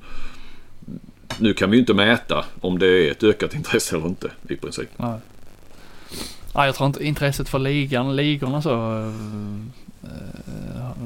nu 1.38 1.54
kan 1.54 1.70
vi 1.70 1.76
ju 1.76 1.80
inte 1.80 1.94
mäta 1.94 2.44
om 2.60 2.78
det 2.78 2.86
är 2.86 3.10
ett 3.10 3.22
ökat 3.22 3.54
intresse 3.54 3.96
eller 3.96 4.06
inte 4.06 4.30
i 4.48 4.56
princip. 4.56 4.88
Nej. 4.96 5.18
Nej, 6.54 6.66
jag 6.66 6.74
tror 6.74 6.86
inte 6.86 7.06
intresset 7.06 7.48
för 7.48 7.58
ligan, 7.58 8.16
ligorna 8.16 8.62
så 8.62 8.74
uh, 8.74 9.60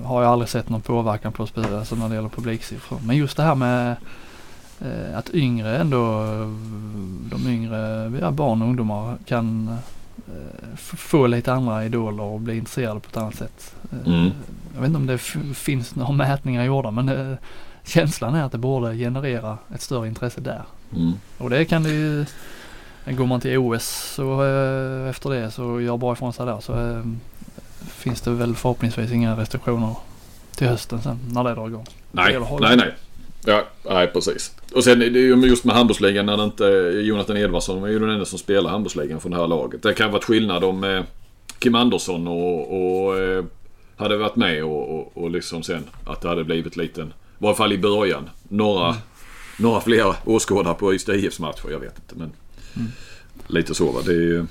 har 0.05 0.23
jag 0.23 0.33
aldrig 0.33 0.49
sett 0.49 0.69
någon 0.69 0.81
påverkan 0.81 1.33
på 1.33 1.43
alltså 1.43 1.95
när 1.95 2.09
det 2.09 2.15
gäller 2.15 2.29
publiksiffror. 2.29 2.99
Men 3.05 3.17
just 3.17 3.37
det 3.37 3.43
här 3.43 3.55
med 3.55 3.97
Eh, 4.81 5.19
att 5.19 5.35
yngre 5.35 5.77
ändå, 5.77 6.23
de 7.31 7.47
yngre 7.47 8.13
ja, 8.21 8.31
barn 8.31 8.63
och 8.63 8.69
ungdomar 8.69 9.17
kan 9.27 9.69
eh, 10.29 10.77
få 10.77 11.27
lite 11.27 11.53
andra 11.53 11.85
idoler 11.85 12.23
och 12.23 12.41
bli 12.41 12.57
intresserade 12.57 13.01
på 13.01 13.09
ett 13.11 13.17
annat 13.17 13.35
sätt. 13.35 13.75
Eh, 13.93 14.15
mm. 14.15 14.31
Jag 14.75 14.81
vet 14.81 14.87
inte 14.87 14.97
om 14.97 15.07
det 15.07 15.19
finns 15.55 15.95
några 15.95 16.13
mätningar 16.13 16.65
gjorda 16.65 16.91
men 16.91 17.07
det, 17.07 17.39
känslan 17.85 18.35
är 18.35 18.43
att 18.43 18.53
det 18.53 18.59
borde 18.59 18.97
generera 18.97 19.59
ett 19.75 19.83
större 19.83 20.09
intresse 20.09 20.41
där. 20.41 20.63
Mm. 20.97 21.13
Och 21.39 21.51
det 21.51 21.65
kan 21.65 21.83
det 21.83 21.91
ju, 21.91 22.27
går 23.15 23.27
man 23.27 23.41
till 23.41 23.59
OS 23.59 24.13
så 24.15 24.43
efter 25.11 25.31
det 25.31 25.51
så 25.51 25.81
gör 25.81 25.97
bra 25.97 26.13
ifrån 26.13 26.33
sig 26.33 26.47
där 26.47 26.61
så 26.61 27.03
finns 27.89 28.21
det 28.21 28.31
väl 28.31 28.55
förhoppningsvis 28.55 29.13
inga 29.13 29.37
restriktioner 29.37 29.95
till 30.57 30.67
hösten 30.67 31.03
sen 31.03 31.19
när 31.33 31.45
det 31.45 31.55
drar 31.55 31.69
igång. 31.69 31.87
Nej, 32.13 32.39
nej, 32.61 32.77
nej. 32.77 32.95
Ja, 33.45 33.65
nej 33.83 34.07
precis. 34.07 34.55
Och 34.75 34.85
sen 34.85 35.01
just 35.43 35.65
med 35.65 35.77
handbollsligan 35.77 36.27
när 36.27 36.37
det 36.37 36.45
inte 36.45 36.65
Jonathan 37.03 37.37
Edvardsson 37.37 37.85
är 37.85 37.89
ju 37.89 37.99
den 37.99 38.11
enda 38.11 38.25
som 38.25 38.39
spelar 38.39 38.71
handbollsligan 38.71 39.21
från 39.21 39.33
det 39.33 39.39
här 39.39 39.47
laget. 39.47 39.83
Det 39.83 39.95
kan 39.95 40.07
ha 40.07 40.13
varit 40.13 40.25
skillnad 40.25 40.65
om 40.65 40.85
eh, 40.85 41.03
Kim 41.59 41.75
Andersson 41.75 42.29
och, 42.29 43.07
och 43.07 43.19
eh, 43.19 43.45
hade 43.97 44.17
varit 44.17 44.37
med 44.37 44.65
och, 44.65 44.99
och, 44.99 45.13
och 45.15 45.31
liksom 45.31 45.63
sen 45.63 45.85
att 46.07 46.21
det 46.21 46.29
hade 46.29 46.45
blivit 46.45 46.77
liten, 46.77 47.07
i 47.09 47.13
varje 47.39 47.57
fall 47.57 47.73
i 47.73 47.79
början, 47.79 48.31
några, 48.49 48.89
mm. 48.89 49.01
några 49.59 49.81
fler 49.81 50.15
åskådare 50.25 50.75
på 50.75 50.95
Ystad 50.95 51.15
IFs 51.15 51.41
matcher. 51.41 51.71
Jag 51.71 51.79
vet 51.79 51.99
inte 51.99 52.15
men 52.15 52.33
mm. 52.77 52.91
lite 53.47 53.75
så 53.75 53.93
va. 53.93 54.01
Det 54.05 54.13
är, 54.13 54.47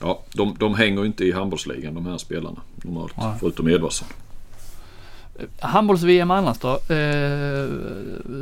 ja, 0.00 0.22
de, 0.34 0.56
de 0.58 0.74
hänger 0.74 1.04
inte 1.04 1.24
i 1.24 1.32
handbollsligan 1.32 1.94
de 1.94 2.06
här 2.06 2.18
spelarna 2.18 2.60
normalt. 2.76 3.12
Ja. 3.16 3.36
Förutom 3.40 3.68
Edvardsson. 3.68 4.08
Handbolls-VM 5.60 6.30
annars 6.30 6.58
då? 6.58 6.68
Eh, 6.68 7.68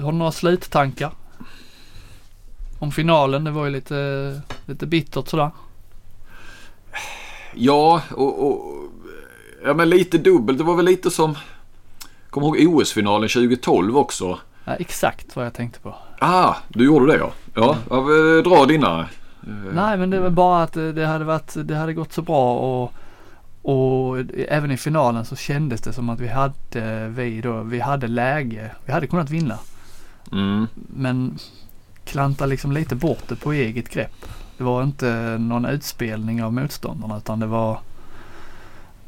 har 0.02 0.12
du 0.12 0.18
några 0.18 0.32
sluttankar? 0.32 1.12
Om 2.78 2.92
finalen, 2.92 3.44
det 3.44 3.50
var 3.50 3.64
ju 3.64 3.70
lite, 3.70 4.40
lite 4.66 4.86
bittert 4.86 5.28
sådär. 5.28 5.50
Ja, 7.54 8.02
och, 8.10 8.46
och 8.46 8.84
ja, 9.64 9.74
men 9.74 9.90
lite 9.90 10.18
dubbelt. 10.18 10.58
Det 10.58 10.64
var 10.64 10.76
väl 10.76 10.84
lite 10.84 11.10
som, 11.10 11.36
kommer 12.30 12.56
ihåg 12.56 12.80
OS-finalen 12.80 13.28
2012 13.28 13.96
också? 13.96 14.38
Ja, 14.64 14.74
exakt 14.74 15.36
vad 15.36 15.46
jag 15.46 15.54
tänkte 15.54 15.80
på. 15.80 15.94
Ah, 16.22 16.56
du 16.68 16.84
gjorde 16.84 17.06
det 17.06 17.18
ja. 17.18 17.32
Ja, 17.54 17.76
ja 17.90 17.96
dra 18.42 18.66
dina. 18.66 19.08
Nej, 19.72 19.98
men 19.98 20.10
det 20.10 20.20
var 20.20 20.30
bara 20.30 20.62
att 20.62 20.72
det 20.72 21.06
hade 21.06 21.24
varit, 21.24 21.54
det 21.64 21.76
hade 21.76 21.94
gått 21.94 22.12
så 22.12 22.22
bra 22.22 22.58
och 22.58 22.92
och 23.62 24.18
även 24.48 24.70
i 24.70 24.76
finalen 24.76 25.24
så 25.24 25.36
kändes 25.36 25.80
det 25.80 25.92
som 25.92 26.10
att 26.10 26.20
vi 26.20 26.28
hade, 26.28 27.08
vi 27.08 27.40
då, 27.40 27.62
vi 27.62 27.80
hade 27.80 28.08
läge. 28.08 28.70
Vi 28.84 28.92
hade 28.92 29.06
kunnat 29.06 29.30
vinna. 29.30 29.58
Mm. 30.32 30.66
Men 30.74 31.38
klanta 32.04 32.46
liksom 32.46 32.72
lite 32.72 32.94
bort 32.94 33.28
det 33.28 33.36
på 33.36 33.52
eget 33.52 33.88
grepp. 33.88 34.26
Det 34.58 34.64
var 34.64 34.82
inte 34.82 35.36
någon 35.40 35.64
utspelning 35.64 36.42
av 36.42 36.52
motståndarna 36.52 37.16
utan 37.16 37.40
det 37.40 37.46
var 37.46 37.80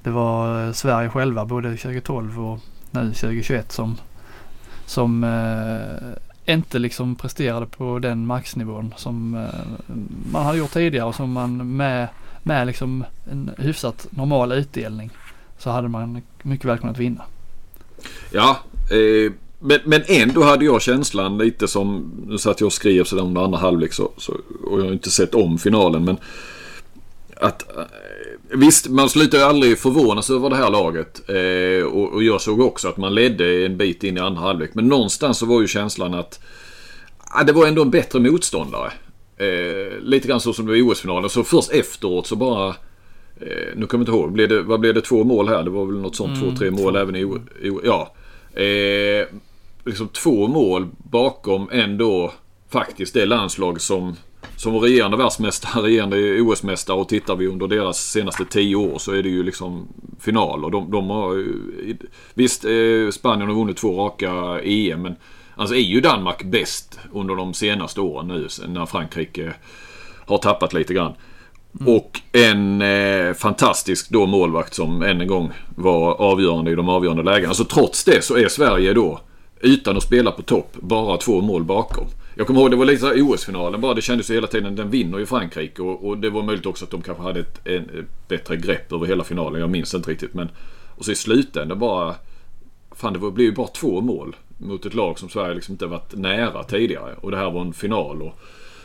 det 0.03 0.11
var 0.11 0.73
Sverige 0.73 1.09
själva 1.09 1.45
både 1.45 1.77
2012 1.77 2.47
och 2.47 2.61
nu 2.91 3.01
2021 3.01 3.73
som 3.73 3.97
som 4.87 5.25
eh, 5.25 6.13
inte 6.47 6.79
liksom 6.79 7.17
presterade 7.17 7.67
på 7.67 7.99
den 7.99 8.27
maxnivån 8.27 8.95
som 8.97 9.35
eh, 9.35 9.95
man 10.33 10.47
hade 10.47 10.59
gjort 10.59 10.73
tidigare 10.73 11.07
och 11.07 11.15
som 11.15 11.33
man 11.33 11.77
med 11.77 12.09
med 12.47 12.67
liksom 12.67 13.05
en 13.31 13.51
hyfsat 13.59 14.07
normal 14.11 14.53
utdelning 14.53 15.11
så 15.59 15.71
hade 15.71 15.89
man 15.89 16.23
mycket 16.43 16.67
väl 16.67 16.79
kunnat 16.79 16.99
vinna. 16.99 17.23
Ja, 18.31 18.59
eh, 18.91 19.33
men, 19.59 19.81
men 19.85 20.03
ändå 20.07 20.43
hade 20.43 20.65
jag 20.65 20.83
känslan 20.83 21.39
lite 21.39 21.69
som, 21.69 22.13
nu 22.27 22.39
satt 22.39 22.61
jag 22.61 22.67
och 22.67 22.73
skrev 22.73 23.05
sådär 23.05 23.23
under 23.23 23.41
andra 23.41 23.59
halvlek 23.59 23.93
så, 23.93 24.13
så, 24.17 24.33
och 24.65 24.81
jag 24.81 24.85
har 24.85 24.93
inte 24.93 25.11
sett 25.11 25.35
om 25.35 25.59
finalen 25.59 26.05
men 26.05 26.17
att 27.37 27.77
eh, 27.77 27.85
Visst, 28.57 28.89
man 28.89 29.09
slutar 29.09 29.39
ju 29.39 29.45
aldrig 29.45 29.79
förvånas 29.79 30.31
över 30.31 30.51
det 30.51 30.57
här 30.57 30.71
laget. 30.71 31.29
Eh, 31.29 31.87
och, 31.87 32.13
och, 32.13 32.23
jag 32.23 32.41
såg 32.41 32.61
också 32.61 32.89
att 32.89 32.97
man 32.97 33.15
ledde 33.15 33.67
en 33.67 33.77
bit 33.77 34.05
in 34.05 34.17
i 34.17 34.21
andra 34.21 34.41
halvlek. 34.41 34.71
Men 34.75 34.89
någonstans 34.89 35.39
så 35.39 35.47
var 35.47 35.61
ju 35.61 35.67
känslan 35.67 36.15
att 36.15 36.41
ah, 37.19 37.43
det 37.43 37.53
var 37.53 37.67
ändå 37.67 37.83
en 37.83 37.91
bättre 37.91 38.21
motståndare. 38.21 38.93
Eh, 39.37 39.99
lite 40.01 40.29
grann 40.29 40.41
så 40.41 40.53
som 40.53 40.67
det 40.67 40.73
var 40.73 40.77
i 40.77 40.83
OS-finalen. 40.83 41.31
Så 41.31 41.45
först 41.45 41.73
efteråt 41.73 42.27
så 42.27 42.37
bara... 42.37 42.69
Eh, 43.41 43.77
nu 43.77 43.87
kommer 43.87 44.05
jag 44.05 44.15
inte 44.15 44.19
ihåg. 44.19 44.33
Blev 44.33 44.49
det, 44.49 44.63
vad 44.63 44.81
blev 44.81 44.95
det? 44.95 45.01
Två 45.01 45.25
mål 45.25 45.49
här? 45.49 45.63
Det 45.63 45.71
var 45.71 45.87
väl 45.87 45.97
något 45.97 46.17
sånt. 46.17 46.37
Mm, 46.37 46.51
två, 46.51 46.59
tre 46.59 46.71
mål 46.71 46.93
två. 46.93 47.01
även 47.01 47.17
i, 47.17 47.21
i 47.63 47.79
Ja. 47.85 48.15
Eh, 48.63 49.27
liksom 49.85 50.09
två 50.09 50.47
mål 50.47 50.89
bakom 51.11 51.69
ändå 51.73 52.33
faktiskt 52.71 53.15
det 53.15 53.27
landslag 53.27 53.81
som, 53.81 54.17
som 54.57 54.73
var 54.73 54.81
regerande 54.81 55.17
världsmästare, 55.17 55.83
regerande 55.83 56.41
OS-mästare 56.41 56.97
och 56.97 57.09
tittar 57.09 57.37
vi 57.37 57.47
under 57.47 57.69
deras 57.69 58.11
senaste 58.11 58.45
tio 58.45 58.77
år 58.77 58.99
så 58.99 59.13
är 59.13 59.23
det 59.23 59.29
ju 59.29 59.43
liksom 59.43 59.89
final. 60.21 60.65
Och 60.65 60.71
de, 60.71 60.91
de 60.91 61.11
har 61.11 61.45
Visst, 62.35 62.65
eh, 62.65 63.11
Spanien 63.13 63.49
har 63.49 63.57
vunnit 63.57 63.77
två 63.77 64.05
raka 64.05 64.61
EM 64.63 65.03
men 65.03 65.17
Alltså 65.57 65.75
är 65.75 65.81
ju 65.81 66.01
Danmark 66.01 66.45
bäst 66.45 66.99
under 67.13 67.35
de 67.35 67.55
senaste 67.55 68.01
åren 68.01 68.29
nu 68.29 68.49
när 68.69 68.87
Frankrike 68.87 69.55
har 70.27 70.39
tappat 70.39 70.73
lite 70.73 70.95
grann. 70.95 71.13
Mm. 71.81 71.97
Och 71.97 72.21
en 72.33 72.83
eh, 72.83 73.35
fantastisk 73.35 74.11
då 74.11 74.27
målvakt 74.27 74.75
som 74.75 75.03
än 75.03 75.21
en 75.21 75.27
gång 75.27 75.53
var 75.77 76.15
avgörande 76.15 76.71
i 76.71 76.75
de 76.75 76.89
avgörande 76.89 77.23
lägena. 77.23 77.49
Alltså 77.49 77.65
trots 77.65 78.05
det 78.05 78.25
så 78.25 78.37
är 78.37 78.49
Sverige 78.49 78.93
då 78.93 79.21
utan 79.61 79.97
att 79.97 80.03
spela 80.03 80.31
på 80.31 80.43
topp 80.43 80.77
bara 80.81 81.17
två 81.17 81.41
mål 81.41 81.65
bakom. 81.65 82.07
Jag 82.35 82.47
kommer 82.47 82.61
ihåg 82.61 82.71
det 82.71 82.77
var 82.77 82.85
lite 82.85 83.23
OS-finalen 83.23 83.81
bara. 83.81 83.95
Det 83.95 84.03
kändes 84.03 84.31
ju 84.31 84.35
hela 84.35 84.47
tiden 84.47 84.77
den 84.77 84.91
vinner 84.91 85.19
ju 85.19 85.27
Frankrike 85.27 85.83
och, 85.83 86.09
och, 86.09 86.19
det 86.19 86.31
var 86.31 86.43
möjligt 86.43 86.67
också 86.67 86.85
att 86.85 86.91
de 86.91 87.03
kanske 87.03 87.23
hade 87.23 87.41
ett, 87.41 87.61
en, 87.65 87.83
ett 87.83 88.29
bättre 88.29 88.57
grepp 88.57 88.93
över 88.93 89.07
hela 89.07 89.25
finalen. 89.25 89.61
Jag 89.61 89.71
minns 89.71 89.95
inte 89.95 90.11
riktigt 90.11 90.35
men. 90.35 90.49
Och 90.97 91.05
så 91.05 91.13
i 91.13 91.15
slutändan 91.15 91.79
bara. 91.79 92.15
Fan 92.97 93.13
det 93.13 93.19
blev 93.19 93.47
ju 93.47 93.53
bara 93.53 93.67
två 93.67 94.01
mål 94.01 94.37
mot 94.59 94.87
ett 94.87 94.95
lag 94.95 95.19
som 95.19 95.29
Sverige 95.29 95.55
liksom 95.55 95.73
inte 95.73 95.87
varit 95.87 96.15
nära 96.15 96.65
tidigare. 96.65 97.15
Och 97.21 97.31
det 97.31 97.37
här 97.37 97.51
var 97.51 97.61
en 97.61 97.73
final. 97.73 98.23
och 98.23 98.39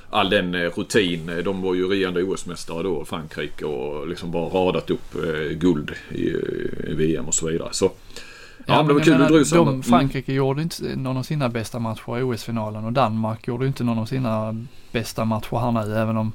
All 0.09 0.29
den 0.29 0.55
eh, 0.55 0.71
rutin. 0.75 1.29
Eh, 1.29 1.37
de 1.37 1.61
var 1.61 1.73
ju 1.73 1.87
regerande 1.87 2.23
OS-mästare 2.23 2.83
då, 2.83 3.05
Frankrike. 3.05 3.65
Och 3.65 4.07
liksom 4.07 4.31
bara 4.31 4.49
radat 4.49 4.89
upp 4.89 5.15
eh, 5.15 5.57
guld 5.57 5.91
i, 6.11 6.29
eh, 6.29 6.91
i, 6.91 6.93
VM 6.93 7.27
och 7.27 7.33
så 7.33 7.47
vidare. 7.47 7.69
Så 7.71 7.91
Ja, 8.69 8.75
ja 8.75 8.83
det 8.83 8.93
var 8.93 9.01
kul 9.01 9.21
att 9.21 9.49
de, 9.49 9.67
mm. 9.67 9.83
Frankrike 9.83 10.33
gjorde 10.33 10.61
inte 10.61 10.95
någon 10.95 11.17
av 11.17 11.23
sina 11.23 11.49
bästa 11.49 11.79
matcher 11.79 12.19
i 12.19 12.23
OS-finalen 12.23 12.85
och 12.85 12.93
Danmark 12.93 13.47
gjorde 13.47 13.67
inte 13.67 13.83
någon 13.83 13.99
av 13.99 14.05
sina 14.05 14.65
bästa 14.91 15.25
matcher 15.25 15.59
här 15.59 15.71
nu. 15.71 15.95
Även 15.95 16.17
om 16.17 16.31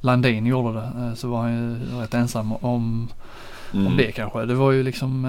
Landin 0.00 0.46
gjorde 0.46 0.72
det 0.72 1.16
så 1.16 1.28
var 1.28 1.42
han 1.42 1.52
ju 1.52 2.00
rätt 2.00 2.14
ensam 2.14 2.52
om, 2.52 3.08
mm. 3.74 3.86
om 3.86 3.96
det 3.96 4.12
kanske. 4.12 4.44
Det 4.44 4.54
var 4.54 4.72
ju 4.72 4.82
liksom 4.82 5.26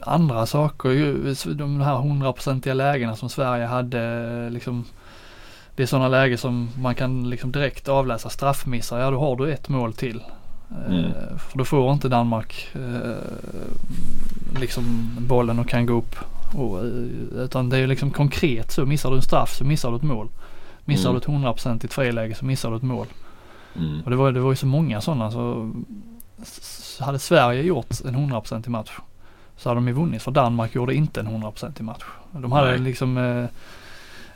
andra 0.00 0.46
saker. 0.46 1.54
De 1.54 1.80
här 1.80 1.96
hundraprocentiga 1.96 2.74
lägena 2.74 3.16
som 3.16 3.28
Sverige 3.28 3.66
hade 3.66 4.50
liksom. 4.50 4.84
Det 5.76 5.82
är 5.82 5.86
sådana 5.86 6.08
lägen 6.08 6.38
som 6.38 6.68
man 6.82 6.94
kan 6.94 7.30
liksom 7.30 7.52
direkt 7.52 7.88
avläsa 7.88 8.28
straffmissar. 8.28 9.00
Ja 9.00 9.10
då 9.10 9.18
har 9.18 9.36
du 9.36 9.52
ett 9.52 9.68
mål 9.68 9.92
till. 9.92 10.20
Eh, 10.70 10.94
mm. 10.94 11.12
För 11.38 11.58
då 11.58 11.64
får 11.64 11.92
inte 11.92 12.08
Danmark 12.08 12.68
eh, 12.74 14.60
liksom 14.60 15.10
bollen 15.20 15.58
och 15.58 15.68
kan 15.68 15.86
gå 15.86 15.92
upp. 15.92 16.16
Och, 16.54 16.78
eh, 16.78 17.44
utan 17.44 17.68
det 17.68 17.78
är 17.78 17.86
liksom 17.86 18.10
konkret 18.10 18.72
så. 18.72 18.86
Missar 18.86 19.10
du 19.10 19.16
en 19.16 19.22
straff 19.22 19.54
så 19.54 19.64
missar 19.64 19.90
du 19.90 19.96
ett 19.96 20.02
mål. 20.02 20.28
Missar 20.84 21.10
mm. 21.10 21.14
du 21.14 21.18
ett 21.18 21.24
hundraprocentigt 21.24 21.94
friläge 21.94 22.34
så 22.34 22.44
missar 22.44 22.70
du 22.70 22.76
ett 22.76 22.82
mål. 22.82 23.06
Mm. 23.76 24.00
Och 24.04 24.10
det 24.10 24.16
var, 24.16 24.32
det 24.32 24.40
var 24.40 24.50
ju 24.50 24.56
så 24.56 24.66
många 24.66 25.00
sådana 25.00 25.30
så 25.30 25.70
hade 27.00 27.18
Sverige 27.18 27.62
gjort 27.62 28.00
en 28.04 28.14
hundraprocentig 28.14 28.70
match 28.70 28.90
så 29.56 29.68
hade 29.68 29.78
de 29.78 29.88
ju 29.88 29.94
vunnit 29.94 30.22
för 30.22 30.30
Danmark 30.30 30.74
gjorde 30.74 30.94
inte 30.94 31.20
en 31.20 31.28
100% 31.28 31.80
i 31.80 31.82
match. 31.82 32.04
De 32.32 32.52
hade 32.52 32.70
Nej. 32.70 32.78
liksom 32.78 33.48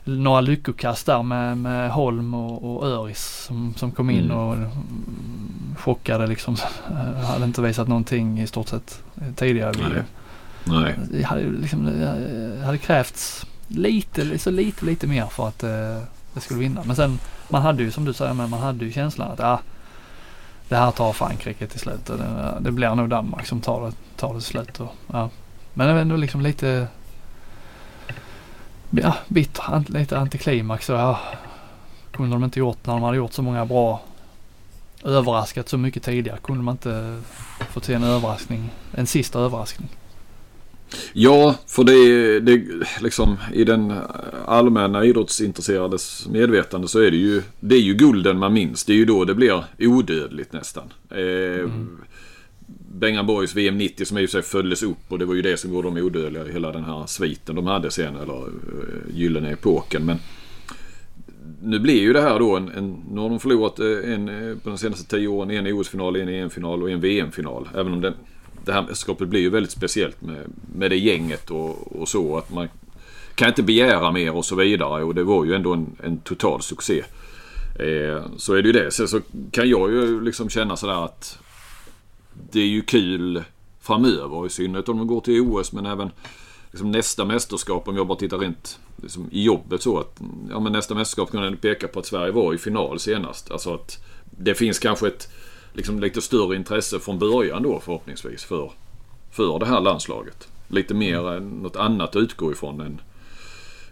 några 0.04 0.40
lyckokast 0.40 1.06
där 1.06 1.22
med, 1.22 1.58
med 1.58 1.90
Holm 1.90 2.34
och, 2.34 2.76
och 2.76 2.86
Öris 2.88 3.44
som, 3.46 3.74
som 3.76 3.92
kom 3.92 4.10
in 4.10 4.24
mm. 4.24 4.36
och 4.36 4.56
chockade 5.78 6.26
liksom. 6.26 6.56
hade 7.26 7.44
inte 7.44 7.62
visat 7.62 7.88
någonting 7.88 8.40
i 8.40 8.46
stort 8.46 8.68
sett 8.68 9.02
tidigare. 9.36 9.72
Nej. 9.78 10.02
Nej. 10.64 10.94
Det 11.10 11.22
hade, 11.22 11.42
liksom, 11.42 11.84
det 11.84 12.64
hade 12.64 12.78
krävts 12.78 13.46
lite, 13.68 14.38
så 14.38 14.50
lite, 14.50 14.84
lite 14.84 15.06
mer 15.06 15.26
för 15.26 15.48
att 15.48 15.62
eh, 15.62 16.02
det 16.34 16.40
skulle 16.40 16.60
vinna. 16.60 16.82
Men 16.84 16.96
sen 16.96 17.18
man 17.48 17.62
hade 17.62 17.82
ju 17.82 17.90
som 17.90 18.04
du 18.04 18.12
säger, 18.12 18.34
men 18.34 18.50
man 18.50 18.60
hade 18.60 18.84
ju 18.84 18.92
känslan 18.92 19.32
att 19.32 19.40
ah, 19.40 19.60
det 20.68 20.76
här 20.76 20.90
tar 20.90 21.12
Frankrike 21.12 21.66
till 21.66 21.80
slut. 21.80 22.06
Det, 22.06 22.56
det 22.60 22.72
blir 22.72 22.94
nog 22.94 23.08
Danmark 23.08 23.46
som 23.46 23.60
tar 23.60 23.86
det, 23.86 23.92
tar 24.16 24.34
det 24.34 24.40
till 24.40 24.48
slut. 24.48 24.80
Och, 24.80 24.94
ja. 25.12 25.30
Men 25.74 25.96
ändå 25.96 26.16
liksom 26.16 26.40
lite 26.40 26.86
ja, 28.90 29.14
bitter, 29.28 29.84
lite 29.86 30.18
antiklimax. 30.18 30.88
Ja, 30.88 31.20
kunde 32.12 32.36
de 32.36 32.44
inte 32.44 32.58
gjort 32.58 32.86
när 32.86 32.94
de 32.94 33.02
hade 33.02 33.16
gjort 33.16 33.32
så 33.32 33.42
många 33.42 33.66
bra 33.66 34.00
överraskat 35.04 35.68
så 35.68 35.78
mycket 35.78 36.02
tidigare. 36.02 36.38
Kunde 36.42 36.62
man 36.62 36.74
inte 36.74 37.20
fått 37.70 37.84
se 37.84 37.94
en 37.94 38.04
överraskning, 38.04 38.70
en 38.92 39.06
sista 39.06 39.40
överraskning. 39.40 39.88
Ja, 41.12 41.54
för 41.66 41.84
det, 41.84 42.40
det 42.40 42.64
liksom 43.00 43.36
i 43.52 43.64
den 43.64 43.94
allmänna 44.46 45.04
idrottsintresserades 45.04 46.28
medvetande 46.28 46.88
så 46.88 46.98
är 47.00 47.10
det 47.10 47.16
ju 47.16 47.42
det 47.60 47.74
är 47.74 47.80
ju 47.80 47.94
gulden 47.94 48.38
man 48.38 48.52
minns. 48.52 48.84
Det 48.84 48.92
är 48.92 48.96
ju 48.96 49.04
då 49.04 49.24
det 49.24 49.34
blir 49.34 49.64
odödligt 49.78 50.52
nästan. 50.52 50.92
Eh, 51.10 51.60
mm. 51.60 51.98
Bengan 52.92 53.26
Boys 53.26 53.54
VM 53.54 53.78
90 53.78 54.04
som 54.04 54.18
i 54.18 54.26
och 54.26 54.30
för 54.30 54.42
sig 54.42 54.50
följdes 54.50 54.82
upp 54.82 54.98
och 55.08 55.18
det 55.18 55.24
var 55.24 55.34
ju 55.34 55.42
det 55.42 55.56
som 55.56 55.72
gjorde 55.72 55.88
dem 55.88 55.96
odödliga 55.96 56.46
i 56.46 56.52
hela 56.52 56.72
den 56.72 56.84
här 56.84 57.06
sviten 57.06 57.56
de 57.56 57.66
hade 57.66 57.90
sen 57.90 58.16
eller 58.16 58.46
uh, 58.46 59.14
gyllene 59.14 59.50
epoken. 59.50 60.06
Men 60.06 60.18
nu 61.62 61.78
blir 61.78 62.00
ju 62.00 62.12
det 62.12 62.20
här 62.20 62.38
då 62.38 62.56
en, 62.56 62.68
en 62.68 63.04
nu 63.10 63.20
har 63.20 63.28
de 63.28 63.40
förlorat 63.40 63.78
eh, 63.78 64.12
en 64.14 64.28
eh, 64.28 64.56
på 64.56 64.68
de 64.68 64.78
senaste 64.78 65.16
tio 65.16 65.28
åren 65.28 65.50
en 65.50 65.66
OS-final, 65.66 66.16
en 66.16 66.28
EM-final 66.28 66.82
och 66.82 66.90
en 66.90 67.00
VM-final. 67.00 67.68
Även 67.74 67.92
om 67.92 68.00
den 68.00 68.14
det 68.64 68.72
här 68.72 68.82
mästerskapet 68.82 69.28
blir 69.28 69.40
ju 69.40 69.50
väldigt 69.50 69.72
speciellt 69.72 70.22
med, 70.22 70.44
med 70.74 70.90
det 70.90 70.96
gänget 70.96 71.50
och, 71.50 72.00
och 72.00 72.08
så. 72.08 72.38
Att 72.38 72.52
man 72.52 72.68
kan 73.34 73.48
inte 73.48 73.62
begära 73.62 74.12
mer 74.12 74.36
och 74.36 74.44
så 74.44 74.56
vidare. 74.56 75.04
Och 75.04 75.14
det 75.14 75.22
var 75.22 75.44
ju 75.44 75.54
ändå 75.54 75.72
en, 75.72 75.96
en 76.02 76.18
total 76.18 76.62
succé. 76.62 77.02
Eh, 77.78 78.22
så 78.36 78.54
är 78.54 78.62
det 78.62 78.66
ju 78.66 78.72
det. 78.72 78.90
Sen 78.90 79.08
så 79.08 79.20
kan 79.50 79.68
jag 79.68 79.90
ju 79.90 80.20
liksom 80.20 80.48
känna 80.48 80.76
sådär 80.76 81.04
att 81.04 81.38
det 82.52 82.60
är 82.60 82.66
ju 82.66 82.82
kul 82.82 83.44
framöver. 83.80 84.46
I 84.46 84.50
synnerhet 84.50 84.88
om 84.88 84.98
de 84.98 85.06
går 85.06 85.20
till 85.20 85.40
OS 85.40 85.72
men 85.72 85.86
även 85.86 86.10
liksom 86.70 86.90
nästa 86.90 87.24
mästerskap 87.24 87.88
om 87.88 87.96
jag 87.96 88.06
bara 88.06 88.18
tittar 88.18 88.38
rent 88.38 88.78
liksom, 89.02 89.28
i 89.32 89.42
jobbet 89.42 89.82
så 89.82 89.98
att 89.98 90.20
ja, 90.50 90.60
men 90.60 90.72
nästa 90.72 90.94
mästerskap 90.94 91.32
kan 91.32 91.42
jag 91.42 91.60
peka 91.60 91.88
på 91.88 92.00
att 92.00 92.06
Sverige 92.06 92.32
var 92.32 92.54
i 92.54 92.58
final 92.58 92.98
senast. 92.98 93.50
Alltså 93.50 93.74
att 93.74 94.04
det 94.30 94.54
finns 94.54 94.78
kanske 94.78 95.08
ett 95.08 95.32
liksom, 95.72 96.00
lite 96.00 96.20
större 96.20 96.56
intresse 96.56 97.00
från 97.00 97.18
början 97.18 97.62
då 97.62 97.80
förhoppningsvis 97.80 98.44
för, 98.44 98.72
för 99.30 99.58
det 99.58 99.66
här 99.66 99.80
landslaget. 99.80 100.48
Lite 100.68 100.94
mer 100.94 101.30
än 101.30 101.48
något 101.48 101.76
annat 101.76 102.16
att 102.16 102.22
utgå 102.22 102.52
ifrån 102.52 102.80
än... 102.80 103.00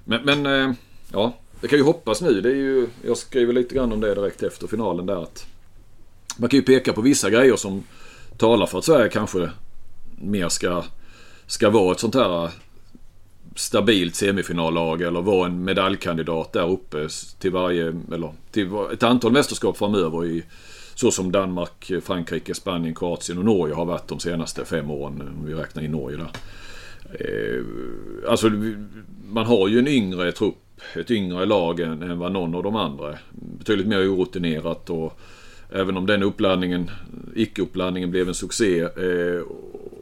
Men, 0.05 0.25
men 0.25 0.47
eh, 0.47 0.75
ja, 1.13 1.35
det 1.61 1.69
kan 1.69 1.79
ju 1.79 1.85
hoppas 1.85 2.21
nu. 2.21 2.41
Det 2.41 2.51
är 2.51 2.55
ju, 2.55 2.89
jag 3.07 3.17
skriver 3.17 3.53
lite 3.53 3.75
grann 3.75 3.93
om 3.93 4.01
det 4.01 4.15
direkt 4.15 4.43
efter 4.43 4.67
finalen 4.67 5.07
där 5.07 5.23
att 5.23 5.47
man 6.37 6.49
kan 6.49 6.59
ju 6.59 6.63
peka 6.63 6.93
på 6.93 7.01
vissa 7.01 7.31
grejer 7.31 7.57
som 7.57 7.83
talar 8.39 8.67
för 8.67 8.79
att 8.79 8.85
Sverige 8.85 9.09
kanske 9.09 9.51
mer 10.19 10.49
ska, 10.49 10.85
ska 11.47 11.71
vara 11.71 11.93
ett 11.93 12.01
sånt 12.01 12.15
här 12.15 12.51
stabilt 13.57 14.15
semifinallag 14.15 15.03
eller 15.03 15.23
vara 15.23 15.47
en 15.47 15.65
medaljkandidat 15.65 16.53
där 16.53 16.71
uppe 16.71 17.09
till 17.39 17.51
varje, 17.51 17.87
eller 18.13 18.33
till 18.51 18.71
ett 18.93 19.03
antal 19.03 19.33
mästerskap 19.33 19.79
framöver 19.79 20.27
i 20.27 20.45
så 20.95 21.11
som 21.11 21.33
Danmark, 21.33 21.93
Frankrike, 22.03 22.55
Spanien, 22.55 22.95
Kroatien 22.95 23.39
och 23.39 23.45
Norge 23.45 23.75
har 23.75 23.85
varit 23.85 24.09
de 24.09 24.21
senaste 24.21 24.65
fem 24.65 24.91
åren 24.91 25.21
om 25.39 25.47
vi 25.47 25.55
räknar 25.55 25.83
in 25.83 25.91
Norge 25.91 26.17
där. 26.17 26.31
Eh, 27.13 27.63
alltså 28.31 28.51
man 29.29 29.47
har 29.47 29.69
ju 29.69 29.79
en 29.79 29.89
yngre 29.89 30.33
trupp, 30.33 30.81
ett 30.95 31.11
yngre 31.11 31.47
lag 31.47 31.81
än, 31.81 32.03
än 32.03 32.19
vad 32.19 32.33
någon 32.33 32.55
av 32.55 32.63
de 32.63 32.77
andra. 32.77 33.19
Betydligt 33.31 33.87
mer 33.87 34.15
orutinerat 34.15 34.91
och 34.91 35.21
även 35.71 35.97
om 35.97 36.07
den 36.07 36.23
uppladdningen, 36.23 36.91
icke-uppladdningen 37.35 38.11
blev 38.11 38.29
en 38.29 38.35
succé 38.35 38.81
eh, 38.81 39.43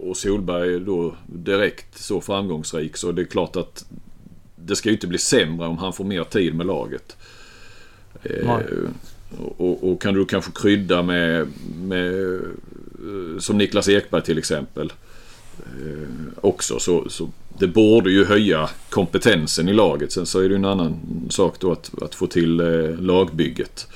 och 0.00 0.16
Solberg 0.16 0.80
då 0.80 1.14
direkt 1.26 1.98
så 1.98 2.20
framgångsrik 2.20 2.96
så 2.96 3.12
det 3.12 3.22
är 3.22 3.26
klart 3.26 3.56
att 3.56 3.84
det 4.56 4.76
ska 4.76 4.88
ju 4.88 4.94
inte 4.94 5.06
bli 5.06 5.18
sämre 5.18 5.66
om 5.66 5.78
han 5.78 5.92
får 5.92 6.04
mer 6.04 6.24
tid 6.24 6.54
med 6.54 6.66
laget. 6.66 7.16
Eh, 8.22 8.60
och, 9.56 9.90
och, 9.90 10.02
kan 10.02 10.14
du 10.14 10.24
kanske 10.24 10.50
krydda 10.54 11.02
med, 11.02 11.48
med 11.82 12.34
eh, 12.34 13.38
som 13.38 13.58
Niklas 13.58 13.88
Ekberg 13.88 14.22
till 14.22 14.38
exempel. 14.38 14.92
Eh, 15.58 16.08
också 16.40 16.78
så, 16.78 17.08
så 17.08 17.28
det 17.58 17.66
borde 17.66 18.10
ju 18.10 18.24
höja 18.24 18.70
kompetensen 18.90 19.68
i 19.68 19.72
laget. 19.72 20.12
Sen 20.12 20.26
så 20.26 20.38
är 20.38 20.42
det 20.42 20.48
ju 20.48 20.54
en 20.54 20.64
annan 20.64 21.00
sak 21.30 21.60
då 21.60 21.72
att, 21.72 22.02
att 22.02 22.14
få 22.14 22.26
till 22.26 22.60
eh, 22.60 23.00
lagbygget. 23.00 23.88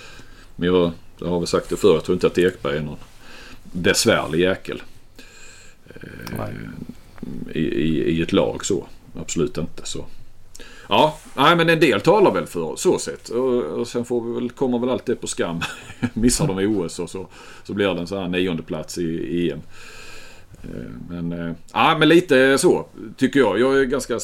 Men 0.57 0.69
jag, 0.69 0.93
jag 1.21 1.29
har 1.29 1.39
väl 1.39 1.47
sagt 1.47 1.69
det 1.69 1.77
förr, 1.77 1.95
jag 1.95 2.05
tror 2.05 2.15
inte 2.15 2.27
att 2.27 2.39
Ekberg 2.39 2.77
är 2.77 2.83
någon 2.83 2.99
besvärlig 3.63 4.41
jäkel. 4.41 4.83
Eh, 5.87 6.49
i, 7.53 7.61
i, 7.61 8.11
I 8.11 8.23
ett 8.23 8.33
lag 8.33 8.65
så. 8.65 8.87
Absolut 9.15 9.59
inte 9.59 9.83
så. 9.85 10.07
Ja, 10.89 11.19
nej, 11.37 11.57
men 11.57 11.69
en 11.69 11.81
del 11.81 12.01
talar 12.01 12.31
väl 12.31 12.47
för 12.47 12.77
så 12.77 12.99
sätt. 12.99 13.29
Och, 13.29 13.63
och 13.63 13.89
sen 13.89 14.05
får 14.05 14.21
vi 14.25 14.35
väl, 14.35 14.51
kommer 14.51 14.79
väl 14.79 14.89
allt 14.89 15.07
det 15.07 15.17
på 15.17 15.27
skam. 15.27 15.61
Missar 16.15 16.47
de 16.47 16.67
OS 16.67 16.99
och 16.99 17.11
så, 17.11 17.27
så 17.65 17.75
blir 17.75 17.95
det 17.95 18.01
en 18.01 18.07
sån 18.07 18.19
här 18.19 18.29
nionde 18.29 18.63
plats 18.63 18.99
i, 18.99 19.03
i 19.03 19.51
EM. 19.51 19.61
Eh, 20.63 20.91
men, 21.09 21.33
äh, 21.33 21.55
ja, 21.73 21.97
men 21.99 22.09
lite 22.09 22.59
så 22.59 22.87
tycker 23.17 23.41
jag. 23.41 23.61
Jag 23.61 23.81
är 23.81 23.85
ganska, 23.85 24.21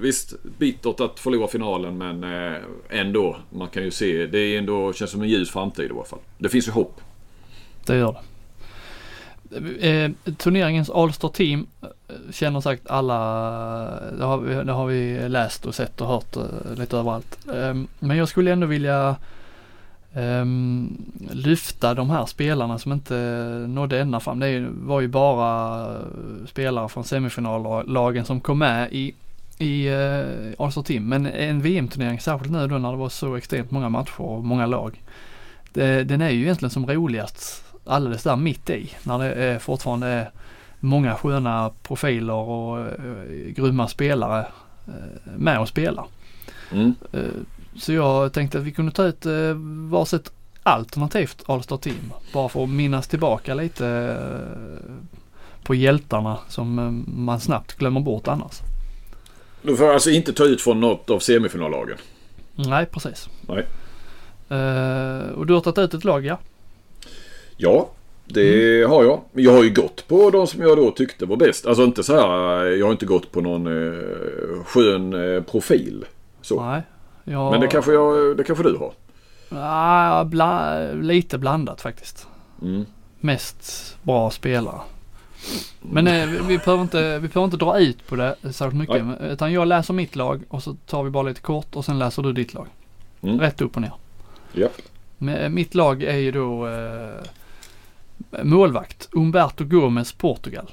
visst, 0.00 0.34
bittert 0.58 1.00
att 1.00 1.20
förlora 1.20 1.48
finalen 1.48 1.98
men 1.98 2.24
eh, 2.24 2.60
ändå. 2.88 3.36
Man 3.50 3.68
kan 3.68 3.82
ju 3.82 3.90
se, 3.90 4.26
det 4.26 4.38
är 4.38 4.58
ändå, 4.58 4.92
känns 4.92 5.10
som 5.10 5.22
en 5.22 5.28
ljus 5.28 5.50
framtid 5.50 5.90
i 5.90 5.94
alla 5.94 6.04
fall. 6.04 6.18
Det 6.38 6.48
finns 6.48 6.68
ju 6.68 6.72
hopp. 6.72 7.00
Det 7.86 7.96
gör 7.96 8.12
det. 8.12 8.20
Eh, 9.50 10.10
turneringens 10.36 10.90
All-Star 10.90 11.28
Team 11.28 11.66
eh, 11.82 11.88
känner 12.32 12.60
sagt 12.60 12.86
alla, 12.86 13.18
det 14.18 14.24
har, 14.24 14.38
vi, 14.38 14.54
det 14.54 14.72
har 14.72 14.86
vi 14.86 15.28
läst 15.28 15.66
och 15.66 15.74
sett 15.74 16.00
och 16.00 16.06
hört 16.06 16.36
eh, 16.36 16.74
lite 16.76 16.96
överallt. 16.96 17.38
Eh, 17.54 17.74
men 17.98 18.16
jag 18.16 18.28
skulle 18.28 18.52
ändå 18.52 18.66
vilja 18.66 19.16
ehm, 20.14 20.96
lyfta 21.30 21.94
de 21.94 22.10
här 22.10 22.26
spelarna 22.26 22.78
som 22.78 22.92
inte 22.92 23.14
nådde 23.68 24.00
ända 24.00 24.20
fram. 24.20 24.40
Det 24.40 24.68
var 24.70 25.00
ju 25.00 25.08
bara 25.08 25.84
eh, 25.84 26.00
spelare 26.46 26.88
från 26.88 27.04
semifinallagen 27.04 28.24
som 28.24 28.40
kom 28.40 28.58
med 28.58 28.92
i, 28.92 29.14
i 29.58 29.90
uh, 29.90 30.52
All-Star 30.58 30.82
Team. 30.82 31.08
Men 31.08 31.26
en 31.26 31.62
VM-turnering, 31.62 32.20
särskilt 32.20 32.52
nu 32.52 32.66
då 32.66 32.78
när 32.78 32.90
det 32.90 32.98
var 32.98 33.08
så 33.08 33.36
extremt 33.36 33.70
många 33.70 33.88
matcher 33.88 34.20
och 34.20 34.44
många 34.44 34.66
lag. 34.66 35.02
Det, 35.72 36.04
den 36.04 36.20
är 36.20 36.30
ju 36.30 36.42
egentligen 36.42 36.70
som 36.70 36.86
roligast 36.86 37.64
alldeles 37.84 38.22
där 38.22 38.36
mitt 38.36 38.70
i 38.70 38.90
när 39.02 39.18
det 39.18 39.32
är 39.32 39.58
fortfarande 39.58 40.06
är 40.06 40.30
många 40.80 41.14
sköna 41.14 41.70
profiler 41.82 42.34
och 42.34 42.78
uh, 42.78 43.52
grymma 43.56 43.88
spelare 43.88 44.46
uh, 44.88 44.94
med 45.36 45.60
och 45.60 45.68
spela. 45.68 46.04
Mm. 46.72 46.94
Uh, 47.14 47.22
så 47.76 47.92
jag 47.92 48.32
tänkte 48.32 48.58
att 48.58 48.64
vi 48.64 48.72
kunde 48.72 48.92
ta 48.92 49.04
ut 49.04 49.26
uh, 49.26 49.54
varsitt 49.90 50.32
alternativt 50.62 51.42
All-Star 51.46 51.76
Team. 51.76 52.12
Bara 52.32 52.48
för 52.48 52.64
att 52.64 52.70
minnas 52.70 53.08
tillbaka 53.08 53.54
lite 53.54 53.84
uh, 53.84 54.94
på 55.62 55.74
hjältarna 55.74 56.38
som 56.48 56.78
uh, 56.78 56.90
man 57.06 57.40
snabbt 57.40 57.74
glömmer 57.78 58.00
bort 58.00 58.28
annars. 58.28 58.60
Du 59.68 59.76
får 59.76 59.92
alltså 59.92 60.10
inte 60.10 60.32
ta 60.32 60.44
ut 60.44 60.62
från 60.62 60.80
något 60.80 61.10
av 61.10 61.18
semifinallagen? 61.18 61.96
Nej, 62.54 62.86
precis. 62.86 63.28
Nej. 63.48 63.66
Uh, 64.50 65.30
och 65.30 65.46
du 65.46 65.54
har 65.54 65.60
tagit 65.60 65.78
ut 65.78 65.94
ett 65.94 66.04
lag, 66.04 66.26
ja? 66.26 66.38
Ja, 67.56 67.88
det 68.24 68.78
mm. 68.78 68.90
har 68.90 69.04
jag. 69.04 69.20
Jag 69.32 69.52
har 69.52 69.64
ju 69.64 69.74
gått 69.74 70.08
på 70.08 70.30
de 70.30 70.46
som 70.46 70.62
jag 70.62 70.76
då 70.76 70.90
tyckte 70.90 71.26
var 71.26 71.36
bäst. 71.36 71.66
Alltså 71.66 71.84
inte 71.84 72.02
så 72.02 72.14
här, 72.14 72.64
jag 72.64 72.86
har 72.86 72.92
inte 72.92 73.06
gått 73.06 73.32
på 73.32 73.40
någon 73.40 73.66
eh, 73.66 74.64
skön 74.64 75.34
eh, 75.34 75.42
profil. 75.42 76.04
Så. 76.42 76.64
Nej, 76.64 76.82
jag... 77.24 77.50
Men 77.50 77.60
det 77.60 77.66
kanske, 77.66 77.92
jag, 77.92 78.36
det 78.36 78.44
kanske 78.44 78.64
du 78.64 78.76
har? 78.76 78.92
Ja, 79.48 80.24
bla, 80.24 80.82
lite 80.92 81.38
blandat 81.38 81.80
faktiskt. 81.80 82.26
Mm. 82.62 82.86
Mest 83.20 83.96
bra 84.02 84.30
spelare. 84.30 84.80
Men 85.80 86.06
eh, 86.06 86.26
vi, 86.26 86.58
behöver 86.58 86.82
inte, 86.82 87.18
vi 87.18 87.28
behöver 87.28 87.44
inte 87.44 87.56
dra 87.56 87.78
ut 87.78 88.06
på 88.06 88.16
det 88.16 88.36
särskilt 88.42 88.74
mycket. 88.74 89.06
Nej. 89.06 89.16
Utan 89.20 89.52
jag 89.52 89.68
läser 89.68 89.94
mitt 89.94 90.16
lag 90.16 90.42
och 90.48 90.62
så 90.62 90.74
tar 90.86 91.02
vi 91.02 91.10
bara 91.10 91.22
lite 91.22 91.40
kort 91.40 91.76
och 91.76 91.84
sen 91.84 91.98
läser 91.98 92.22
du 92.22 92.32
ditt 92.32 92.54
lag. 92.54 92.66
Mm. 93.22 93.40
Rätt 93.40 93.60
upp 93.60 93.76
och 93.76 93.82
ner. 93.82 93.92
Yep. 94.54 94.72
Men, 95.18 95.54
mitt 95.54 95.74
lag 95.74 96.02
är 96.02 96.16
ju 96.16 96.32
då 96.32 96.68
eh, 96.68 97.22
målvakt 98.42 99.08
Umberto 99.12 99.64
Gomes 99.64 100.12
Portugal. 100.12 100.70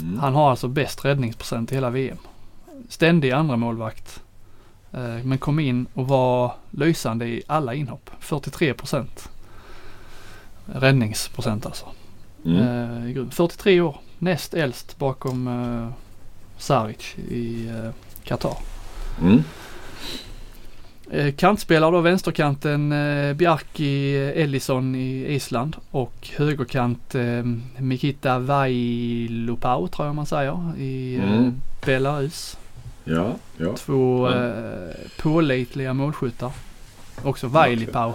Mm. 0.00 0.18
Han 0.18 0.34
har 0.34 0.50
alltså 0.50 0.68
bäst 0.68 1.04
räddningsprocent 1.04 1.72
i 1.72 1.74
hela 1.74 1.90
VM. 1.90 2.18
Ständig 2.88 3.30
andra 3.30 3.56
målvakt 3.56 4.22
Eh, 4.96 5.24
men 5.24 5.38
kom 5.38 5.58
in 5.58 5.86
och 5.94 6.08
var 6.08 6.54
lysande 6.70 7.26
i 7.26 7.42
alla 7.46 7.74
inhopp. 7.74 8.10
43 8.20 8.74
procent. 8.74 9.28
Räddningsprocent 10.66 11.66
alltså. 11.66 11.86
Mm. 12.46 13.30
43 13.30 13.76
eh, 13.76 13.86
år. 13.86 13.96
Näst 14.18 14.54
äldst 14.54 14.98
bakom 14.98 15.48
uh, 15.48 15.88
Saric 16.58 17.14
i 17.28 17.68
uh, 17.68 17.90
Qatar. 18.24 18.56
Mm. 19.22 19.42
Uh, 21.14 21.32
kantspelare 21.32 21.90
då 21.90 22.00
vänsterkanten 22.00 22.92
uh, 22.92 23.34
Bjarki 23.34 24.16
Ellison 24.16 24.94
i 24.94 25.34
Island 25.34 25.76
och 25.90 26.28
högerkant 26.36 27.14
uh, 27.14 27.44
Mikita 27.78 28.38
Vailupau 28.38 29.88
tror 29.88 30.06
jag 30.06 30.14
man 30.14 30.26
säger 30.26 30.78
i 30.78 31.16
mm. 31.16 31.54
Belarus. 31.86 32.56
Ja, 33.08 33.36
ja. 33.56 33.76
Två 33.76 34.30
ja. 34.30 34.46
Eh, 34.46 34.94
pålitliga 35.18 35.94
målskyttar. 35.94 36.52
Också 37.22 37.46
Vailipau. 37.46 38.12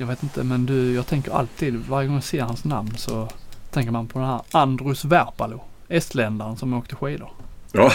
Jag 0.00 0.06
vet 0.06 0.22
inte 0.22 0.44
men 0.44 0.66
du, 0.66 0.94
jag 0.94 1.06
tänker 1.06 1.32
alltid 1.32 1.74
varje 1.88 2.06
gång 2.08 2.16
jag 2.16 2.24
ser 2.24 2.42
hans 2.42 2.64
namn 2.64 2.96
så 2.96 3.28
tänker 3.70 3.92
man 3.92 4.08
på 4.08 4.18
den 4.18 4.28
här 4.28 4.40
Andrus 4.50 5.04
Verpalo. 5.04 5.64
Estländaren 5.88 6.56
som 6.56 6.74
åkte 6.74 6.96
skidor. 6.96 7.30
Ja. 7.72 7.92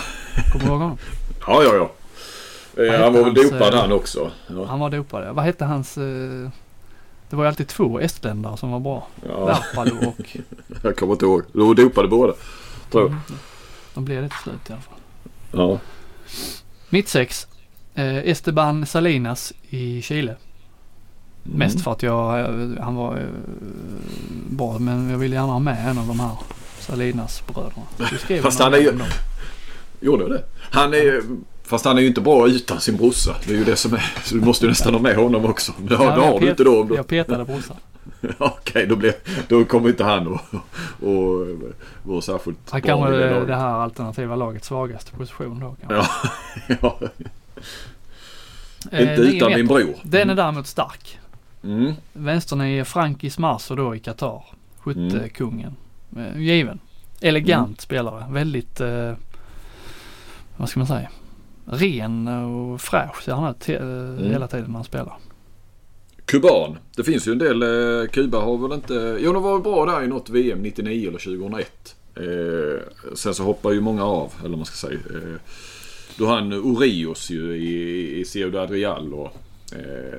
Kommer 0.51 0.65
du 0.65 0.71
ihåg 0.71 0.81
honom? 0.81 0.97
Ja, 1.47 1.63
ja, 1.63 1.75
ja. 1.75 1.91
Eh, 2.83 3.01
han 3.01 3.13
var 3.13 3.23
väl 3.23 3.33
dopad 3.33 3.73
eh, 3.73 3.79
han 3.79 3.91
också. 3.91 4.31
Ja. 4.47 4.65
Han 4.65 4.79
var 4.79 4.89
dopad 4.89 5.35
Vad 5.35 5.45
hette 5.45 5.65
hans... 5.65 5.97
Eh, 5.97 6.49
det 7.29 7.35
var 7.35 7.43
ju 7.43 7.47
alltid 7.47 7.67
två 7.67 7.99
estländare 7.99 8.57
som 8.57 8.71
var 8.71 8.79
bra. 8.79 9.07
Ja. 9.27 9.45
Verpalo 9.45 10.07
och... 10.07 10.37
jag 10.83 10.97
kommer 10.97 11.13
inte 11.13 11.25
ihåg. 11.25 11.43
De 11.53 11.67
var 11.67 11.75
dopade 11.75 12.07
båda. 12.07 12.33
Tror 12.91 13.03
jag. 13.03 13.11
Mm. 13.11 13.21
De 13.93 14.05
blev 14.05 14.23
det 14.23 14.29
till 14.29 14.37
slut 14.37 14.69
i 14.69 14.73
alla 14.73 14.81
fall. 14.81 14.99
Ja. 15.51 15.79
Mitt 16.89 17.07
sex. 17.07 17.47
Eh, 17.93 18.17
Esteban 18.17 18.85
Salinas 18.85 19.53
i 19.69 20.01
Chile. 20.01 20.35
Mm. 21.45 21.57
Mest 21.57 21.83
för 21.83 21.91
att 21.91 22.03
jag, 22.03 22.47
han 22.81 22.95
var 22.95 23.17
eh, 23.17 23.23
bra 24.49 24.79
men 24.79 25.09
jag 25.09 25.17
vill 25.17 25.33
gärna 25.33 25.51
ha 25.51 25.59
med 25.59 25.89
en 25.89 25.97
av 25.97 26.07
de 26.07 26.19
här 26.19 26.31
Salinas 26.79 27.43
bröderna. 27.47 28.41
Fast 28.41 28.59
han 28.59 28.73
är 28.73 28.77
ju... 28.77 28.99
Gjorde 29.99 30.29
det? 30.29 30.43
Han 30.57 30.93
är 30.93 30.97
ju... 30.97 31.23
Fast 31.63 31.85
han 31.85 31.97
är 31.97 32.01
ju 32.01 32.07
inte 32.07 32.21
bra 32.21 32.47
utan 32.47 32.81
sin 32.81 32.97
brorsa. 32.97 33.35
Det 33.47 33.53
är 33.53 33.57
ju 33.57 33.63
det 33.63 33.75
som 33.75 33.93
är. 33.93 34.13
Så 34.23 34.35
du 34.35 34.41
måste 34.41 34.65
ju 34.65 34.69
nästan 34.69 34.93
ha 34.93 35.01
med 35.01 35.15
honom 35.15 35.45
också. 35.45 35.71
Det, 35.77 35.93
ja, 35.93 35.99
det 35.99 36.05
har 36.05 36.31
jag 36.31 36.41
du 36.41 36.49
inte 36.49 36.63
då. 36.63 36.81
Om 36.81 36.87
du... 36.87 36.95
Jag 36.95 37.07
petade 37.07 37.45
brorsan. 37.45 37.77
Okej, 38.37 38.87
då, 38.87 38.95
blir, 38.95 39.13
då 39.47 39.65
kommer 39.65 39.89
inte 39.89 40.03
han 40.03 40.33
att 40.33 40.41
och, 41.03 41.47
vara 42.03 42.21
särskilt 42.21 42.57
Han 42.69 42.81
bra 42.81 42.89
kanske 42.89 43.15
är 43.15 43.45
det 43.45 43.55
här 43.55 43.73
alternativa 43.73 44.35
lagets 44.35 44.67
svagaste 44.67 45.11
position 45.11 45.59
då. 45.59 45.75
Kanske. 45.81 46.11
Ja, 46.67 46.77
ja. 47.01 47.09
Eh, 48.91 49.01
inte 49.01 49.21
utan 49.21 49.51
din 49.51 49.61
meter. 49.61 49.63
bror. 49.63 49.95
Den 50.03 50.29
är 50.29 50.35
däremot 50.35 50.67
stark. 50.67 51.19
Mm. 51.65 51.93
Vänstern 52.13 52.61
är 52.61 52.83
Frankis 52.83 53.37
Marso 53.37 53.75
då 53.75 53.95
i 53.95 53.99
Qatar. 53.99 54.43
Mm. 54.85 55.09
Skyttekungen. 55.09 55.75
Eh, 56.17 56.41
Given. 56.41 56.79
Elegant 57.21 57.81
spelare. 57.81 58.25
Väldigt, 58.29 58.81
eh, 58.81 59.13
vad 60.57 60.69
ska 60.69 60.79
man 60.79 60.87
säga, 60.87 61.09
ren 61.65 62.27
och 62.27 62.81
fräsch 62.81 63.23
ser 63.23 63.33
han 63.33 63.51
ut 63.51 63.69
eh, 63.69 64.29
hela 64.31 64.47
tiden 64.47 64.65
när 64.65 64.73
han 64.73 64.83
spelar. 64.83 65.17
Kuban. 66.25 66.77
Det 66.95 67.03
finns 67.03 67.27
ju 67.27 67.31
en 67.31 67.37
del. 67.37 67.61
Eh, 67.61 68.07
Kuba 68.09 68.39
har 68.39 68.57
väl 68.57 68.71
inte... 68.71 69.17
Jo, 69.21 69.33
de 69.33 69.43
var 69.43 69.59
bra 69.59 69.85
där 69.85 70.03
i 70.03 70.07
något 70.07 70.29
VM 70.29 70.61
99 70.61 71.07
eller 71.09 71.19
2001. 71.19 71.95
Eh, 72.15 73.13
sen 73.15 73.33
så 73.33 73.43
hoppar 73.43 73.71
ju 73.71 73.81
många 73.81 74.05
av, 74.05 74.33
eller 74.39 74.49
vad 74.49 74.57
man 74.57 74.65
ska 74.65 74.87
säga. 74.87 74.99
Eh, 75.13 75.39
du 76.17 76.23
har 76.23 76.35
han 76.35 76.53
Orios 76.53 77.29
ju 77.29 77.55
i, 77.55 78.19
i 78.19 78.25
Ciudad 78.25 78.71
Real 78.71 79.13
och 79.13 79.37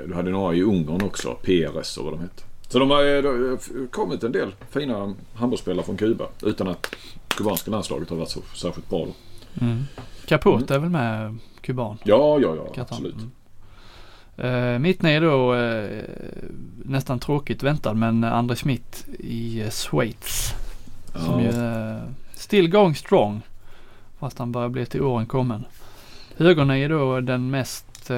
du 0.06 0.14
hade 0.14 0.30
några 0.30 0.54
i 0.54 0.62
Ungern 0.62 1.02
också. 1.02 1.34
Peres 1.42 1.96
och 1.96 2.04
vad 2.04 2.12
de 2.12 2.20
hette. 2.20 2.42
Så 2.68 2.78
de 2.78 2.90
har, 2.90 3.02
eh, 3.04 3.22
har 3.24 3.86
kommit 3.86 4.22
en 4.22 4.32
del 4.32 4.54
fina 4.70 5.14
handbollsspelare 5.34 5.86
från 5.86 5.96
Kuba 5.96 6.28
utan 6.42 6.68
att 6.68 6.94
kubanska 7.28 7.70
landslaget 7.70 8.10
har 8.10 8.16
varit 8.16 8.30
så 8.30 8.40
särskilt 8.54 8.90
bra 8.90 9.06
då. 9.06 9.12
Mm. 9.66 9.84
Capote 10.26 10.74
är 10.74 10.78
väl 10.78 10.90
med 10.90 11.38
kuban? 11.60 11.98
Ja, 12.04 12.38
ja, 12.40 12.56
ja. 12.56 12.64
Qatar. 12.66 12.82
Absolut. 12.82 13.14
Mm. 13.14 13.30
Uh, 14.38 14.78
mitt 14.78 15.04
är 15.04 15.20
då 15.20 15.54
eh, 15.54 16.04
nästan 16.84 17.18
tråkigt 17.18 17.62
väntad 17.62 17.94
men 17.94 18.24
André 18.24 18.56
Schmidt 18.56 19.06
i 19.18 19.62
uh, 19.62 19.70
Schweiz. 19.70 20.54
Som 21.14 21.40
ju 21.40 21.50
Ja. 21.50 21.96
uh, 21.96 22.02
still 22.34 22.68
going 22.70 22.94
strong. 22.94 23.40
Fast 24.18 24.38
han 24.38 24.52
börjar 24.52 24.68
bli 24.68 24.86
till 24.86 25.02
åren 25.02 25.26
kommen. 25.26 25.64
Högern 26.36 26.70
är 26.70 26.88
då 26.88 27.20
den 27.20 27.50
mest, 27.50 27.86
eh, 28.10 28.16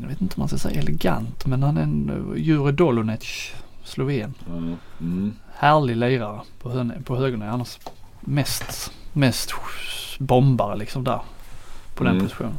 jag 0.00 0.08
vet 0.08 0.20
inte 0.20 0.34
om 0.36 0.40
man 0.40 0.48
ska 0.48 0.58
säga 0.58 0.80
elegant, 0.80 1.46
men 1.46 1.62
han 1.62 1.76
är 1.76 1.82
en 1.82 2.10
uh, 2.10 2.38
Jure 2.42 2.72
Dolonec, 2.72 3.52
sloven. 3.84 4.34
Ja. 4.48 4.52
Mm. 5.00 5.34
Härlig 5.54 5.96
lirare 5.96 6.40
på, 6.62 6.70
hön- 6.70 7.02
på 7.04 7.16
högerna. 7.16 7.50
Annars 7.50 7.78
mest, 8.20 8.92
mest 9.12 9.52
bombare 10.18 10.76
liksom 10.76 11.04
där. 11.04 11.20
På 11.94 12.04
den 12.04 12.12
Mm. 12.12 12.24
positionen. 12.26 12.58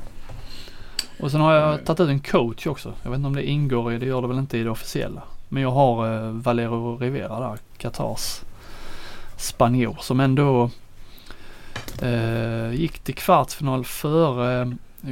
Och 1.19 1.31
sen 1.31 1.41
har 1.41 1.53
jag 1.53 1.75
Nej. 1.75 1.85
tagit 1.85 1.99
ut 1.99 2.09
en 2.09 2.19
coach 2.19 2.67
också. 2.67 2.93
Jag 3.03 3.09
vet 3.09 3.17
inte 3.17 3.27
om 3.27 3.35
det 3.35 3.49
ingår 3.49 3.93
i, 3.93 3.97
det 3.97 4.05
gör 4.05 4.21
det 4.21 4.27
väl 4.27 4.37
inte 4.37 4.57
i 4.57 4.63
det 4.63 4.69
officiella. 4.69 5.21
Men 5.49 5.63
jag 5.63 5.71
har 5.71 6.13
eh, 6.25 6.29
Valero 6.31 6.97
Rivera 6.97 7.39
där, 7.39 7.57
Qatars 7.77 8.41
spanjor 9.37 9.97
som 10.01 10.19
ändå 10.19 10.69
eh, 12.01 12.71
gick 12.73 12.99
till 12.99 13.15
kvartsfinal 13.15 13.85
före 13.85 14.61
eh, 14.61 14.67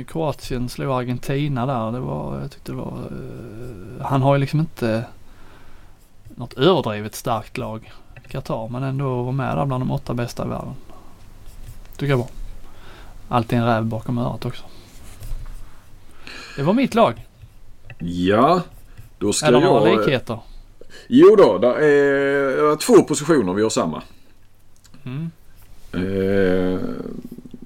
Kroatien 0.07 0.69
slog 0.69 0.91
Argentina 0.91 1.65
där. 1.65 1.91
Det 1.91 1.99
var, 1.99 2.39
jag 2.39 2.51
tyckte 2.51 2.71
det 2.71 2.75
var, 2.75 2.97
eh, 2.97 4.05
han 4.05 4.21
har 4.21 4.35
ju 4.35 4.39
liksom 4.39 4.59
inte 4.59 5.05
något 6.35 6.53
överdrivet 6.53 7.15
starkt 7.15 7.57
lag, 7.57 7.91
Qatar, 8.27 8.69
men 8.69 8.83
ändå 8.83 9.23
var 9.23 9.31
med 9.31 9.57
där 9.57 9.65
bland 9.65 9.81
de 9.81 9.91
åtta 9.91 10.13
bästa 10.13 10.45
i 10.45 10.49
världen. 10.49 10.73
Tycker 11.97 12.09
jag 12.09 12.17
var. 12.17 12.27
Alltid 13.29 13.59
en 13.59 13.65
räv 13.65 13.85
bakom 13.85 14.17
örat 14.17 14.45
också. 14.45 14.63
Det 16.55 16.63
var 16.63 16.73
mitt 16.73 16.95
lag. 16.95 17.27
Ja, 17.99 18.61
då 19.17 19.33
ska 19.33 19.47
Eller 19.47 19.61
jag... 19.61 19.73
några 19.73 19.95
likheter. 19.95 20.39
Jo 21.07 21.35
då, 21.35 21.57
det 21.57 21.67
är 21.67 22.75
två 22.75 23.03
positioner 23.03 23.53
vi 23.53 23.63
har 23.63 23.69
samma. 23.69 24.03
Mm. 25.05 25.31
Eh, 25.93 26.79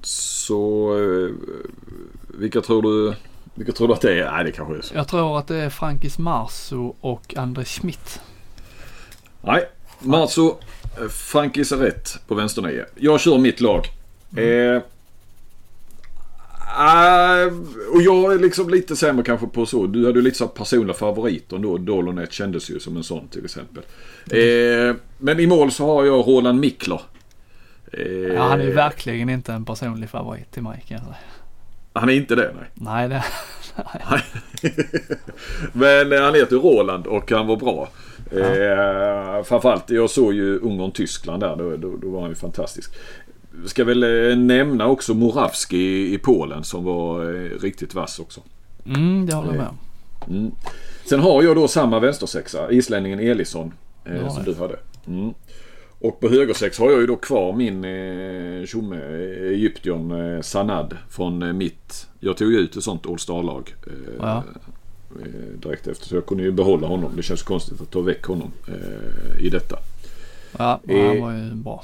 så 0.02 0.92
eh, 0.98 1.30
vilka 2.38 2.62
tror 2.62 2.82
du 2.82 3.16
vilka 3.56 3.72
tror 3.72 3.88
du 3.88 3.94
att 3.94 4.02
det 4.02 4.20
är? 4.20 4.32
Nej, 4.32 4.44
det 4.44 4.52
kanske 4.52 4.78
är 4.78 4.82
så. 4.82 4.96
Jag 4.96 5.08
tror 5.08 5.40
att 5.40 5.48
det 5.48 5.56
är 5.56 5.70
Frankis 5.70 6.18
Marso 6.18 6.96
och 7.02 7.38
André 7.38 7.66
Schmidt. 7.66 8.22
Nej, 9.42 9.70
Marzo, 10.00 10.58
eh, 11.02 11.08
Frankis 11.08 11.72
är 11.72 11.78
rätt 11.78 12.20
på 12.28 12.36
vänsternio. 12.36 12.86
Jag 12.96 13.20
kör 13.20 13.38
mitt 13.38 13.62
lag. 13.62 13.86
Eh, 14.38 14.82
ah, 16.78 17.46
och 17.94 18.02
jag 18.02 18.34
är 18.34 18.40
liksom 18.40 18.70
lite 18.70 18.96
sämre 18.96 19.24
kanske 19.24 19.48
på 19.48 19.66
så. 19.66 19.88
Du 19.88 20.06
hade 20.06 20.20
ju 20.20 20.24
lite 20.24 20.38
så 20.38 20.48
personliga 20.48 20.94
favoriter 20.94 21.58
då. 21.58 21.78
Dolonet 21.78 22.32
kändes 22.32 22.70
ju 22.70 22.80
som 22.80 22.98
en 22.98 23.04
sån 23.04 23.28
till 23.28 23.46
exempel. 23.46 23.84
Eh, 24.32 24.96
men 25.18 25.40
i 25.40 25.48
mål 25.48 25.72
så 25.72 25.86
har 25.86 26.06
jag 26.06 26.28
Roland 26.28 26.60
Mikler. 26.60 27.02
Eh, 27.92 28.08
Ja, 28.12 28.44
han 28.44 28.62
är 28.62 28.66
ju 28.66 28.72
verkligen 28.74 29.30
inte 29.30 29.54
en 29.54 29.66
personlig 29.66 30.10
favorit 30.10 30.52
till 30.52 30.64
mig 30.64 30.84
kan 30.88 30.98
jag 30.98 31.06
säga. 31.06 31.18
Han 31.96 32.10
är 32.10 32.14
inte 32.14 32.36
det 32.36 32.54
nej. 32.60 32.70
Nej, 32.74 33.10
det... 33.10 33.24
Men 35.74 36.14
eh, 36.14 36.22
han 36.22 36.36
heter 36.36 36.56
ju 36.56 36.62
Roland 36.62 37.08
och 37.08 37.32
han 37.32 37.48
var 37.48 37.58
bra. 37.58 37.90
Eh, 38.32 39.44
framförallt, 39.44 39.90
jag 39.90 40.10
såg 40.10 40.34
ju 40.34 40.60
Ungern-Tyskland 40.60 41.40
där. 41.40 41.56
Då, 41.56 41.78
då, 41.78 41.98
då 41.98 42.10
var 42.10 42.22
han 42.22 42.30
ju 42.30 42.36
fantastisk. 42.36 42.92
Ska 43.66 43.84
väl 43.84 44.04
eh, 44.04 44.38
nämna 44.38 44.88
också 44.88 45.14
Morawski 45.14 45.78
i, 45.78 46.14
i 46.14 46.18
Polen 46.18 46.64
som 46.64 46.84
var 46.84 47.24
eh, 47.24 47.60
riktigt 47.62 47.94
vass 47.94 48.20
också. 48.20 48.42
Mm, 48.86 49.26
det 49.26 49.36
håller 49.36 49.50
jag 49.50 49.58
med 49.58 49.68
om. 49.68 49.78
Mm. 50.36 50.52
Sen 51.06 51.20
har 51.20 51.44
jag 51.44 51.56
då 51.56 51.68
samma 51.68 52.00
vänstersexa, 52.00 52.72
islänningen 52.72 53.20
Elisson. 53.20 53.74
Eh, 54.06 54.16
Ja, 54.18 54.30
som 54.30 54.44
du 54.44 54.56
hade. 54.56 54.76
Mm. 55.08 55.34
Och 56.08 56.20
på 56.20 56.30
högersex 56.30 56.80
har 56.80 56.92
jag 56.92 57.02
ju 57.02 57.08
då 57.08 57.16
kvar 57.16 57.54
min 57.54 57.86
eh, 57.86 58.66
tjomme 58.66 58.98
Egyption 59.42 60.12
eh, 60.12 60.42
Sanad 60.42 60.98
från 61.10 61.44
eh, 61.44 61.54
mitt. 61.54 62.08
Jag 62.20 62.38
tog 62.38 62.52
ju 62.52 62.58
ut 62.58 62.76
ett 62.76 62.84
sånt 62.84 63.06
All 63.06 63.20
Star-lag. 63.20 63.76
Eh, 63.88 63.94
Ja. 64.20 64.44
eh, 65.22 65.60
direkt 65.60 65.88
efter. 65.88 66.06
Så 66.06 66.16
jag 66.16 66.26
kunde 66.26 66.44
ju 66.44 66.52
behålla 66.52 66.88
honom. 66.88 67.12
Det 67.16 67.24
känns 67.24 67.44
konstigt 67.44 67.82
att 67.82 67.92
ta 67.92 68.02
väck 68.02 68.24
honom 68.26 68.52
i 69.42 69.50
detta. 69.50 69.78
Ja, 70.58 70.80
han 70.88 71.22
var 71.22 71.34
ju 71.34 71.54
bra. 71.54 71.84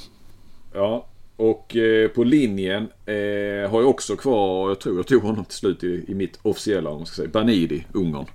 Ja, 0.74 1.06
och 1.36 1.76
eh, 1.76 2.08
på 2.08 2.24
linjen 2.24 2.84
eh, 3.06 3.72
har 3.72 3.82
jag 3.82 3.90
också 3.90 4.16
kvar, 4.16 4.70
jag 4.70 4.80
tror 4.80 4.96
jag 4.96 5.08
tog 5.08 5.22
honom 5.24 5.46
till 5.46 5.58
slut 5.58 5.84
i, 5.84 6.06
i 6.08 6.14
mitt 6.16 6.40
officiella, 6.42 6.90
om 6.90 6.98
man 6.98 7.06
ska 7.06 7.16
säga, 7.16 7.30
Banidi, 7.34 7.86
Ungern. 7.94 8.26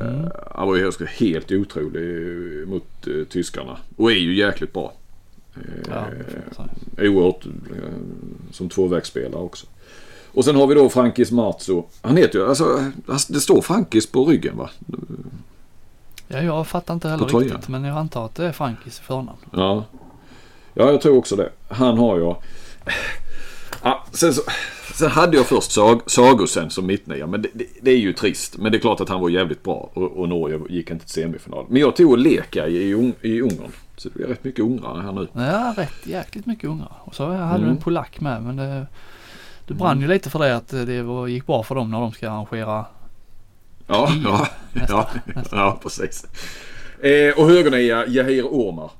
Eh, 0.00 0.28
han 0.54 0.68
var 0.68 0.76
ju 0.76 0.82
helt- 0.82 1.08
helt 1.10 1.52
otrolig 1.52 2.68
mot 2.68 3.06
eh, 3.06 3.24
tyskarna 3.28 3.76
och 3.96 4.10
är 4.12 4.16
ju 4.16 4.34
jäkligt 4.36 4.72
bra. 4.72 4.92
Eh, 5.54 5.60
Ja, 5.88 6.04
oerhört 6.98 7.46
som 8.50 8.68
tvåvägsspelare 8.68 9.40
också. 9.42 9.66
Och 10.34 10.44
sen 10.44 10.56
har 10.56 10.66
vi 10.66 10.74
då 10.74 10.88
Frankis 10.88 11.30
Marzo. 11.30 11.84
Han 12.02 12.16
heter 12.16 12.38
ju, 12.38 12.48
alltså 12.48 12.84
det 13.28 13.40
står 13.40 13.62
Frankis 13.62 14.06
på 14.06 14.24
ryggen 14.24 14.56
va? 14.56 14.70
ja, 16.28 16.42
jag 16.42 16.66
fattar 16.66 16.94
inte 16.94 17.08
heller 17.08 17.26
riktigt 17.38 17.68
men 17.68 17.84
jag 17.84 17.96
antar 17.96 18.24
att 18.26 18.34
det 18.34 18.46
är 18.46 18.52
Frankis 18.52 18.98
i 19.00 19.02
förnamn. 19.02 19.38
Ja. 19.52 19.84
Ja, 20.74 20.90
jag 20.90 21.00
tror 21.00 21.16
också 21.16 21.36
det. 21.36 21.48
Han 21.68 21.98
har 21.98 22.18
jag. 22.18 22.36
Ja, 23.82 24.04
sen, 24.12 24.34
så, 24.34 24.42
sen 24.94 25.10
hade 25.10 25.36
jag 25.36 25.46
först 25.46 25.72
Sag, 25.72 26.00
Sagosen 26.10 26.70
som 26.70 26.86
mittnia, 26.86 27.26
men 27.26 27.42
det, 27.42 27.48
det, 27.52 27.66
det 27.82 27.90
är 27.90 27.96
ju 27.98 28.12
trist. 28.12 28.56
Men 28.58 28.72
det 28.72 28.78
är 28.78 28.80
klart 28.80 29.00
att 29.00 29.08
han 29.08 29.20
var 29.20 29.28
jävligt 29.28 29.62
bra 29.62 29.90
och, 29.94 30.02
och 30.18 30.28
Norge 30.28 30.60
gick 30.68 30.90
inte 30.90 31.04
till 31.04 31.14
semifinal. 31.14 31.66
Men 31.68 31.80
jag 31.80 31.96
tog 31.96 32.18
Leka 32.18 32.66
i, 32.68 32.76
i, 32.76 33.12
i 33.22 33.40
Ungern. 33.40 33.72
Så 33.96 34.08
det 34.14 34.22
är 34.22 34.26
rätt 34.28 34.44
mycket 34.44 34.60
ungrare 34.64 35.02
här 35.02 35.12
nu. 35.12 35.28
Ja, 35.32 35.74
rätt 35.76 36.06
jäkligt 36.06 36.46
mycket 36.46 36.64
ungrare. 36.70 36.92
Och 37.04 37.14
så 37.14 37.26
hade 37.26 37.58
du 37.58 37.62
Mm. 37.62 37.76
en 37.76 37.76
polack 37.82 38.20
med 38.20 38.42
men 38.42 38.56
det, 38.56 38.86
du 39.66 39.74
brann 39.74 40.00
ju 40.00 40.08
lite 40.08 40.30
för 40.30 40.38
det 40.38 40.56
att 40.56 40.68
det 40.68 41.02
var, 41.02 41.26
gick 41.26 41.46
bra 41.46 41.62
för 41.62 41.74
dem 41.74 41.90
när 41.90 42.00
de 42.00 42.12
ska 42.12 42.30
arrangera 42.30 42.84
Ja, 43.86 44.08
ja, 44.24 44.48
nästa. 44.72 45.06
ja, 45.34 45.42
ja 45.50 45.78
precis. 45.82 46.26
Eh, 47.00 47.38
och 47.38 47.48
högernia 47.48 48.06
Jahir 48.06 48.54
Omar. 48.54 48.90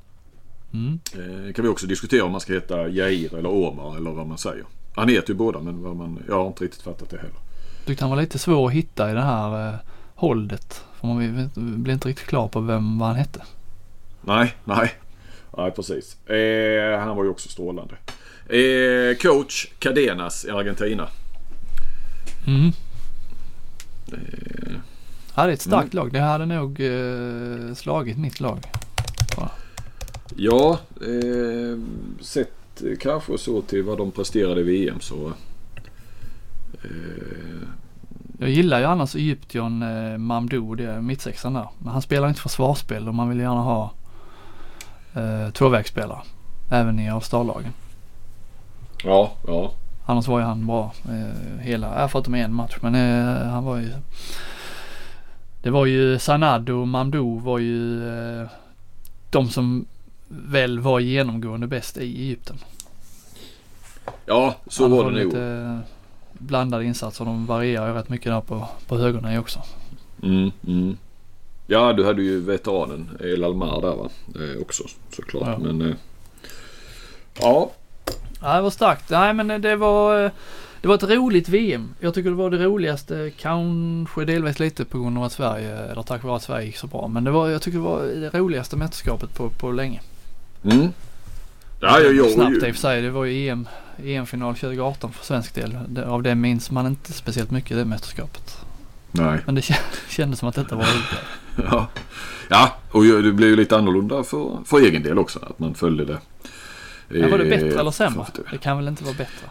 Mm. 0.73 0.99
Eh, 1.13 1.53
kan 1.53 1.63
vi 1.63 1.69
också 1.69 1.87
diskutera 1.87 2.23
om 2.23 2.31
man 2.31 2.41
ska 2.41 2.53
heta 2.53 2.87
Jahir 2.87 3.35
eller 3.35 3.49
Omar 3.49 3.97
eller 3.97 4.11
vad 4.11 4.27
man 4.27 4.37
säger. 4.37 4.65
Han 4.95 5.09
heter 5.09 5.29
ju 5.29 5.35
båda 5.35 5.59
men 5.59 5.83
vad 5.83 5.95
man, 5.95 6.19
jag 6.27 6.35
har 6.35 6.47
inte 6.47 6.63
riktigt 6.63 6.81
fattat 6.81 7.09
det 7.09 7.17
heller. 7.17 7.35
Tyckte 7.85 8.03
han 8.03 8.11
var 8.11 8.21
lite 8.21 8.39
svår 8.39 8.67
att 8.67 8.73
hitta 8.73 9.11
i 9.11 9.13
det 9.13 9.21
här 9.21 9.67
eh, 9.69 9.75
hållet. 10.15 10.83
För 10.99 11.07
man 11.07 11.49
blev 11.55 11.93
inte 11.93 12.07
riktigt 12.07 12.27
klar 12.27 12.47
på 12.47 12.59
vem 12.59 12.99
vad 12.99 13.07
han 13.07 13.17
hette. 13.17 13.41
Nej, 14.21 14.55
nej. 14.63 14.91
Nej, 15.57 15.71
precis. 15.71 16.29
Eh, 16.29 16.99
han 16.99 17.15
var 17.17 17.23
ju 17.23 17.29
också 17.29 17.49
strålande. 17.49 17.95
Eh, 18.57 19.17
coach 19.17 19.67
Cadenas 19.79 20.45
i 20.45 20.49
Argentina. 20.49 21.07
Mm. 22.47 22.71
Eh, 24.11 24.73
Ja, 25.35 25.43
det 25.43 25.49
är 25.49 25.53
ett 25.53 25.61
starkt 25.61 25.93
lag. 25.93 26.13
Det 26.13 26.19
hade 26.19 26.45
nog 26.45 26.81
eh, 26.81 27.73
slagit 27.75 28.17
mitt 28.17 28.39
lag. 28.39 28.59
Ja, 30.35 30.79
eh, 31.01 31.79
sett 32.21 32.81
kanske 32.99 33.37
så 33.37 33.61
till 33.61 33.83
vad 33.83 33.97
de 33.97 34.11
presterade 34.11 34.61
i 34.61 34.63
VM 34.63 34.99
så 34.99 35.33
Eh, 36.83 37.67
Jag 38.39 38.49
gillar 38.49 38.79
ju 38.79 38.85
annars 38.85 39.15
Egyption 39.15 39.81
eh, 39.83 40.17
Mamdou, 40.17 40.75
det 40.75 40.83
är 40.85 41.01
mittsexan 41.01 41.53
där. 41.53 41.67
Men 41.79 41.93
han 41.93 42.01
spelar 42.01 42.27
inte 42.29 42.41
försvarsspel 42.41 43.07
och 43.07 43.15
man 43.15 43.29
vill 43.29 43.39
gärna 43.39 43.61
ha 43.61 43.91
eh, 45.13 45.49
tvåvägsspelare. 45.53 46.19
Även 46.71 46.99
i 46.99 47.09
All-Star-lagen. 47.09 47.73
ja, 49.03 49.31
ja. 49.47 49.71
Annars 50.05 50.27
var 50.27 50.39
ju 50.39 50.45
han 50.45 50.67
bra 50.67 50.93
eh, 51.09 51.59
hela, 51.59 52.07
förutom 52.07 52.33
en 52.35 52.53
match. 52.53 52.77
Men 52.81 52.95
eh, 52.95 53.47
han 53.47 53.63
var 53.63 53.77
ju 53.77 53.89
Det 55.61 55.69
var 55.69 55.85
ju 55.85 56.19
Sanad 56.19 56.69
och 56.69 56.87
Mamdou 56.87 57.39
var 57.39 57.59
ju 57.59 58.07
eh, 58.41 58.47
de 59.29 59.49
som 59.49 59.85
väl 60.47 60.79
var 60.79 60.99
genomgående 60.99 61.67
bäst 61.67 61.97
i 61.97 62.01
Egypten. 62.01 62.57
Ja, 64.25 64.55
så 64.67 64.87
var 64.87 65.11
det 65.11 65.23
nog. 65.23 65.33
eh, 65.35 65.79
blandade 66.33 66.85
insatser. 66.85 67.25
De 67.25 67.45
varierar 67.45 67.87
ju 67.87 67.93
rätt 67.93 68.09
mycket 68.09 68.31
där 68.31 68.41
på, 68.41 68.67
på 68.87 68.97
högerna 68.97 69.39
också. 69.39 69.59
Mm, 70.23 70.51
mm. 70.67 70.97
Ja, 71.67 71.93
du 71.93 72.05
hade 72.05 72.21
ju 72.23 72.39
veteranen 72.41 73.17
El 73.19 73.43
Almar 73.43 73.81
där 73.81 73.95
va? 73.95 74.09
Eh, 74.35 74.61
också 74.61 74.83
såklart. 75.11 75.47
Ja. 75.47 75.57
Men 75.57 75.81
eh, 75.81 75.95
ja, 77.39 77.71
Ja, 78.41 78.55
det 78.55 78.61
var 78.61 78.69
starkt. 78.69 79.09
Nej 79.09 79.33
men 79.33 79.61
det 79.61 79.75
var, 79.75 80.25
eh, 80.25 80.31
det 80.81 80.87
var 80.87 80.95
ett 80.95 81.03
roligt 81.03 81.49
VM. 81.49 81.93
Jag 81.99 82.13
tycker 82.13 82.29
det 82.29 82.35
var 82.35 82.49
det 82.49 82.63
roligaste, 82.65 83.31
kanske 83.37 84.25
delvis 84.25 84.59
lite 84.59 84.85
på 84.85 84.99
grund 84.99 85.17
av 85.17 85.23
att 85.23 85.31
Sverige, 85.31 85.77
eller 85.77 86.03
tack 86.03 86.23
vare 86.23 86.35
att 86.35 86.43
Sverige 86.43 86.65
gick 86.65 86.77
så 86.77 86.87
bra. 86.87 87.07
Men 87.07 87.23
det 87.23 87.31
var, 87.31 87.49
jag 87.49 87.61
tycker 87.61 87.77
det 87.77 87.83
var 87.83 88.01
det 88.03 88.39
roligaste 88.39 88.77
mästerskapet 88.77 89.33
på, 89.35 89.49
på 89.49 89.71
länge. 89.71 90.01
Mm. 90.63 90.93
Ja, 91.79 91.99
jag, 91.99 92.15
jag, 92.15 92.31
Snabbt 92.31 92.55
i 92.55 92.59
och 92.71 92.75
för 92.75 92.81
sig. 92.81 93.01
Det 93.01 93.09
var 93.09 93.25
ju 93.25 93.47
EM, 93.49 93.67
EM-final 94.03 94.55
2018 94.55 95.13
för 95.13 95.25
svensk 95.25 95.55
del. 95.55 95.77
Det, 95.87 96.07
av 96.07 96.23
det 96.23 96.35
minns 96.35 96.71
man 96.71 96.87
inte 96.87 97.13
speciellt 97.13 97.51
mycket 97.51 97.77
det 97.77 97.85
mästerskapet. 97.85 98.57
Nej. 99.11 99.39
Men 99.45 99.55
det 99.55 99.61
kä- 99.61 99.79
kändes 100.09 100.39
som 100.39 100.49
att 100.49 100.55
detta 100.55 100.75
var 100.75 100.83
roligt. 100.83 101.03
Ja. 101.71 101.87
ja, 102.49 102.75
och 102.91 103.03
det 103.03 103.31
blev 103.31 103.49
ju 103.49 103.55
lite 103.55 103.77
annorlunda 103.77 104.23
för, 104.23 104.57
för 104.65 104.79
egen 104.79 105.03
del 105.03 105.19
också. 105.19 105.39
Att 105.39 105.59
man 105.59 105.75
följde 105.75 106.05
det. 106.05 106.17
Men 107.07 107.31
var 107.31 107.37
det 107.37 107.43
Eh, 107.43 107.49
bättre 107.49 107.79
eller 107.79 107.91
sämre? 107.91 108.25
Det 108.51 108.57
kan 108.57 108.77
väl 108.77 108.87
inte 108.87 109.03
vara 109.03 109.13
bättre? 109.13 109.47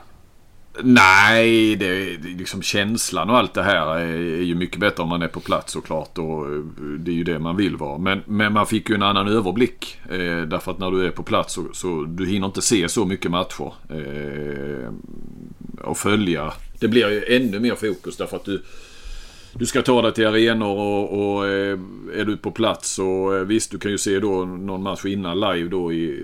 Nej, 0.80 1.76
det 1.76 1.86
är 1.86 2.18
liksom 2.38 2.62
känslan 2.62 3.30
och 3.30 3.38
allt 3.38 3.54
det 3.54 3.62
här 3.62 3.96
är, 3.98 4.04
är 4.38 4.42
ju 4.42 4.54
mycket 4.54 4.80
bättre 4.80 5.02
om 5.02 5.08
man 5.08 5.22
är 5.22 5.28
på 5.28 5.40
plats 5.40 5.72
såklart. 5.72 6.18
Och 6.18 6.46
eh, 6.46 6.58
det 6.98 7.10
är 7.10 7.14
ju 7.14 7.24
det 7.24 7.38
man 7.38 7.56
vill 7.56 7.76
vara. 7.76 7.98
Men, 7.98 8.22
men 8.26 8.52
man 8.52 8.66
fick 8.66 8.88
ju 8.88 8.94
en 8.94 9.02
annan 9.02 9.28
överblick. 9.28 9.98
Eh, 10.10 10.42
därför 10.42 10.70
att 10.70 10.78
när 10.78 10.90
du 10.90 11.06
är 11.06 11.10
på 11.10 11.22
plats 11.22 11.54
så, 11.54 11.64
så 11.72 12.04
du 12.04 12.26
hinner 12.26 12.46
inte 12.46 12.62
se 12.62 12.88
så 12.88 13.04
mycket 13.04 13.30
matcher. 13.30 13.72
Eh, 13.90 14.92
och 15.84 15.98
följa. 15.98 16.52
Det 16.80 16.88
blir 16.88 17.10
ju 17.10 17.36
ännu 17.36 17.60
mer 17.60 17.74
fokus 17.74 18.16
därför 18.16 18.36
att 18.36 18.44
du 18.44 18.62
du 19.54 19.66
ska 19.66 19.82
ta 19.82 20.02
dig 20.02 20.12
till 20.12 20.26
arenor 20.26 20.78
och, 20.78 21.34
och 21.34 21.46
eh, 21.46 21.78
är 22.14 22.24
du 22.24 22.36
på 22.36 22.50
plats 22.50 22.90
så 22.90 23.36
eh, 23.36 23.42
visst 23.42 23.70
du 23.70 23.78
kan 23.78 23.90
ju 23.90 23.98
se 23.98 24.18
då 24.18 24.44
någon 24.44 24.82
match 24.82 25.04
innan 25.04 25.40
live 25.40 25.68
då 25.68 25.92
i 25.92 26.22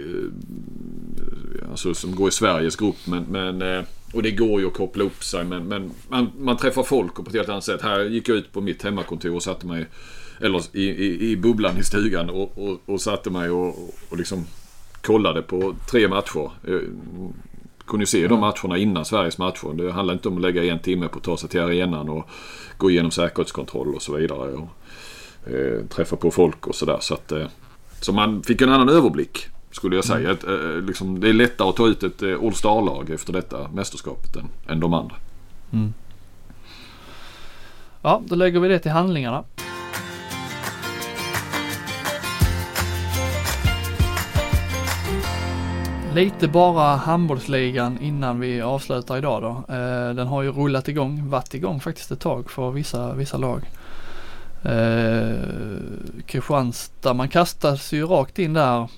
alltså 1.70 1.94
som 1.94 2.16
går 2.16 2.28
i 2.28 2.32
Sveriges 2.32 2.76
grupp 2.76 2.96
men, 3.06 3.22
men 3.22 3.62
eh, 3.62 3.84
och 4.12 4.22
det 4.22 4.30
går 4.30 4.60
ju 4.60 4.66
att 4.66 4.74
koppla 4.74 5.04
upp 5.04 5.24
sig 5.24 5.44
men, 5.44 5.68
men 5.68 5.90
man, 6.08 6.30
man 6.38 6.56
träffar 6.56 6.82
folk 6.82 7.18
och 7.18 7.24
på 7.24 7.28
ett 7.28 7.36
helt 7.36 7.48
annat 7.48 7.64
sätt. 7.64 7.82
Här 7.82 8.04
gick 8.04 8.28
jag 8.28 8.36
ut 8.36 8.52
på 8.52 8.60
mitt 8.60 8.82
hemmakontor 8.82 9.34
och 9.34 9.42
satte 9.42 9.66
mig 9.66 9.86
eller 10.40 10.76
i, 10.76 10.84
i, 10.84 11.30
i 11.30 11.36
bubblan 11.36 11.78
i 11.78 11.84
stugan 11.84 12.30
och, 12.30 12.58
och, 12.58 12.80
och 12.86 13.00
satte 13.00 13.30
mig 13.30 13.50
och, 13.50 13.94
och 14.08 14.16
liksom 14.16 14.46
kollade 15.02 15.42
på 15.42 15.74
tre 15.90 16.08
matcher. 16.08 16.50
Eh, 16.68 16.80
kunde 17.86 18.02
ju 18.02 18.06
se 18.06 18.28
de 18.28 18.40
matcherna 18.40 18.78
innan 18.78 19.04
Sveriges 19.04 19.38
matcher. 19.38 19.74
Det 19.74 19.92
handlar 19.92 20.14
inte 20.14 20.28
om 20.28 20.36
att 20.36 20.42
lägga 20.42 20.64
en 20.64 20.78
timme 20.78 21.08
på 21.08 21.18
att 21.18 21.24
ta 21.24 21.36
sig 21.36 21.48
till 21.48 21.60
arenan 21.60 22.08
och 22.08 22.28
gå 22.76 22.90
igenom 22.90 23.10
säkerhetskontroll 23.10 23.94
och 23.94 24.02
så 24.02 24.16
vidare. 24.16 24.52
Och, 24.52 24.68
eh, 25.50 25.86
träffa 25.88 26.16
på 26.16 26.30
folk 26.30 26.66
och 26.66 26.74
sådär. 26.74 26.98
Så, 27.00 27.14
att, 27.14 27.32
eh, 27.32 27.46
så 28.00 28.12
man 28.12 28.42
fick 28.42 28.62
en 28.62 28.68
annan 28.68 28.88
överblick 28.88 29.46
skulle 29.70 29.96
jag 29.96 30.04
säga. 30.04 30.32
Ett, 30.32 30.44
eh, 30.44 30.52
eh, 30.52 30.82
liksom, 30.82 31.20
det 31.20 31.28
är 31.28 31.32
lättare 31.32 31.68
att 31.68 31.76
ta 31.76 31.86
ut 31.86 32.02
ett 32.02 32.22
eh, 32.22 32.44
All 32.44 32.54
Star-lag 32.54 33.10
efter 33.10 33.32
detta 33.32 33.68
mästerskapet 33.68 34.36
än, 34.36 34.48
än 34.68 34.80
de 34.80 34.94
andra. 34.94 35.16
Mm. 35.72 35.94
Ja, 38.02 38.22
då 38.26 38.34
lägger 38.34 38.60
vi 38.60 38.68
det 38.68 38.78
till 38.78 38.90
handlingarna. 38.90 39.44
Lite 46.14 46.48
bara 46.48 46.96
handbollsligan 46.96 47.98
innan 48.00 48.40
vi 48.40 48.60
avslutar 48.60 49.18
idag 49.18 49.42
då. 49.42 49.74
Eh, 49.74 50.14
den 50.14 50.26
har 50.26 50.42
ju 50.42 50.52
rullat 50.52 50.88
igång, 50.88 51.28
varit 51.28 51.54
igång 51.54 51.80
faktiskt 51.80 52.10
ett 52.10 52.20
tag 52.20 52.50
för 52.50 52.70
vissa, 52.70 53.14
vissa 53.14 53.36
lag. 53.36 53.62
Eh, 54.62 55.36
Kristianstad, 56.26 57.14
man 57.14 57.28
kastas 57.28 57.92
ju 57.92 58.06
rakt 58.06 58.38
in 58.38 58.52
där. 58.52 58.88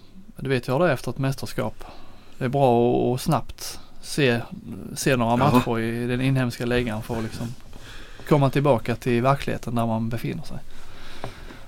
Du 0.40 0.48
vet 0.48 0.68
hur 0.68 0.78
det 0.78 0.88
är 0.88 0.92
efter 0.92 1.10
ett 1.10 1.18
mästerskap. 1.18 1.84
Det 2.38 2.44
är 2.44 2.48
bra 2.48 3.14
att- 3.14 3.20
snabbt 3.20 3.80
se, 4.02 4.40
se 4.96 5.16
några 5.16 5.30
Ja. 5.32 5.36
matcher 5.36 5.78
i 5.78 6.06
den 6.06 6.20
inhemska 6.20 6.66
ligan 6.66 7.02
för 7.02 7.16
att 7.16 7.22
liksom 7.22 7.46
komma 8.28 8.50
tillbaka 8.50 8.94
till 8.96 9.22
verkligheten 9.22 9.74
där 9.74 9.86
man 9.86 10.08
befinner 10.08 10.42
sig. 10.42 10.58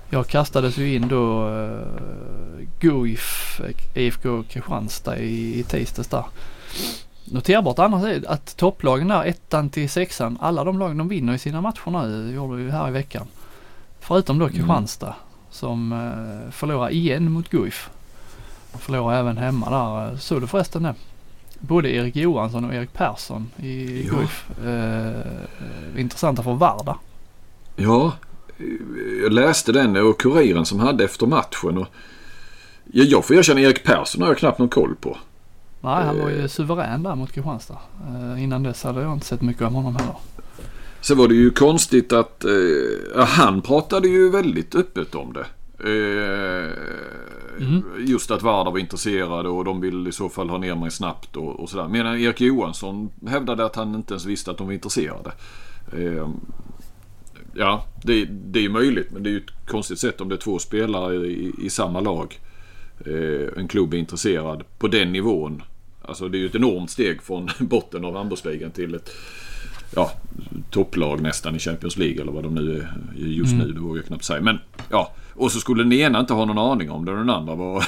Jag 0.09 0.27
kastades 0.27 0.77
ju 0.77 0.95
in 0.95 1.07
då 1.07 1.49
uh, 1.49 1.87
Guif, 2.79 3.61
IFK 3.95 4.43
Kristianstad 4.43 5.17
i, 5.17 5.59
i 5.59 5.63
tisdags 5.63 6.07
där. 6.07 6.25
Noterbart 7.25 7.79
annars 7.79 8.03
är 8.03 8.31
att 8.31 8.57
topplagen 8.57 9.07
där, 9.07 9.23
ettan 9.23 9.69
till 9.69 9.89
sexan, 9.89 10.37
alla 10.41 10.63
de 10.63 10.79
lagen 10.79 10.97
de 10.97 11.07
vinner 11.07 11.33
i 11.33 11.37
sina 11.37 11.61
matcher 11.61 11.91
nu, 12.07 12.33
gjorde 12.35 12.63
vi 12.63 12.71
här 12.71 12.87
i 12.87 12.91
veckan. 12.91 13.27
Förutom 13.99 14.39
då 14.39 14.45
Mm. 14.45 14.55
Kristianstad 14.57 15.15
som 15.49 15.91
uh, 15.91 16.51
förlorar 16.51 16.89
igen 16.89 17.31
mot 17.31 17.49
Guif. 17.49 17.89
Förlorar 18.79 19.19
även 19.19 19.37
hemma 19.37 19.69
där. 19.69 20.17
Såg 20.17 20.41
du 20.41 20.47
förresten 20.47 20.83
det? 20.83 20.95
Både 21.59 21.89
Erik 21.89 22.15
Johansson 22.15 22.65
och 22.65 22.73
Erik 22.73 22.93
Persson 22.93 23.49
i 23.57 24.07
Ja. 24.07 24.13
Guif. 24.13 24.45
Uh, 24.65 25.99
intressanta 26.01 26.43
för 26.43 26.53
Varda. 26.53 26.97
Ja, 27.75 28.11
eh, 28.57 28.65
jag 29.23 29.33
läste 29.33 29.71
den 29.71 29.97
och 29.97 30.19
kuriren 30.19 30.65
som 30.65 30.79
hade 30.79 31.03
efter 31.03 31.27
matchen. 31.27 31.77
Och, 31.77 31.87
ja, 32.91 33.03
jag 33.03 33.25
får 33.25 33.35
erkänna 33.35 33.61
Erik 33.61 33.83
Persson 33.83 34.21
har 34.21 34.29
jag 34.29 34.37
knappt 34.37 34.59
någon 34.59 34.69
koll 34.69 34.95
på. 34.95 35.17
Nej, 35.81 36.03
han 36.05 36.19
var 36.19 36.29
ju 36.29 36.41
Eh. 36.41 36.47
suverän 36.47 37.03
där 37.03 37.15
mot 37.15 37.31
Kristianstad. 37.31 37.77
Eh, 38.07 38.43
innan 38.43 38.63
dess 38.63 38.83
hade 38.83 39.01
jag 39.01 39.13
inte 39.13 39.25
sett 39.25 39.41
mycket 39.41 39.61
om 39.63 39.73
honom 39.73 39.95
heller. 39.95 40.15
Sen 41.01 41.17
var 41.17 41.27
det 41.27 41.35
ju 41.35 41.49
konstigt 41.49 42.13
att 42.13 42.43
eh, 42.45 43.25
han 43.25 43.61
pratade 43.61 44.07
ju 44.07 44.29
väldigt 44.29 44.75
öppet 44.75 45.15
om 45.15 45.33
det. 45.33 45.45
Eh, 45.79 46.71
Mm. 47.59 47.83
Just 48.07 48.31
att 48.31 48.41
Varda 48.41 48.71
var 48.71 48.79
intresserade 48.79 49.49
och 49.49 49.65
de 49.65 49.81
vill 49.81 50.07
i 50.07 50.11
så 50.11 50.29
fall 50.29 50.49
ha 50.49 50.57
ner 50.57 50.75
mig 50.75 50.91
snabbt 50.91 51.37
och, 51.37 51.59
och 51.59 51.69
sådär. 51.69 51.87
Medan 51.87 52.19
Erik 52.19 52.41
Johansson 52.41 53.09
hävdade 53.27 53.65
att 53.65 53.75
han 53.75 53.95
inte 53.95 54.13
ens 54.13 54.25
visste 54.25 54.51
att 54.51 54.57
de 54.57 54.67
var 54.67 54.73
intresserade. 54.73 55.31
Eh, 55.93 56.29
ja, 57.53 57.85
det, 58.03 58.25
det 58.25 58.65
är 58.65 58.69
möjligt 58.69 59.11
men 59.11 59.23
det 59.23 59.29
är 59.29 59.31
ju 59.31 59.37
ett 59.37 59.67
konstigt 59.67 59.99
sätt 59.99 60.21
om 60.21 60.29
det 60.29 60.35
är 60.35 60.39
två 60.39 60.59
spelare 60.59 61.15
i, 61.15 61.51
i 61.61 61.69
samma 61.69 61.99
lag. 61.99 62.39
Eh, 63.05 63.59
en 63.59 63.67
klubb 63.67 63.93
är 63.93 63.97
intresserad 63.97 64.63
på 64.79 64.87
den 64.87 65.11
nivån. 65.11 65.63
Alltså 66.05 66.29
det 66.29 66.37
är 66.37 66.39
ju 66.39 66.45
ett 66.45 66.55
enormt 66.55 66.89
steg 66.89 67.21
från 67.21 67.49
botten 67.59 68.05
av 68.05 68.15
handbollsligan 68.15 68.71
till 68.71 68.95
ett 68.95 69.09
ja, 69.95 70.11
topplag 70.69 71.21
nästan 71.21 71.55
i 71.55 71.59
Champions 71.59 71.97
League 71.97 72.21
eller 72.21 72.31
vad 72.31 72.43
de 72.43 72.55
nu 72.55 72.77
är 72.77 72.87
just 73.15 73.53
Mm. 73.53 73.67
nu. 73.67 73.73
Det 73.73 73.79
vågar 73.79 73.95
jag 73.97 74.05
knappt 74.05 74.23
säga. 74.23 74.41
Men 74.41 74.59
ja, 74.89 75.11
och 75.35 75.51
så 75.51 75.59
skulle 75.59 75.83
den 75.83 75.93
ena 75.93 76.19
inte 76.19 76.33
ha 76.33 76.45
någon 76.45 76.57
aning 76.57 76.91
om 76.91 77.05
det 77.05 77.11
och 77.11 77.17
den 77.17 77.29
andra 77.29 77.55
var... 77.55 77.85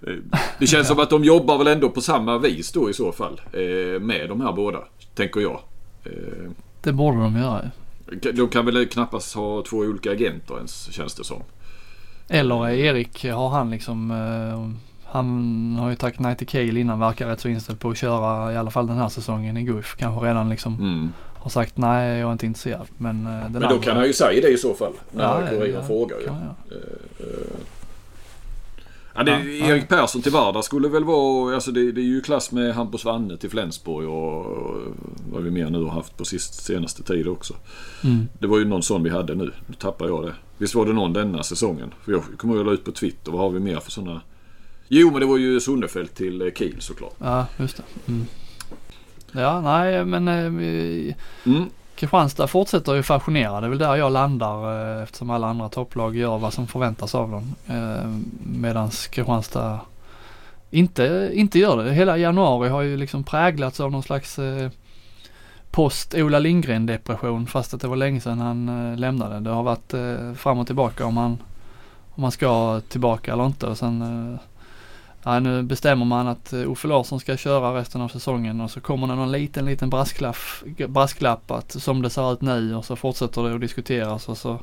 det 0.58 0.66
känns 0.66 0.88
som 0.88 0.98
att 0.98 1.10
de 1.10 1.24
jobbar 1.24 1.58
väl 1.58 1.66
ändå 1.66 1.90
på 1.90 2.00
samma 2.00 2.38
vis 2.38 2.72
då 2.72 2.90
i 2.90 2.92
så 2.94 3.12
fall. 3.12 3.40
Eh, 3.52 4.00
med 4.00 4.28
de 4.28 4.40
här 4.40 4.52
båda, 4.52 4.78
tänker 5.14 5.40
jag. 5.40 5.60
Eh, 6.04 6.50
Det 6.82 6.92
borde 6.92 7.18
de 7.18 7.36
göra. 7.36 7.70
de 8.34 8.48
kan 8.48 8.66
väl 8.66 8.86
knappast 8.86 9.34
ha 9.34 9.62
två 9.70 9.76
olika 9.76 10.12
agenter 10.12 10.56
ens, 10.56 10.92
känns 10.92 11.14
det 11.14 11.24
som. 11.24 11.42
Eller 12.28 12.68
Erik, 12.68 13.24
har 13.24 13.48
han 13.48 13.70
liksom 13.70 14.10
eh, 14.10 14.86
han 15.12 15.76
har 15.80 15.90
ju 15.90 15.96
tackat 15.96 16.20
nej 16.20 16.36
till 16.36 16.46
Kiel 16.48 16.76
innan, 16.76 16.98
verkar 17.00 17.28
rätt 17.28 17.40
så 17.40 17.48
inställd 17.48 17.80
på 17.80 17.90
att 17.90 17.96
köra 17.98 18.52
i 18.52 18.56
alla 18.56 18.70
fall 18.70 18.86
den 18.86 18.96
här 18.96 19.08
säsongen 19.08 19.56
i 19.56 19.62
Guif. 19.62 19.94
Kanske 19.98 20.26
redan 20.26 20.48
liksom 20.48 20.74
Mm. 20.74 21.12
Har 21.38 21.50
sagt 21.50 21.76
nej, 21.76 22.18
jag 22.18 22.28
är 22.28 22.32
inte 22.32 22.46
intresserad. 22.46 22.86
Men, 22.98 23.26
eh, 23.26 23.32
den 23.42 23.52
Men 23.52 23.60
då 23.62 23.66
andra- 23.68 23.82
kan 23.82 23.96
han 23.96 24.06
ju 24.06 24.12
säga 24.12 24.40
det 24.40 24.48
i 24.48 24.58
så 24.58 24.74
fall. 24.74 24.92
När 25.12 25.24
Ja, 25.24 25.46
kuriren 25.50 25.74
ja, 25.80 25.86
frågar 25.86 26.16
kan 26.24 26.34
han 26.34 26.42
göra. 26.44 26.54
Ja, 29.14 29.22
det, 29.22 29.30
Ja. 29.30 29.66
Erik 29.66 29.88
Persson 29.88 30.22
till 30.22 30.32
vardag 30.32 30.64
skulle 30.64 30.88
väl 30.88 31.04
vara, 31.04 31.54
alltså 31.54 31.72
det, 31.72 31.92
det 31.92 32.00
är 32.00 32.04
ju 32.04 32.20
klass 32.20 32.52
med 32.52 32.74
Hampus 32.74 33.04
Wanne 33.04 33.36
till 33.36 33.50
Flensburg 33.50 34.08
och, 34.08 34.46
och 34.46 34.76
vad 35.32 35.42
vi 35.42 35.50
mer 35.50 35.70
nu 35.70 35.82
har 35.82 35.90
haft 35.90 36.16
på 36.16 36.24
sist, 36.24 36.54
senaste 36.64 37.02
tid 37.02 37.28
också. 37.28 37.54
Mm. 38.04 38.28
Det 38.38 38.46
var 38.46 38.58
ju 38.58 38.64
någon 38.64 38.82
sån 38.82 39.02
vi 39.02 39.10
hade 39.10 39.34
nu. 39.34 39.52
Nu 39.66 39.74
tappar 39.74 40.06
jag 40.08 40.24
det. 40.24 40.32
Visst 40.58 40.74
var 40.74 40.86
det 40.86 40.92
någon 40.92 41.12
denna 41.12 41.42
säsongen? 41.42 41.94
För 42.04 42.12
jag 42.12 42.22
kommer 42.36 42.60
att 42.60 42.66
la 42.66 42.72
ut 42.72 42.84
på 42.84 42.92
Twitter. 42.92 43.32
Vad 43.32 43.40
har 43.40 43.50
vi 43.50 43.60
mer 43.60 43.80
för 43.80 43.90
sådana? 43.90 44.20
Jo 44.88 45.10
men 45.10 45.20
det 45.20 45.26
var 45.26 45.36
ju 45.36 45.60
Sonnefeld 45.60 46.14
till 46.14 46.42
eh, 46.42 46.48
Kiel 46.56 46.80
såklart. 46.80 47.14
Ja, 47.18 47.46
just 47.58 47.76
det. 47.76 47.82
Mm. 48.12 48.26
Ja, 49.40 49.60
nej 49.60 50.04
men 50.04 50.28
eh, 50.28 51.14
Mm. 51.46 51.70
Kristianstad 51.96 52.46
fortsätter 52.46 52.94
ju 52.94 53.02
fascinera. 53.02 53.60
Det 53.60 53.66
är 53.66 53.68
väl 53.68 53.78
där 53.78 53.96
jag 53.96 54.12
landar 54.12 54.96
eh, 54.96 55.02
eftersom 55.02 55.30
alla 55.30 55.46
andra 55.46 55.68
topplag 55.68 56.16
gör 56.16 56.38
vad 56.38 56.52
som 56.52 56.66
förväntas 56.66 57.14
av 57.14 57.30
dem. 57.30 57.54
Eh, 57.66 58.10
Medan 58.44 58.90
Kristianstad 58.90 59.80
inte, 60.70 61.30
inte 61.34 61.58
gör 61.58 61.84
det. 61.84 61.92
Hela 61.92 62.16
januari 62.16 62.68
har 62.68 62.82
ju 62.82 62.96
liksom 62.96 63.24
präglats 63.24 63.80
av 63.80 63.90
någon 63.92 64.02
slags 64.02 64.38
eh, 64.38 64.70
post 65.70 66.14
Ola 66.14 66.38
Lindgren 66.38 66.86
depression 66.86 67.46
fast 67.46 67.74
att 67.74 67.80
det 67.80 67.88
var 67.88 67.96
länge 67.96 68.20
sedan 68.20 68.38
han 68.38 68.90
eh, 68.92 68.98
lämnade. 68.98 69.40
Det 69.40 69.50
har 69.50 69.62
varit 69.62 69.94
eh, 69.94 70.32
fram 70.34 70.58
och 70.58 70.66
tillbaka 70.66 71.06
om 71.06 71.16
han, 71.16 71.38
om 72.10 72.22
han 72.22 72.32
ska 72.32 72.80
tillbaka 72.88 73.32
eller 73.32 73.46
inte 73.46 73.66
och 73.66 73.78
sen 73.78 74.02
eh, 74.02 74.40
Ja, 75.28 75.40
nu 75.40 75.62
bestämmer 75.62 76.04
man 76.04 76.28
att 76.28 76.52
eh, 76.52 76.70
Uffe 76.70 76.88
Larsson 76.88 77.20
ska 77.20 77.36
köra 77.36 77.80
resten 77.80 78.00
av 78.00 78.08
säsongen 78.08 78.60
och 78.60 78.70
så 78.70 78.80
kommer 78.80 79.06
det 79.06 79.14
någon 79.14 79.32
liten, 79.32 79.64
liten 79.64 79.90
brasklapp, 79.90 80.36
brasklapp 80.88 81.50
att 81.50 81.72
som 81.72 82.02
det 82.02 82.10
ser 82.10 82.32
ut 82.32 82.40
nu 82.40 82.74
och 82.74 82.84
så 82.84 82.96
fortsätter 82.96 83.42
det 83.42 83.54
att 83.54 83.60
diskuteras 83.60 84.28
och 84.28 84.38
så 84.38 84.58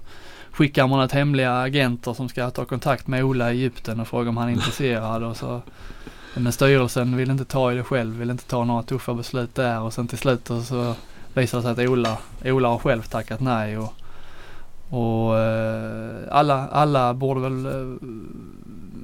skickar 0.52 0.88
man 0.88 1.06
ett 1.06 1.12
hemliga 1.12 1.62
agenter 1.62 2.14
som 2.14 2.30
ska 2.30 2.50
ta 2.50 2.66
kontakt 2.66 3.08
med 3.08 3.24
Ola 3.24 3.54
i 3.54 3.58
Egypten 3.58 4.00
och 4.00 4.08
fråga 4.08 4.30
om 4.30 4.38
han 4.38 4.50
är 4.50 4.54
intresserad 4.54 5.24
och 5.24 5.38
så. 5.38 5.62
Men 6.36 6.52
styrelsen 6.52 7.18
vill 7.18 7.32
inte 7.32 7.46
ta 7.46 7.72
i 7.72 7.76
det 7.76 7.84
själv, 7.84 8.18
vill 8.18 8.30
inte 8.30 8.46
ta 8.46 8.64
några 8.64 8.84
tuffa 8.84 9.14
beslut 9.14 9.56
där 9.56 9.82
och 9.82 9.94
sen 9.94 10.08
till 10.08 10.18
slut 10.18 10.48
så 10.48 10.96
visar 11.34 11.58
det 11.58 11.62
sig 11.62 11.72
att 11.72 11.90
Ola, 11.90 12.18
Ola 12.46 12.70
har 12.70 12.78
själv 12.78 13.02
tackat 13.02 13.40
nej 13.40 13.78
och, 13.78 13.94
och 14.90 15.40
eh, 15.40 16.16
alla, 16.32 16.68
alla 16.68 17.14
borde 17.14 17.42
väl, 17.42 17.66
eh, 17.66 18.08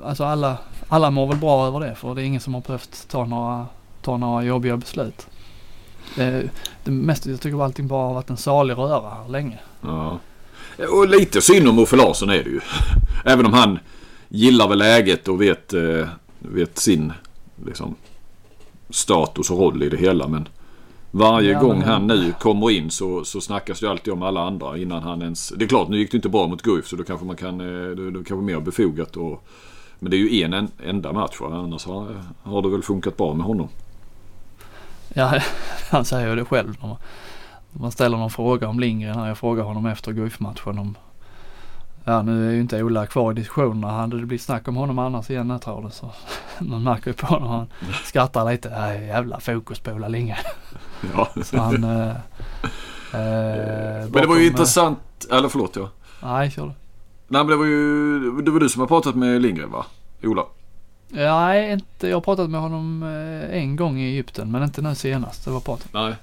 alltså 0.04 0.24
alla, 0.24 0.58
alla 0.88 1.12
mår 1.12 1.28
väl 1.28 1.38
bra 1.38 1.68
över 1.68 1.80
det 1.80 1.96
för 1.96 2.16
det 2.16 2.22
är 2.22 2.26
ingen 2.26 2.42
som 2.42 2.54
har 2.54 2.62
behövt 2.62 3.08
ta 3.10 3.26
några, 3.26 3.66
ta 4.02 4.18
några 4.18 4.44
jobbiga 4.44 4.78
beslut. 4.78 5.28
Det, 6.16 6.50
det 6.84 6.92
mest, 6.92 7.26
jag 7.26 7.42
tycker 7.42 7.64
allting 7.64 7.88
bara 7.88 8.08
har 8.08 8.14
varit 8.14 8.30
en 8.30 8.38
salig 8.38 8.78
röra 8.78 9.10
här 9.10 9.30
länge. 9.30 9.60
Ja. 9.82 10.20
Och 10.92 11.08
lite 11.10 11.42
synd 11.42 11.68
om 11.68 11.80
Uffe 11.80 11.96
Larsson 11.96 12.30
är 12.30 12.44
det 12.44 12.50
ju. 12.50 12.60
Även 13.26 13.46
om 13.46 13.54
han 13.54 13.80
gillar 14.30 14.68
väl 14.68 14.78
läget 14.78 15.28
och 15.28 15.42
vet, 15.42 15.74
eh, 15.74 16.08
vet 16.40 16.78
sin 16.78 17.14
liksom, 17.66 17.96
status 18.90 19.52
och 19.52 19.58
roll 19.60 19.84
i 19.84 19.90
det 19.90 19.98
hela. 19.98 20.28
Men 20.28 20.48
varje 21.12 21.52
Ja, 21.52 21.60
gång 21.62 21.80
men- 21.80 21.88
han 21.88 22.08
nu 22.08 22.34
kommer 22.40 22.72
in 22.72 22.92
så, 22.92 23.24
så 23.24 23.42
snackas 23.42 23.80
det 23.80 23.90
alltid 23.90 24.14
om 24.14 24.24
alla 24.24 24.42
andra 24.42 24.78
innan 24.78 25.04
han 25.04 25.22
ens... 25.22 25.50
Det 25.50 25.66
är 25.66 25.70
klart, 25.70 25.88
nu 25.90 25.98
gick 25.98 26.12
det 26.12 26.16
inte 26.18 26.30
bra 26.30 26.48
mot 26.48 26.62
Guif 26.62 26.88
så 26.88 26.96
då 26.96 27.04
kanske 27.04 27.26
man 27.26 27.36
kan... 27.36 27.62
eh, 27.62 27.96
Det, 27.96 28.12
det 28.12 28.18
kanske 28.18 28.36
är 28.36 28.38
mer 28.38 28.60
befogat 28.60 29.18
och... 29.18 29.44
Men 30.00 30.12
det 30.12 30.18
är 30.18 30.20
ju 30.20 30.44
en, 30.44 30.54
en 30.54 30.72
enda 30.84 31.14
match 31.14 31.40
va? 31.42 31.48
Annars 31.48 31.86
har, 31.86 32.08
har 32.44 32.62
det 32.62 32.70
väl 32.70 32.84
funkat 32.84 33.18
bra 33.18 33.34
med 33.34 33.46
honom. 33.46 33.70
Ja, 35.14 35.40
han 35.92 36.06
säger 36.06 36.30
ju 36.30 36.36
det 36.36 36.46
själv. 36.46 36.76
När 36.82 36.88
man, 36.88 36.98
när 37.72 37.82
man 37.82 37.92
ställer 37.92 38.18
någon 38.18 38.30
fråga 38.30 38.68
om 38.68 38.80
Lindgren 38.80 39.16
här. 39.16 39.28
Jag 39.28 39.38
frågar 39.38 39.64
honom 39.64 39.86
efter 39.86 40.12
Guif-matchen 40.12 40.80
om 40.80 40.96
Ja 42.04 42.22
nu 42.22 42.48
är 42.48 42.52
ju 42.52 42.62
inte 42.62 42.84
Ola 42.84 43.06
kvar 43.06 43.32
i 43.32 43.36
diskussionerna. 43.36 43.92
Hade 43.94 44.20
det 44.20 44.26
blivit 44.26 44.42
snack 44.42 44.68
om 44.68 44.76
honom 44.76 45.00
annars 45.00 45.30
igen 45.30 45.50
jag 45.50 45.62
tror 45.62 45.84
det 45.84 45.92
så. 45.92 46.12
Man 46.60 46.84
märker 46.84 47.08
ju 47.08 47.14
på 47.14 47.26
honom. 47.26 47.50
Han 47.50 47.68
skrattar 48.06 48.52
lite. 48.52 48.70
Äh, 48.70 49.08
jävla 49.08 49.40
fokus 49.40 49.80
på 49.80 49.92
Ola 49.92 50.08
Lindgren. 50.08 50.38
Ja. 51.16 51.30
Så 51.44 51.58
han... 51.58 51.84
Eh, 51.84 52.10
eh, 52.10 52.16
Men 53.12 54.12
det 54.12 54.20
var 54.20 54.22
bakom, 54.22 54.36
ju 54.36 54.42
eh, 54.42 54.48
intressant... 54.48 55.00
Eller 55.32 55.50
förlåt 55.50 55.76
ja. 55.76 55.90
Nej, 56.22 56.52
kör 56.52 56.66
du. 56.66 56.72
Nej 57.32 57.42
men 57.44 57.48
det 57.48 57.56
var 57.56 57.66
ju... 57.66 58.42
Det 58.42 58.52
var 58.52 58.60
du 58.60 58.70
som 58.70 58.80
har 58.80 58.88
pratat 58.88 59.16
med 59.16 59.42
Lindgren 59.42 59.72
va? 59.72 59.86
Ola? 60.24 60.46
Nej, 61.08 61.72
inte. 61.72 62.08
Jag 62.08 62.16
har 62.16 62.22
pratat 62.22 62.50
med 62.50 62.62
honom 62.62 63.04
eh, 63.04 63.58
en 63.58 63.76
gång 63.76 64.00
i 64.00 64.10
Egypten 64.10 64.52
men 64.52 64.64
inte 64.64 64.82
nu 64.82 64.96
senast. 64.96 65.46
Det 65.46 65.52
var 65.52 65.60
pratat. 65.60 65.94
Nej. 65.94 66.16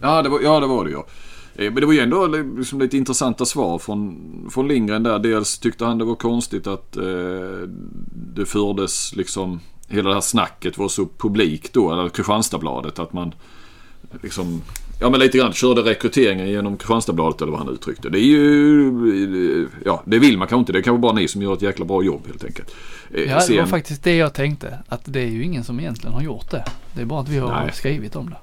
Ja 0.00 0.22
det 0.22 0.28
var, 0.28 0.40
ja, 0.40 0.60
det, 0.60 0.66
var 0.66 0.84
det 0.84 0.90
ja. 0.90 1.06
Eh, 1.54 1.64
Men 1.64 1.74
det 1.74 1.86
var 1.86 1.92
ju 1.92 2.00
ändå 2.00 2.26
liksom 2.26 2.80
lite 2.80 2.96
intressanta 2.96 3.44
svar 3.44 3.78
från, 3.78 4.16
från 4.50 4.68
Lindgren 4.68 5.02
där. 5.02 5.18
Dels 5.18 5.58
tyckte 5.58 5.84
han 5.84 5.98
det 5.98 6.04
var 6.04 6.14
konstigt 6.14 6.66
att 6.66 6.96
eh, 6.96 7.68
det 8.34 8.46
fördes 8.46 9.16
liksom... 9.16 9.60
Hela 9.88 10.08
det 10.08 10.14
här 10.14 10.20
snacket 10.20 10.78
var 10.78 10.88
så 10.88 11.06
publikt 11.18 11.72
då, 11.72 11.92
eller 11.92 12.08
Kristianstadsbladet, 12.08 12.98
att 12.98 13.12
man 13.12 13.34
liksom... 14.22 14.62
Ja 15.00 15.10
men 15.10 15.20
lite 15.20 15.38
grann 15.38 15.52
körde 15.52 15.80
rekryteringen 15.80 16.48
genom 16.48 16.76
Kristianstadsbladet 16.76 17.42
eller 17.42 17.52
vad 17.52 17.60
han 17.60 17.68
uttryckte. 17.74 18.08
Det 18.08 18.18
är 18.18 18.24
ju... 18.24 19.68
Ja, 19.84 20.02
det 20.04 20.18
vill 20.18 20.38
man 20.38 20.48
kanske 20.48 20.60
inte. 20.60 20.72
Det 20.72 20.78
är 20.78 20.82
kanske 20.82 21.00
bara 21.00 21.12
ni 21.12 21.28
som 21.28 21.42
gör 21.42 21.52
ett 21.54 21.62
jäkla 21.62 21.84
bra 21.84 22.02
jobb 22.02 22.20
helt 22.26 22.44
enkelt. 22.44 22.74
Eh, 23.14 23.20
Ja, 23.22 23.34
det 23.34 23.40
sen- 23.40 23.56
var 23.56 23.66
faktiskt 23.66 24.02
det 24.04 24.16
jag 24.16 24.34
tänkte. 24.34 24.78
Att 24.88 25.00
det 25.04 25.20
är 25.20 25.26
ju 25.26 25.44
ingen 25.44 25.64
som 25.64 25.80
egentligen 25.80 26.14
har 26.14 26.22
gjort 26.22 26.50
det. 26.50 26.64
Det 26.94 27.00
är 27.02 27.06
bara 27.06 27.20
att 27.20 27.28
vi 27.28 27.38
har 27.38 27.48
Nej. 27.52 27.70
skrivit 27.72 28.16
om 28.16 28.30
det. 28.30 28.36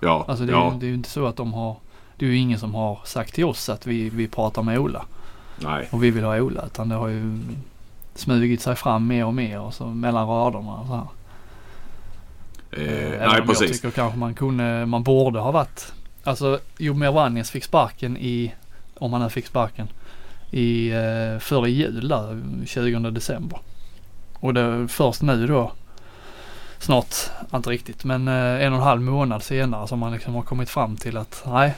Ja, 0.00 0.24
Alltså 0.28 0.44
det 0.44 0.52
är, 0.52 0.56
ja, 0.56 0.76
det 0.80 0.86
är 0.86 0.88
ju 0.88 0.94
inte 0.94 1.10
så 1.10 1.26
att 1.26 1.36
de 1.36 1.52
har 1.52 1.76
Det 2.16 2.24
är 2.26 2.30
ju 2.30 2.36
ingen 2.36 2.58
som 2.58 2.74
har 2.74 2.98
sagt 3.04 3.34
till 3.34 3.44
oss 3.44 3.68
att 3.68 3.86
vi, 3.86 4.08
vi 4.10 4.28
pratar 4.28 4.62
med 4.62 4.78
Ola 4.78 5.04
nej. 5.58 5.88
och 5.90 6.04
vi 6.04 6.10
vill 6.10 6.24
ha 6.24 6.40
Ola. 6.40 6.66
Utan 6.66 6.88
det 6.88 6.94
har 6.94 7.08
ju 7.08 7.38
smugit 8.14 8.60
sig 8.60 8.76
fram 8.76 9.06
mer 9.06 9.26
och 9.26 9.34
mer 9.34 9.60
och 9.60 9.74
så 9.74 9.86
mellan 9.86 10.28
raderna 10.28 10.72
och 10.72 10.86
så 10.86 10.92
här. 10.94 11.06
Eh, 12.72 12.82
Även 12.82 13.18
nej, 13.18 13.28
om 13.28 13.34
Jag 13.36 13.46
precis. 13.46 13.80
tycker 13.80 13.90
kanske 13.90 14.18
man 14.18 14.34
kunde, 14.34 14.86
man 14.86 15.02
borde 15.02 15.38
ha 15.40 15.50
varit. 15.50 15.92
Alltså 16.24 16.58
Jomir 16.78 17.10
Vanjes 17.12 17.50
fick 17.50 17.64
sparken 17.64 18.16
i, 18.16 18.54
om 18.98 19.12
han 19.12 19.22
nu 19.22 19.28
fick 19.28 19.46
sparken, 19.46 19.88
i 20.50 20.90
eh, 20.90 21.38
före 21.40 21.70
jul 21.70 22.08
där, 22.08 22.42
20 22.66 22.98
december. 23.10 23.58
Och 24.34 24.54
det 24.54 24.88
först 24.88 25.22
nu 25.22 25.46
då, 25.46 25.72
snart, 26.78 27.14
inte 27.54 27.70
riktigt, 27.70 28.04
men 28.04 28.28
eh, 28.28 28.34
en 28.66 28.72
och 28.72 28.78
en 28.78 28.84
halv 28.84 29.02
månad 29.02 29.42
senare 29.42 29.88
som 29.88 29.98
man 29.98 30.12
liksom 30.12 30.34
har 30.34 30.42
kommit 30.42 30.70
fram 30.70 30.96
till 30.96 31.16
att 31.16 31.42
nej, 31.46 31.74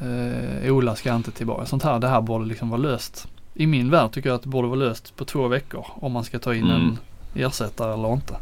eh, 0.00 0.72
Ola 0.72 0.94
ska 0.96 1.14
inte 1.14 1.30
tillbaka. 1.30 1.66
Sånt 1.66 1.82
här, 1.82 1.98
det 1.98 2.08
här 2.08 2.20
borde 2.20 2.44
liksom 2.46 2.70
vara 2.70 2.80
löst. 2.80 3.28
I 3.54 3.66
min 3.66 3.90
värld 3.90 4.12
tycker 4.12 4.28
jag 4.28 4.36
att 4.36 4.42
det 4.42 4.48
borde 4.48 4.68
vara 4.68 4.78
löst 4.78 5.16
på 5.16 5.24
två 5.24 5.48
veckor 5.48 5.86
om 5.94 6.12
man 6.12 6.24
ska 6.24 6.38
ta 6.38 6.54
in 6.54 6.64
Mm. 6.64 6.76
en 6.80 6.98
ersättare 7.44 7.94
eller 7.94 8.12
inte 8.12 8.34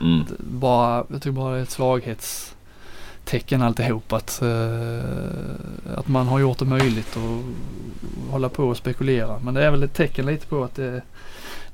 Mm. 0.00 0.24
bara, 0.38 1.04
jag 1.10 1.22
tycker 1.22 1.30
bara 1.32 1.52
det 1.52 1.58
är 1.58 1.62
ett 1.62 1.70
svaghetstecken 1.70 3.62
alltihop 3.62 4.12
att, 4.12 4.42
eh, 4.42 5.04
att 5.96 6.08
man 6.08 6.26
har 6.28 6.38
gjort 6.38 6.58
det 6.58 6.64
möjligt 6.64 7.16
att 7.16 7.42
hålla 8.32 8.48
på 8.48 8.64
och 8.64 8.76
spekulera. 8.76 9.38
Men 9.38 9.54
det 9.54 9.64
är 9.64 9.70
väl 9.70 9.82
ett 9.82 9.94
tecken 9.94 10.26
lite 10.26 10.46
på 10.46 10.64
att 10.64 10.74
det, 10.74 11.02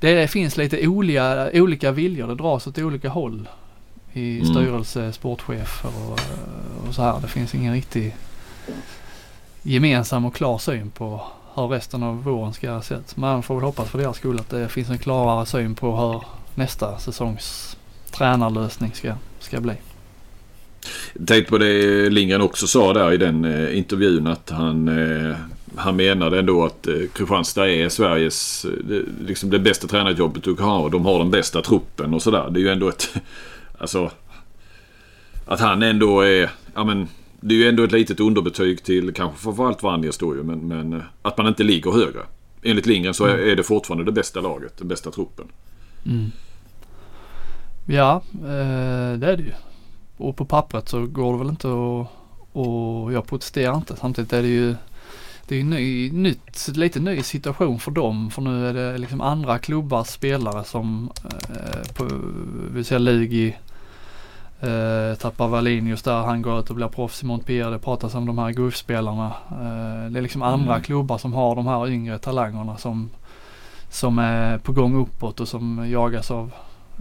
det 0.00 0.28
finns 0.28 0.56
lite 0.56 0.86
olika, 0.88 1.50
olika 1.54 1.90
viljor. 1.92 2.28
Det 2.28 2.34
dras 2.34 2.66
åt 2.66 2.78
olika 2.78 3.08
håll 3.08 3.48
i 4.12 4.40
Mm. 4.40 4.54
styrelse, 4.54 5.12
sportchefer 5.12 5.90
och, 6.10 6.20
och 6.88 6.94
så 6.94 7.02
här. 7.02 7.20
Det 7.20 7.28
finns 7.28 7.54
ingen 7.54 7.72
riktig 7.74 8.16
gemensam 9.62 10.24
och 10.24 10.34
klar 10.34 10.58
syn 10.58 10.90
på 10.90 11.20
hur 11.54 11.66
resten 11.68 12.02
av 12.02 12.22
våren 12.24 12.52
ska 12.52 12.80
se 12.82 12.94
ut. 12.94 13.16
Man 13.16 13.42
får 13.42 13.54
väl 13.54 13.64
hoppas 13.64 13.88
för 13.88 13.98
deras 13.98 14.16
skull 14.16 14.40
att 14.40 14.50
det 14.50 14.68
finns 14.68 14.90
en 14.90 14.98
klarare 14.98 15.46
syn 15.46 15.74
på 15.74 15.96
hur 15.96 16.22
nästa 16.54 16.98
säsongs 16.98 17.75
tränarlösning 18.10 18.92
ska, 18.94 19.14
ska 19.38 19.60
bli. 19.60 19.74
Jag 21.14 21.28
tänkte 21.28 21.50
på 21.50 21.58
det 21.58 22.10
Lindgren 22.10 22.40
också 22.40 22.66
sa 22.66 22.92
där 22.92 23.12
i 23.12 23.16
den 23.16 23.44
eh, 23.44 23.78
intervjun 23.78 24.26
att 24.26 24.50
han, 24.50 24.88
eh, 24.88 25.36
han 25.76 25.96
menade 25.96 26.38
ändå 26.38 26.64
att 26.64 26.86
eh, 26.86 26.94
Kristianstad 27.14 27.68
är 27.68 27.88
Sveriges, 27.88 28.64
eh, 28.64 28.70
det, 28.70 29.02
liksom 29.26 29.50
det 29.50 29.58
bästa 29.58 29.86
tränarjobbet 29.86 30.44
du 30.44 30.56
kan 30.56 30.66
ha 30.66 30.78
och 30.78 30.90
de 30.90 31.06
har 31.06 31.18
den 31.18 31.30
bästa 31.30 31.62
truppen 31.62 32.14
och 32.14 32.22
sådär. 32.22 32.50
Det 32.50 32.60
är 32.60 32.62
ju 32.62 32.68
ändå 32.68 32.88
ett, 32.88 33.14
alltså 33.78 34.10
att 35.46 35.60
han 35.60 35.82
ändå 35.82 36.20
är, 36.20 36.50
ja 36.74 36.84
men 36.84 37.08
det 37.40 37.54
är 37.54 37.58
ju 37.58 37.68
ändå 37.68 37.84
ett 37.84 37.92
litet 37.92 38.20
underbetyg 38.20 38.84
till 38.84 39.14
kanske 39.14 39.42
framförallt 39.42 39.82
Vanjes 39.82 40.18
då 40.18 40.36
ju 40.36 40.42
men, 40.42 40.68
men 40.68 40.92
eh, 40.92 41.02
att 41.22 41.38
man 41.38 41.46
inte 41.46 41.62
ligger 41.62 41.90
högre. 41.90 42.20
Enligt 42.62 42.86
Lindgren 42.86 43.14
så 43.14 43.24
är, 43.24 43.38
är 43.38 43.56
det 43.56 43.62
fortfarande 43.62 44.04
det 44.04 44.12
bästa 44.12 44.40
laget, 44.40 44.78
den 44.78 44.88
bästa 44.88 45.10
truppen. 45.10 45.46
Mm. 46.06 46.32
Ja, 47.86 48.22
eh, 48.34 49.18
det 49.18 49.26
är 49.32 49.36
det 49.36 49.42
ju. 49.42 49.52
Och 50.16 50.36
på 50.36 50.44
pappret 50.44 50.88
så 50.88 51.06
går 51.06 51.32
det 51.32 51.38
väl 51.38 51.48
inte 51.48 51.68
att 51.68 52.08
och 52.56 53.12
jag 53.12 53.26
protesterar 53.26 53.76
inte. 53.76 53.96
Samtidigt 53.96 54.32
är 54.32 54.42
det 54.42 54.48
ju 54.48 54.74
det 55.48 55.54
är 55.54 55.58
ju 55.58 55.64
ny, 55.64 56.10
nytt, 56.10 56.68
lite 56.76 57.00
ny 57.00 57.22
situation 57.22 57.78
för 57.78 57.90
dem 57.90 58.30
för 58.30 58.42
nu 58.42 58.68
är 58.68 58.74
det 58.74 58.98
liksom 58.98 59.20
andra 59.20 59.58
klubbars 59.58 60.06
spelare 60.06 60.64
som 60.64 61.10
eh, 61.24 61.92
på, 61.94 62.08
vi 62.72 62.84
ser 62.84 62.98
Lugi 62.98 63.56
eh, 64.60 65.18
tappar 65.18 65.48
Wallinius 65.48 66.02
där, 66.02 66.22
han 66.22 66.42
går 66.42 66.60
ut 66.60 66.70
och 66.70 66.76
blir 66.76 66.88
proffs 66.88 67.22
i 67.22 67.26
Montpellier. 67.26 67.70
Det 67.70 67.78
pratas 67.78 68.14
om 68.14 68.26
de 68.26 68.38
här 68.38 68.50
GUF-spelarna. 68.50 69.26
Eh, 69.50 70.10
det 70.10 70.18
är 70.18 70.22
liksom 70.22 70.42
andra 70.42 70.74
Mm. 70.74 70.82
klubbar 70.84 71.18
som 71.18 71.32
har 71.32 71.56
de 71.56 71.66
här 71.66 71.88
yngre 71.88 72.18
talangerna 72.18 72.76
som, 72.76 73.10
som 73.90 74.18
är 74.18 74.58
på 74.58 74.72
gång 74.72 74.96
uppåt 75.02 75.40
och 75.40 75.48
som 75.48 75.90
jagas 75.90 76.30
av 76.30 76.50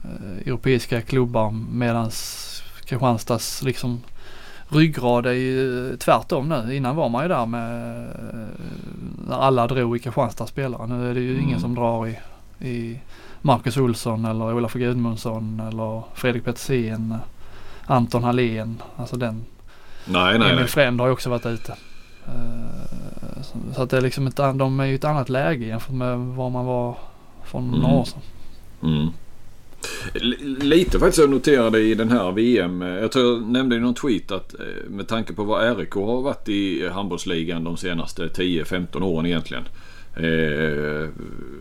eh, 0.03 0.47
europeiska 0.47 1.01
klubbar 1.01 1.51
medans 1.71 2.41
Kristianstads 2.85 3.61
liksom 3.63 4.01
ryggrad 4.69 5.25
är 5.25 5.31
ju 5.31 5.97
tvärtom 5.97 6.49
nu. 6.49 6.75
Innan 6.75 6.95
var 6.95 7.09
man 7.09 7.23
ju 7.23 7.27
där 7.29 7.45
med 7.45 7.97
eh, 8.07 8.47
när 9.27 9.37
alla 9.37 9.67
drog 9.67 9.95
i 9.95 9.99
Kristianstads 9.99 10.51
spelare. 10.51 10.87
Nu 10.87 11.09
är 11.09 11.13
det 11.13 11.19
ju 11.19 11.33
Mm. 11.33 11.43
ingen 11.47 11.59
som 11.59 11.75
drar 11.75 12.07
i, 12.07 12.19
i 12.69 12.99
Marcus 13.41 13.77
Olsson 13.77 14.25
eller 14.25 14.53
Olof 14.53 14.73
Gudmundsson 14.73 15.59
eller 15.59 16.03
Fredrik 16.13 16.43
Petersen, 16.45 17.15
Anton 17.85 18.23
Hallén. 18.23 18.81
Alltså 18.95 19.15
den, 19.15 19.45
Nej, 20.05 20.39
nej, 20.39 20.51
Emil. 20.53 20.65
Frend 20.67 20.99
har 20.99 21.07
ju 21.07 21.13
också 21.13 21.29
varit 21.29 21.45
ute. 21.45 21.75
Eh, 22.27 23.41
så- 23.73 23.81
att 23.81 23.89
det 23.89 23.97
är 23.97 24.01
liksom 24.01 24.27
ett, 24.27 24.35
de 24.35 24.79
är 24.79 24.85
ju 24.85 24.95
ett 24.95 25.03
annat 25.03 25.29
läge 25.29 25.65
jämfört 25.65 25.95
med 25.95 26.17
var 26.19 26.49
man 26.49 26.65
var 26.65 26.97
för 27.43 27.59
några 27.59 27.77
Mm. 27.87 27.91
år 27.99 28.05
sedan. 28.05 28.21
Mm. 28.83 29.07
Lite 30.61 30.99
faktiskt 30.99 31.17
jag 31.17 31.29
noterade 31.29 31.79
i 31.79 31.95
den 31.95 32.11
här 32.11 32.31
VM. 32.31 32.81
Jag 32.81 33.11
tror 33.11 33.25
jag 33.25 33.49
nämnde 33.49 33.75
i 33.75 33.79
någon 33.79 33.93
tweet 33.93 34.31
att 34.31 34.53
eh, 34.53 34.89
med 34.89 35.07
tanke 35.07 35.33
på 35.33 35.43
vad 35.43 35.77
RIK 35.77 35.93
har 35.93 36.21
varit 36.21 36.49
i 36.49 36.89
handbollsligan 36.89 37.63
de 37.63 37.77
senaste 37.77 38.27
10-15 38.27 39.03
åren 39.03 39.25
egentligen. 39.25 39.63
Eh, 40.17 41.09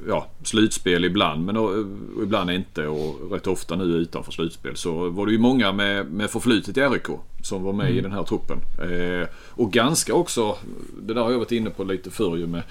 ja, 0.08 0.26
slutspel 0.42 1.04
ibland 1.04 1.44
men 1.44 1.56
och, 1.56 1.70
och 2.16 2.22
ibland 2.22 2.50
inte 2.50 2.86
och 2.86 3.32
rätt 3.32 3.46
ofta 3.46 3.76
nu 3.76 3.84
utanför 3.84 4.32
slutspel. 4.32 4.76
Så 4.76 5.08
var 5.10 5.26
det 5.26 5.32
ju 5.32 5.38
många 5.38 5.72
med, 5.72 6.12
med 6.12 6.30
förflutet 6.30 6.76
i 6.76 6.80
RIK 6.80 7.06
som 7.42 7.62
var 7.62 7.72
med 7.72 7.90
i 7.90 8.00
den 8.00 8.12
här 8.12 8.22
truppen. 8.22 8.58
Eh, 8.78 9.28
och 9.48 9.72
ganska 9.72 10.14
också, 10.14 10.56
det 11.02 11.14
där 11.14 11.22
har 11.22 11.30
jag 11.30 11.38
varit 11.38 11.52
inne 11.52 11.70
på 11.70 11.84
lite 11.84 12.10
förr 12.10 12.36
ju 12.36 12.46
med 12.46 12.62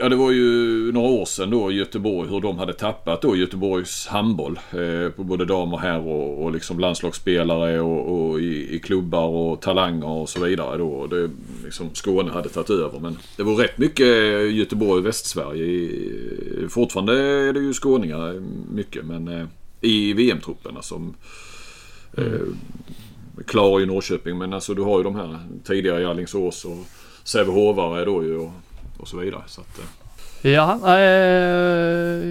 Ja 0.00 0.08
det 0.08 0.16
var 0.16 0.30
ju 0.30 0.92
några 0.92 1.08
år 1.08 1.24
sedan 1.24 1.50
då 1.50 1.72
Göteborg 1.72 2.30
hur 2.30 2.40
de 2.40 2.58
hade 2.58 2.72
tappat 2.72 3.22
då 3.22 3.36
Göteborgs 3.36 4.06
handboll. 4.06 4.58
Eh, 4.70 5.10
på 5.10 5.24
både 5.24 5.44
dam 5.44 5.74
och 5.74 5.80
herr 5.80 6.06
och, 6.06 6.44
och 6.44 6.52
liksom 6.52 6.78
landslagsspelare 6.78 7.80
och, 7.80 8.30
och 8.30 8.40
i, 8.40 8.76
i 8.76 8.78
klubbar 8.78 9.26
och 9.26 9.60
talanger 9.60 10.08
och 10.08 10.28
så 10.28 10.44
vidare 10.44 10.78
då. 10.78 11.06
Det, 11.06 11.30
liksom 11.64 11.94
Skåne 11.94 12.32
hade 12.32 12.48
tagit 12.48 12.70
över 12.70 13.00
men 13.00 13.18
det 13.36 13.42
var 13.42 13.54
rätt 13.54 13.78
mycket 13.78 14.06
Göteborg 14.52 15.00
och 15.00 15.06
Västsverige. 15.06 16.68
Fortfarande 16.68 17.18
är 17.18 17.52
det 17.52 17.60
ju 17.60 17.72
skåningar 17.72 18.42
mycket 18.74 19.04
men 19.04 19.28
eh, 19.28 19.46
i 19.80 20.12
VM-trupperna 20.12 20.82
som 20.82 21.14
eh, 22.16 22.24
Klar 23.46 23.80
i 23.80 23.86
Norrköping 23.86 24.38
men 24.38 24.52
alltså 24.52 24.74
du 24.74 24.82
har 24.82 24.98
ju 24.98 25.04
de 25.04 25.16
här 25.16 25.38
tidigare 25.64 26.02
i 26.02 26.04
Alingsås 26.04 26.64
och 26.64 26.86
Sävehovare 27.24 28.04
då 28.04 28.24
ju 28.24 28.36
och, 28.36 28.52
och 28.96 29.08
så 29.08 29.16
vidare. 29.16 29.42
Så 29.46 29.60
att, 29.60 29.78
eh, 29.78 29.84
Ja, 30.44 30.98
eh, 30.98 32.22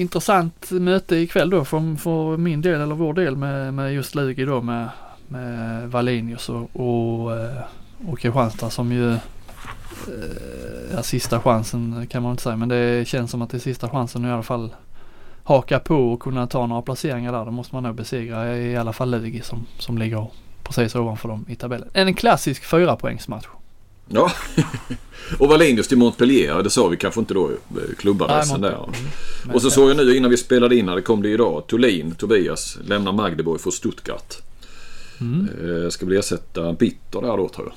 intressant 0.00 0.70
möte 0.70 1.16
ikväll 1.16 1.50
då 1.50 1.64
för, 1.64 1.96
för 1.96 2.36
min 2.36 2.60
del 2.60 2.80
eller 2.80 2.94
vår 2.94 3.14
del 3.14 3.36
med, 3.36 3.74
med 3.74 3.94
just 3.94 4.14
Lugi 4.14 4.44
då 4.44 4.60
med, 4.60 4.88
med 5.28 5.90
Wallenius 5.90 6.48
och, 6.48 6.70
och, 6.72 7.36
eh, 7.36 7.62
och 8.08 8.18
Kristianstad 8.18 8.70
som 8.70 8.92
ju 8.92 9.12
eh, 9.12 9.18
ja, 10.94 11.02
sista 11.02 11.40
chansen 11.40 12.06
kan 12.10 12.22
man 12.22 12.30
inte 12.30 12.42
säga 12.42 12.56
men 12.56 12.68
det 12.68 13.08
känns 13.08 13.30
som 13.30 13.42
att 13.42 13.50
det 13.50 13.56
är 13.56 13.58
sista 13.58 13.88
chansen 13.88 14.24
i 14.24 14.30
alla 14.30 14.42
fall 14.42 14.74
haka 15.44 15.78
på 15.78 16.12
och 16.12 16.20
kunna 16.20 16.46
ta 16.46 16.66
några 16.66 16.82
placeringar 16.82 17.32
där. 17.32 17.44
Då 17.44 17.50
måste 17.50 17.74
man 17.74 17.82
nog 17.82 17.94
besegra 17.94 18.56
i 18.56 18.76
alla 18.76 18.92
fall 18.92 19.10
Lugi 19.10 19.40
som, 19.40 19.66
som 19.78 19.98
ligger 19.98 20.26
precis 20.62 20.94
ovanför 20.94 21.28
dem 21.28 21.44
i 21.48 21.56
tabellen. 21.56 21.88
En 21.92 22.14
klassisk 22.14 22.64
fyrapoängsmatch. 22.64 23.46
Ja, 24.08 24.32
och 25.38 25.48
Wallenius 25.48 25.88
till 25.88 25.98
Montpellier, 25.98 26.62
det 26.62 26.70
sa 26.70 26.88
vi 26.88 26.96
kanske 26.96 27.20
inte 27.20 27.34
då, 27.34 27.50
eh, 27.50 27.94
klubbadressen 27.98 28.60
Nej, 28.60 28.70
där. 28.70 28.76
Mm. 28.78 28.90
Men- 29.46 29.54
Och 29.54 29.62
så 29.62 29.70
såg 29.70 29.90
jag 29.90 29.96
nu 29.96 30.16
innan 30.16 30.30
vi 30.30 30.36
spelade 30.36 30.76
in 30.76 30.86
det 30.86 31.02
kom 31.02 31.22
det 31.22 31.28
idag, 31.28 31.66
Thulin, 31.68 32.14
Tobias, 32.14 32.78
lämnar 32.84 33.12
Magdeburg 33.12 33.60
för 33.60 33.70
Stuttgart. 33.70 34.34
Mm. 35.20 35.48
Eh, 35.84 35.88
ska 35.88 36.06
bli 36.06 36.16
ersätta 36.16 36.72
Bitter 36.72 37.20
där 37.20 37.36
då 37.36 37.48
tror 37.48 37.66
jag. 37.66 37.76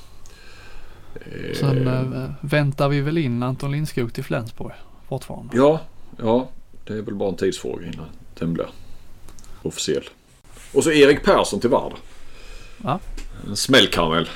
Eh, 1.49 1.55
Sen 1.55 1.87
eh, 1.87 2.29
väntar 2.41 2.89
vi 2.89 3.01
väl 3.01 3.17
in 3.17 3.43
Anton 3.43 3.71
Lindskog 3.71 4.13
till 4.13 4.23
Flensburg 4.23 4.73
fortfarande. 5.09 5.57
Ja, 5.57 5.81
ja, 6.17 6.49
det 6.87 6.93
är 6.93 7.01
väl 7.01 7.15
bara 7.15 7.29
en 7.29 7.35
tidsfråga 7.35 7.85
innan 7.85 8.05
den 8.39 8.53
blir 8.53 8.67
officiell. 9.63 10.03
Och 10.73 10.83
så 10.83 10.91
Erik 10.91 11.23
Persson 11.23 11.59
till 11.59 11.69
Vard. 11.69 11.93
Ja. 12.83 12.99
En 13.47 13.55
smällkaramell. 13.55 14.29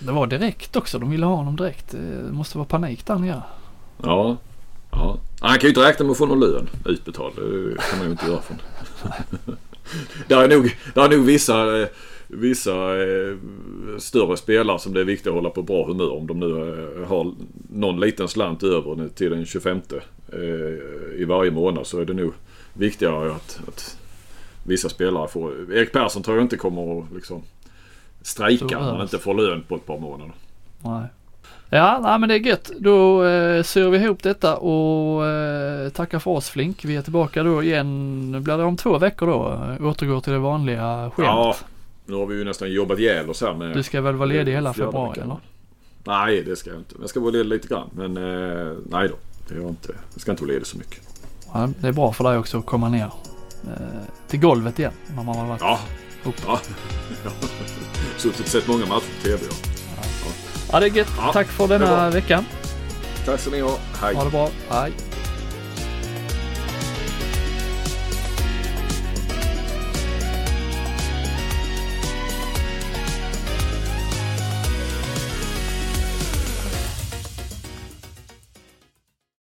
Det 0.00 0.12
var 0.12 0.26
direkt 0.26 0.76
också. 0.76 0.98
De 0.98 1.10
ville 1.10 1.26
ha 1.26 1.34
honom 1.34 1.56
direkt. 1.56 1.90
Det 1.90 2.32
måste 2.32 2.58
vara 2.58 2.68
panik 2.68 3.06
där 3.06 3.18
nere. 3.18 3.42
Ja. 4.02 4.36
ja. 4.90 5.18
Han 5.40 5.58
kan 5.58 5.60
ju 5.62 5.68
inte 5.68 5.88
räkna 5.88 6.04
med 6.04 6.12
att 6.12 6.18
få 6.18 6.26
någon 6.26 6.40
lön 6.40 6.68
utbetald. 6.84 7.34
Det 7.36 7.82
kan 7.90 7.98
man 7.98 8.06
ju 8.06 8.12
inte 8.12 8.26
göra. 8.26 8.40
Från. 8.42 8.56
där, 10.28 10.42
är 10.42 10.48
nog, 10.48 10.76
där 10.94 11.04
är 11.04 11.16
nog 11.16 11.26
vissa, 11.26 11.80
eh, 11.80 11.88
vissa 12.28 13.02
eh, 13.02 13.36
större 13.98 14.36
spelare 14.36 14.78
som 14.78 14.94
det 14.94 15.00
är 15.00 15.04
viktigt 15.04 15.26
att 15.26 15.34
hålla 15.34 15.50
på 15.50 15.62
bra 15.62 15.86
humör 15.86 16.12
om 16.12 16.26
de 16.26 16.40
nu 16.40 16.46
eh, 16.46 17.08
har 17.08 17.34
någon 17.70 18.00
liten 18.00 18.28
slant 18.28 18.62
över 18.62 19.08
till 19.08 19.30
den 19.30 19.46
25 19.46 19.80
i 21.16 21.24
varje 21.24 21.50
månad 21.50 21.86
så 21.86 22.00
är 22.00 22.04
det 22.04 22.14
nog 22.14 22.32
viktigare 22.72 23.32
att, 23.32 23.60
att 23.68 23.96
vissa 24.66 24.88
spelare 24.88 25.28
får... 25.28 25.72
Erik 25.72 25.92
Persson 25.92 26.22
tror 26.22 26.36
jag 26.36 26.44
inte 26.44 26.56
kommer 26.56 27.00
att 27.00 27.12
liksom 27.14 27.42
strejka 28.22 28.78
han 28.78 28.88
överst. 28.88 29.12
inte 29.12 29.24
får 29.24 29.34
lön 29.34 29.62
på 29.68 29.76
ett 29.76 29.86
par 29.86 29.98
månader. 29.98 30.32
Nej. 30.82 31.02
Ja, 31.72 31.98
nej, 32.02 32.18
men 32.18 32.28
det 32.28 32.34
är 32.34 32.38
gött. 32.38 32.70
Då 32.78 33.24
eh, 33.24 33.62
syr 33.62 33.88
vi 33.90 33.98
ihop 33.98 34.22
detta 34.22 34.56
och 34.56 35.26
eh, 35.26 35.88
tackar 35.88 36.18
för 36.18 36.30
oss 36.30 36.48
Flink. 36.50 36.84
Vi 36.84 36.96
är 36.96 37.02
tillbaka 37.02 37.42
då 37.42 37.62
igen. 37.62 38.42
Blir 38.42 38.56
det 38.56 38.64
om 38.64 38.76
två 38.76 38.98
veckor 38.98 39.26
då. 39.26 39.48
Eh, 39.80 39.86
Återgår 39.88 40.20
till 40.20 40.32
det 40.32 40.38
vanliga 40.38 41.10
schemat. 41.14 41.34
Ja, 41.34 41.56
nu 42.06 42.14
har 42.14 42.26
vi 42.26 42.34
ju 42.36 42.44
nästan 42.44 42.72
jobbat 42.72 42.98
ihjäl 42.98 43.30
oss 43.30 43.40
här 43.40 43.54
med... 43.54 43.76
Du 43.76 43.82
ska 43.82 44.00
väl 44.00 44.14
vara 44.14 44.26
ledig 44.26 44.52
hela 44.52 44.72
februari 44.72 45.20
eller? 45.20 45.36
Nej, 46.04 46.42
det 46.42 46.56
ska 46.56 46.70
jag 46.70 46.78
inte. 46.78 46.94
Jag 47.00 47.08
ska 47.10 47.20
vara 47.20 47.30
ledig 47.30 47.46
lite 47.46 47.68
grann. 47.68 47.88
Men 47.92 48.16
eh, 48.16 48.72
nej 48.90 49.08
då. 49.08 49.14
Det 49.48 49.54
är 49.54 49.58
jag 49.60 49.68
inte. 49.68 49.92
Jag 50.12 50.20
ska 50.20 50.30
inte 50.30 50.42
vara 50.42 50.52
ledig 50.52 50.66
så 50.66 50.78
mycket. 50.78 51.00
Ja, 51.52 51.68
det 51.80 51.88
är 51.88 51.92
bra 51.92 52.12
för 52.12 52.24
dig 52.24 52.38
också 52.38 52.58
att 52.58 52.66
komma 52.66 52.88
ner 52.88 53.10
eh, 53.66 53.72
till 54.28 54.40
golvet 54.40 54.78
igen. 54.78 54.92
När 55.16 55.22
man 55.22 55.36
har 55.36 55.46
varit 55.46 55.60
Ja. 55.60 55.78
upp. 56.24 56.34
ja. 56.46 56.58
Suttit 58.20 58.40
och 58.40 58.46
sett 58.48 58.66
många 58.68 58.86
matcher 58.86 59.04
på 59.20 59.24
TV. 59.26 59.38
Ja. 59.96 60.02
Ja, 60.72 60.80
det 60.80 60.86
är 60.86 60.90
gött. 60.90 61.08
Ja, 61.16 61.32
Tack 61.32 61.46
för 61.46 61.68
denna 61.68 61.86
bra. 61.86 62.10
veckan. 62.10 62.44
Tack 63.26 63.40
ska 63.40 63.50
ni 63.50 63.60
ha. 63.60 63.78
Hej. 64.00 64.14
Ha 64.14 64.24
det 64.24 64.30
bra. 64.30 64.48
Hej. 64.70 64.92